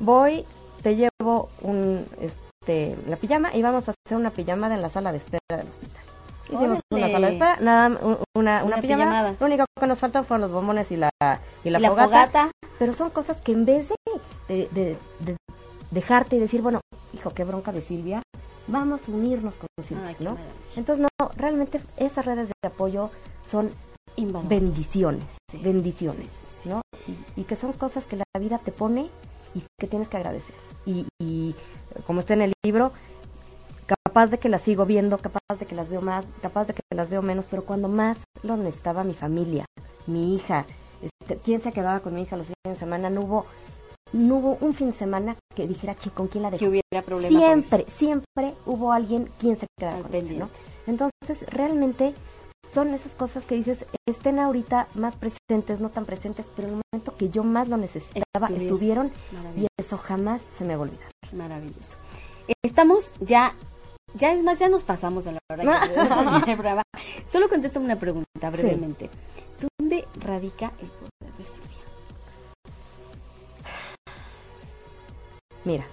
voy, 0.00 0.44
te 0.82 0.96
llevo 0.96 1.48
un, 1.62 2.04
este, 2.20 2.96
la 3.06 3.16
pijama 3.16 3.54
y 3.54 3.62
vamos 3.62 3.88
a 3.88 3.92
hacer 3.92 4.18
una 4.18 4.30
pijamada 4.30 4.74
en 4.74 4.82
la 4.82 4.90
sala 4.90 5.12
de 5.12 5.18
espera 5.18 5.40
del 5.50 5.66
hospital. 5.68 6.02
Hicimos 6.50 6.80
una 6.90 7.08
sala 7.10 7.26
de 7.28 7.32
espera, 7.34 7.56
nada, 7.60 7.88
un- 7.88 7.96
una, 7.98 8.18
una, 8.34 8.64
Una 8.64 8.80
pijamada. 8.80 9.10
pijamada. 9.10 9.36
Lo 9.38 9.46
único 9.46 9.64
que 9.78 9.86
nos 9.86 9.98
faltan 9.98 10.24
fueron 10.24 10.40
los 10.42 10.50
bombones 10.50 10.90
y 10.90 10.96
la, 10.96 11.10
y 11.62 11.70
la, 11.70 11.78
Y 11.78 11.82
la 11.82 11.88
fogata, 11.90 12.06
fogata. 12.08 12.50
Pero 12.78 12.92
son 12.94 13.10
cosas 13.10 13.40
que 13.40 13.52
en 13.52 13.64
vez 13.64 13.88
de 13.88 13.94
de, 14.48 14.68
de- 14.72 14.96
de 15.20 15.36
dejarte 15.90 16.36
y 16.36 16.38
decir, 16.38 16.62
bueno, 16.62 16.80
hijo, 17.12 17.30
qué 17.34 17.44
bronca 17.44 17.70
de 17.70 17.82
Silvia, 17.82 18.22
vamos 18.68 19.08
a 19.08 19.10
unirnos 19.10 19.56
con 19.56 19.68
qué 19.76 19.94
¿no? 20.20 20.36
Entonces, 20.76 21.04
no, 21.04 21.28
realmente 21.36 21.80
esas 21.96 22.24
redes 22.24 22.48
de 22.48 22.68
apoyo 22.68 23.10
son 23.44 23.70
bendiciones, 24.48 25.38
Sí, 25.50 25.58
bendiciones, 25.58 26.26
sí, 26.26 26.46
sí, 26.48 26.56
sí. 26.64 26.68
¿no? 26.68 26.80
Y, 27.06 27.40
y 27.40 27.44
que 27.44 27.56
son 27.56 27.72
cosas 27.72 28.04
que 28.04 28.16
la 28.16 28.24
vida 28.38 28.58
te 28.58 28.72
pone 28.72 29.08
y 29.54 29.62
que 29.80 29.86
tienes 29.86 30.08
que 30.08 30.16
agradecer. 30.16 30.54
Y, 30.86 31.06
y 31.20 31.54
como 32.06 32.20
está 32.20 32.34
en 32.34 32.42
el 32.42 32.52
libro, 32.64 32.92
capaz 33.86 34.26
de 34.28 34.38
que 34.38 34.48
las 34.48 34.62
sigo 34.62 34.84
viendo, 34.86 35.18
capaz 35.18 35.58
de 35.58 35.66
que 35.66 35.74
las 35.74 35.88
veo 35.88 36.00
más, 36.00 36.24
capaz 36.42 36.66
de 36.66 36.74
que 36.74 36.82
las 36.94 37.08
veo 37.08 37.22
menos, 37.22 37.46
pero 37.48 37.64
cuando 37.64 37.88
más 37.88 38.16
lo 38.42 38.56
necesitaba 38.56 39.04
mi 39.04 39.14
familia, 39.14 39.64
mi 40.06 40.34
hija, 40.34 40.66
este, 41.00 41.36
quién 41.36 41.62
se 41.62 41.72
quedaba 41.72 42.00
con 42.00 42.14
mi 42.14 42.22
hija 42.22 42.36
los 42.36 42.46
fines 42.46 42.58
de 42.64 42.76
semana, 42.76 43.10
no 43.10 43.22
hubo, 43.22 43.46
no 44.12 44.36
hubo 44.36 44.58
un 44.60 44.74
fin 44.74 44.90
de 44.92 44.96
semana 44.96 45.36
que 45.54 45.66
dijera, 45.66 45.94
"Chin, 45.94 46.12
¿con 46.14 46.28
quién 46.28 46.42
la 46.42 46.50
dejé? 46.50 46.64
Que 46.64 46.68
hubiera 46.70 47.04
problema 47.04 47.38
con 47.38 47.64
Siempre, 47.64 47.86
siempre 47.96 48.54
hubo 48.66 48.92
alguien 48.92 49.30
quien 49.38 49.58
se 49.58 49.66
quedaba 49.78 49.96
Al 49.98 50.02
con 50.04 50.14
ella. 50.14 50.38
¿no? 50.38 50.50
Entonces, 50.86 51.46
realmente 51.50 52.14
son 52.72 52.94
esas 52.94 53.12
cosas 53.12 53.44
que 53.44 53.54
dices, 53.54 53.84
estén 54.06 54.38
ahorita 54.38 54.88
más 54.94 55.14
presentes, 55.16 55.80
no 55.80 55.88
tan 55.90 56.04
presentes, 56.04 56.46
pero 56.54 56.68
en 56.68 56.74
el 56.74 56.80
momento 56.92 57.16
que 57.16 57.28
yo 57.30 57.42
más 57.42 57.68
lo 57.68 57.76
necesitaba, 57.76 58.48
Estuvieron. 58.48 59.10
y 59.56 59.66
eso 59.78 59.96
jamás 59.98 60.40
se 60.56 60.64
me 60.64 60.76
olvidar. 60.76 61.08
Maravilloso. 61.32 61.96
Estamos 62.62 63.12
ya, 63.20 63.54
ya 64.14 64.32
es 64.32 64.42
más, 64.42 64.58
ya 64.58 64.68
nos 64.68 64.82
pasamos 64.82 65.24
de 65.24 65.32
la 65.32 65.38
hora 65.50 65.64
que. 66.44 66.82
Solo 67.30 67.48
contéstame 67.48 67.84
una 67.86 67.96
pregunta 67.96 68.50
brevemente. 68.50 69.10
¿Dónde 69.78 70.06
radica 70.20 70.72
el 70.80 70.88
Mira, 75.68 75.84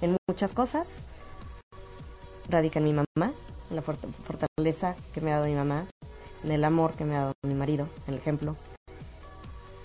en 0.00 0.16
muchas 0.26 0.54
cosas 0.54 0.88
radica 2.48 2.78
en 2.78 2.86
mi 2.86 2.92
mamá, 2.94 3.34
en 3.68 3.76
la 3.76 3.82
fort- 3.82 4.10
fortaleza 4.26 4.96
que 5.12 5.20
me 5.20 5.30
ha 5.30 5.34
dado 5.36 5.46
mi 5.46 5.54
mamá, 5.54 5.84
en 6.42 6.52
el 6.52 6.64
amor 6.64 6.94
que 6.94 7.04
me 7.04 7.14
ha 7.14 7.20
dado 7.20 7.32
mi 7.42 7.52
marido, 7.52 7.86
el 8.08 8.14
ejemplo, 8.14 8.56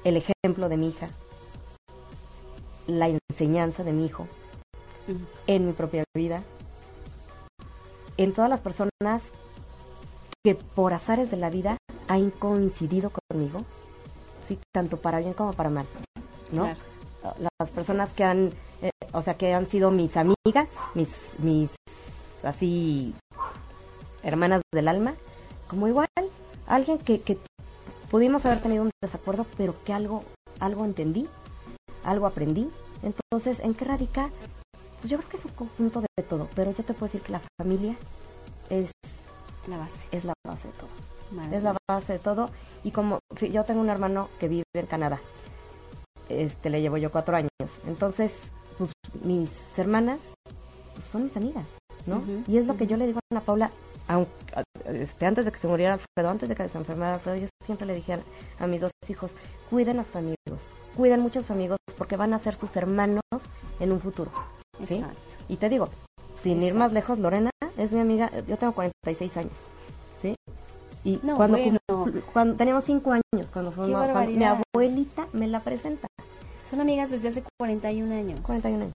el 0.05 0.15
ejemplo 0.15 0.69
de 0.69 0.77
mi 0.77 0.87
hija, 0.87 1.09
la 2.87 3.09
enseñanza 3.09 3.83
de 3.83 3.91
mi 3.91 4.05
hijo, 4.05 4.25
en 5.47 5.65
mi 5.67 5.73
propia 5.73 6.05
vida, 6.15 6.41
en 8.15 8.33
todas 8.33 8.49
las 8.49 8.61
personas 8.61 9.23
que 10.45 10.55
por 10.55 10.93
azares 10.93 11.29
de 11.29 11.35
la 11.35 11.49
vida 11.49 11.75
han 12.07 12.31
coincidido 12.31 13.11
conmigo, 13.11 13.65
sí, 14.47 14.57
tanto 14.73 14.95
para 14.95 15.19
bien 15.19 15.33
como 15.33 15.51
para 15.51 15.69
mal, 15.69 15.87
¿no? 16.53 16.63
Claro. 16.63 16.88
Las 17.39 17.71
personas 17.71 18.13
que 18.13 18.23
han, 18.23 18.51
eh, 18.81 18.91
o 19.13 19.21
sea, 19.21 19.35
que 19.35 19.53
han 19.53 19.67
sido 19.67 19.91
mis 19.91 20.15
amigas, 20.15 20.69
mis, 20.93 21.09
mis, 21.39 21.69
así, 22.43 23.13
hermanas 24.23 24.61
del 24.73 24.87
alma, 24.87 25.15
como 25.67 25.87
igual, 25.87 26.07
alguien 26.67 26.97
que, 26.97 27.21
que 27.21 27.37
pudimos 28.09 28.45
haber 28.45 28.61
tenido 28.61 28.83
un 28.83 28.91
desacuerdo, 29.01 29.45
pero 29.57 29.75
que 29.83 29.93
algo, 29.93 30.23
algo 30.59 30.85
entendí, 30.85 31.27
algo 32.03 32.25
aprendí. 32.25 32.69
Entonces, 33.03 33.59
¿en 33.59 33.73
qué 33.73 33.85
radica? 33.85 34.29
Pues 34.99 35.09
yo 35.09 35.17
creo 35.17 35.29
que 35.29 35.37
es 35.37 35.45
un 35.45 35.51
conjunto 35.51 36.01
de 36.01 36.23
todo, 36.23 36.47
pero 36.55 36.71
yo 36.71 36.83
te 36.83 36.93
puedo 36.93 37.11
decir 37.11 37.21
que 37.21 37.31
la 37.31 37.41
familia 37.57 37.95
es, 38.69 38.91
La 39.67 39.77
base. 39.77 40.05
es 40.11 40.25
la 40.25 40.33
base 40.45 40.67
de 40.67 40.73
todo. 40.73 40.89
Es 41.51 41.63
la 41.63 41.75
base 41.87 42.13
de 42.13 42.19
todo. 42.19 42.49
Y 42.83 42.91
como 42.91 43.19
yo 43.39 43.63
tengo 43.63 43.81
un 43.81 43.89
hermano 43.89 44.29
que 44.39 44.47
vive 44.47 44.63
en 44.73 44.87
Canadá, 44.87 45.19
este 46.29 46.69
le 46.69 46.81
llevo 46.81 46.97
yo 46.97 47.11
cuatro 47.11 47.35
años. 47.35 47.49
Entonces, 47.87 48.33
pues 48.77 48.91
mis 49.23 49.51
hermanas 49.77 50.19
pues, 50.93 51.05
son 51.07 51.23
mis 51.25 51.35
amigas, 51.37 51.65
¿no? 52.05 52.21
Y 52.47 52.57
es 52.57 52.65
lo 52.65 52.77
que 52.77 52.87
yo 52.87 52.97
le 52.97 53.07
digo 53.07 53.19
a 53.19 53.35
Ana 53.35 53.41
Paula, 53.41 53.71
aunque, 54.07 54.31
este, 54.85 55.25
antes 55.25 55.45
de 55.45 55.51
que 55.51 55.59
se 55.59 55.67
muriera 55.67 55.93
Alfredo, 55.93 56.29
antes 56.29 56.49
de 56.49 56.55
que 56.55 56.67
se 56.69 56.77
enfermara 56.77 57.15
Alfredo, 57.15 57.37
yo 57.37 57.47
siempre 57.63 57.85
le 57.85 57.95
dije 57.95 58.13
a, 58.13 58.19
a 58.63 58.67
mis 58.67 58.81
dos 58.81 58.91
hijos, 59.07 59.31
cuiden 59.69 59.99
a 59.99 60.03
sus 60.03 60.15
amigos, 60.15 60.59
cuiden 60.95 61.19
mucho 61.21 61.39
a 61.39 61.41
sus 61.41 61.51
amigos 61.51 61.77
porque 61.97 62.15
van 62.15 62.33
a 62.33 62.39
ser 62.39 62.55
sus 62.55 62.75
hermanos 62.75 63.21
en 63.79 63.91
un 63.91 63.99
futuro. 63.99 64.31
¿sí? 64.87 64.95
Exacto. 64.95 65.21
Y 65.47 65.57
te 65.57 65.69
digo, 65.69 65.89
sin 66.41 66.61
ir 66.63 66.73
más 66.73 66.91
lejos, 66.93 67.19
Lorena 67.19 67.51
es 67.77 67.91
mi 67.91 67.99
amiga, 67.99 68.31
yo 68.47 68.57
tengo 68.57 68.73
46 68.73 69.37
años, 69.37 69.53
¿sí? 70.21 70.35
Y 71.03 71.19
No, 71.23 71.35
cuando, 71.37 71.57
bueno. 71.57 71.79
cuando 72.33 72.55
teníamos 72.55 72.83
5 72.83 73.11
años, 73.11 73.51
cuando, 73.51 73.71
fue 73.71 73.89
cuando 73.89 74.31
mi 74.31 74.43
abuelita 74.43 75.27
me 75.33 75.47
la 75.47 75.61
presenta, 75.61 76.07
Son 76.69 76.79
amigas 76.81 77.09
desde 77.09 77.29
hace 77.29 77.43
41 77.57 78.13
años. 78.13 78.39
41 78.41 78.83
años. 78.83 78.93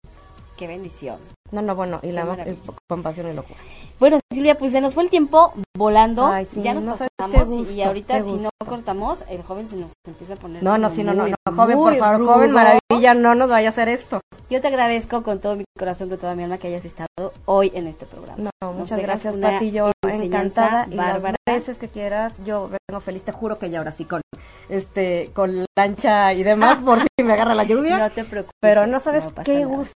Qué 0.57 0.65
bendición. 0.65 1.19
No, 1.51 1.61
no, 1.61 1.75
bueno, 1.75 1.99
y 2.03 2.11
la 2.11 2.21
eh, 2.45 2.57
con 2.87 3.01
pasión 3.01 3.29
y 3.29 3.33
locura. 3.33 3.59
Bueno, 3.99 4.19
Silvia, 4.31 4.57
pues 4.57 4.71
se 4.71 4.81
nos 4.81 4.93
fue 4.93 5.03
el 5.03 5.09
tiempo 5.09 5.51
volando. 5.75 6.27
Ay, 6.27 6.45
sí, 6.45 6.61
ya 6.61 6.73
nos 6.73 6.85
no 6.85 6.95
pasamos 6.95 7.69
y 7.69 7.81
ahorita 7.81 8.19
si 8.21 8.33
no 8.33 8.49
cortamos, 8.65 9.23
el 9.29 9.41
joven 9.43 9.67
se 9.67 9.75
nos 9.75 9.91
empieza 10.07 10.35
a 10.35 10.37
poner 10.37 10.63
No, 10.63 10.77
no, 10.77 10.89
sí, 10.89 11.03
no, 11.03 11.13
no, 11.13 11.25
joven, 11.55 11.77
por 11.77 11.97
favor, 11.97 12.25
joven, 12.25 12.51
maravilla, 12.51 13.13
no 13.13 13.35
nos 13.35 13.49
vaya 13.49 13.69
a 13.69 13.71
hacer 13.71 13.89
esto. 13.89 14.21
Yo 14.49 14.61
te 14.61 14.67
agradezco 14.67 15.21
con 15.21 15.39
todo 15.39 15.55
mi 15.55 15.63
corazón, 15.77 16.09
con 16.09 16.17
toda 16.17 16.35
mi 16.35 16.43
alma 16.43 16.57
que 16.57 16.67
hayas 16.67 16.85
estado 16.85 17.33
hoy 17.45 17.71
en 17.75 17.87
este 17.87 18.05
programa. 18.05 18.49
No, 18.61 18.73
muchas 18.73 19.01
gracias, 19.01 19.35
Pati, 19.35 19.71
yo 19.71 19.91
encantada 20.07 20.87
y 20.89 20.95
bárbara. 20.95 21.35
las 21.45 21.55
veces 21.57 21.77
que 21.77 21.87
quieras, 21.87 22.33
yo 22.45 22.69
vengo 22.87 23.01
feliz, 23.01 23.23
te 23.23 23.31
juro 23.31 23.59
que 23.59 23.69
ya 23.69 23.79
ahora 23.79 23.91
sí 23.91 24.05
con 24.05 24.21
este 24.69 25.31
con 25.33 25.65
lancha 25.77 26.33
y 26.33 26.43
demás 26.43 26.79
por 26.79 27.01
si 27.01 27.23
me 27.23 27.33
agarra 27.33 27.55
la 27.55 27.63
lluvia. 27.63 27.97
No 27.97 28.11
te 28.11 28.23
preocupes. 28.23 28.55
Pero 28.61 28.87
no 28.87 28.99
sabes 28.99 29.25
qué 29.43 29.65
gusto. 29.65 29.93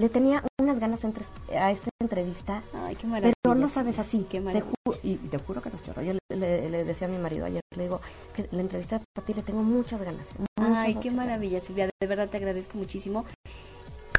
Le 0.00 0.08
tenía 0.08 0.42
unas 0.58 0.78
ganas 0.80 1.04
entre- 1.04 1.24
a 1.58 1.70
esta 1.70 1.90
entrevista, 2.00 2.62
Ay, 2.86 2.96
qué 2.96 3.06
maravilla. 3.06 3.34
pero 3.42 3.54
no 3.54 3.68
sabes 3.68 3.98
así. 3.98 4.24
Qué 4.30 4.38
Te 4.38 4.40
maravilla. 4.40 4.66
ju- 4.86 4.96
y 5.02 5.16
te 5.16 5.36
juro 5.36 5.60
que 5.60 5.68
no 5.68 5.76
chorro. 5.84 6.00
Yo 6.00 6.14
le, 6.14 6.36
le- 6.36 6.70
le 6.70 6.84
decía 6.84 7.06
a 7.06 7.10
mi 7.10 7.18
marido 7.18 7.44
ayer, 7.44 7.60
le 7.76 7.82
digo, 7.82 8.00
que 8.34 8.48
la 8.50 8.62
entrevista 8.62 9.00
para 9.14 9.26
ti 9.26 9.34
le 9.34 9.42
tengo 9.42 9.62
muchas 9.62 10.00
ganas. 10.00 10.26
muchas, 10.38 10.76
Ay, 10.78 10.94
qué 10.94 11.10
maravilla, 11.10 11.60
Silvia. 11.60 11.90
De 12.00 12.06
verdad 12.06 12.28
te 12.30 12.38
agradezco 12.38 12.78
muchísimo. 12.78 13.26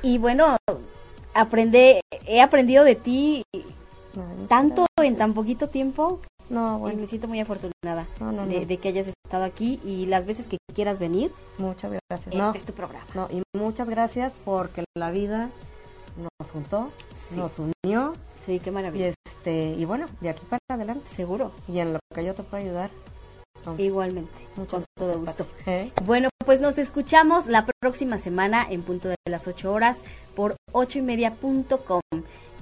Y 0.04 0.20
bueno, 0.20 0.56
aprende, 1.34 2.02
he 2.28 2.42
aprendido 2.42 2.84
de 2.84 2.96
ti 2.96 3.44
ganas. 4.14 4.48
Tanto 4.48 4.86
en 5.02 5.16
tan 5.16 5.34
poquito 5.34 5.68
tiempo 5.68 6.20
No, 6.50 6.78
y 6.78 6.80
bueno, 6.82 7.00
me 7.02 7.08
siento 7.08 7.28
muy 7.28 7.40
afortunada 7.40 8.06
no, 8.20 8.32
no, 8.32 8.46
no. 8.46 8.48
de, 8.48 8.66
de 8.68 8.78
que 8.78 8.90
hayas 8.90 9.08
estado 9.08 9.46
aquí 9.46 9.80
y 9.86 10.06
las 10.06 10.26
veces 10.28 10.48
que 10.48 10.58
quieras 10.76 11.00
venir, 11.00 11.32
muchas 11.58 11.92
gracias. 11.92 12.28
este 12.28 12.38
No, 12.38 12.54
es 12.54 12.66
tu 12.66 12.74
programa. 12.74 13.06
no, 13.16 13.28
y 13.32 13.42
muchas 13.58 13.88
gracias 13.90 14.34
porque 14.46 14.84
la 14.96 15.10
vida 15.12 15.50
nos 16.42 16.52
juntó, 16.52 16.90
Sí. 17.30 17.36
nos 17.36 17.54
unió 17.60 18.14
Sí, 18.46 18.60
qué 18.60 18.70
y 18.70 18.74
maravilla. 18.74 19.08
este 19.26 19.76
y 19.78 19.86
bueno, 19.86 20.08
de 20.22 20.30
aquí 20.30 20.42
para 20.50 20.60
adelante 20.70 21.08
Seguro. 21.16 21.52
y 21.68 21.80
en 21.80 21.94
lo 21.94 22.00
que 22.14 22.26
yo 22.26 22.34
te 22.34 22.44
pueda 22.44 22.64
ayudar. 22.64 22.90
Igualmente. 23.78 24.32
mucho 24.56 24.78
con 24.78 24.86
todo 24.98 25.20
gusto. 25.20 25.46
¿Eh? 25.68 25.92
Bueno, 26.04 26.30
pues 26.46 26.60
nos 26.60 26.78
escuchamos 26.80 27.46
la 27.46 27.68
próxima 27.80 28.18
semana 28.18 28.66
en 28.70 28.82
punto 28.82 29.08
de 29.10 29.16
las 29.30 29.48
8 29.48 29.72
horas 29.72 30.04
por 30.36 30.56
ocho 30.72 30.98
y 30.98 31.04
media 31.04 31.36
punto 31.36 31.78
com. 31.86 32.02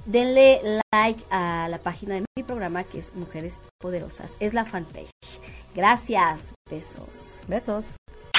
Denle 0.04 0.60
like 0.92 1.22
a 1.30 1.68
la 1.70 1.78
página 1.78 2.14
de 2.16 2.24
mi 2.36 2.42
programa 2.42 2.84
que 2.84 2.98
es 2.98 3.14
Mujeres 3.14 3.58
Poderosas. 3.80 4.36
Es 4.40 4.52
la 4.54 4.64
fanpage. 4.66 5.10
Gracias. 5.74 6.52
Besos. 6.70 7.42
Besos. 7.48 7.84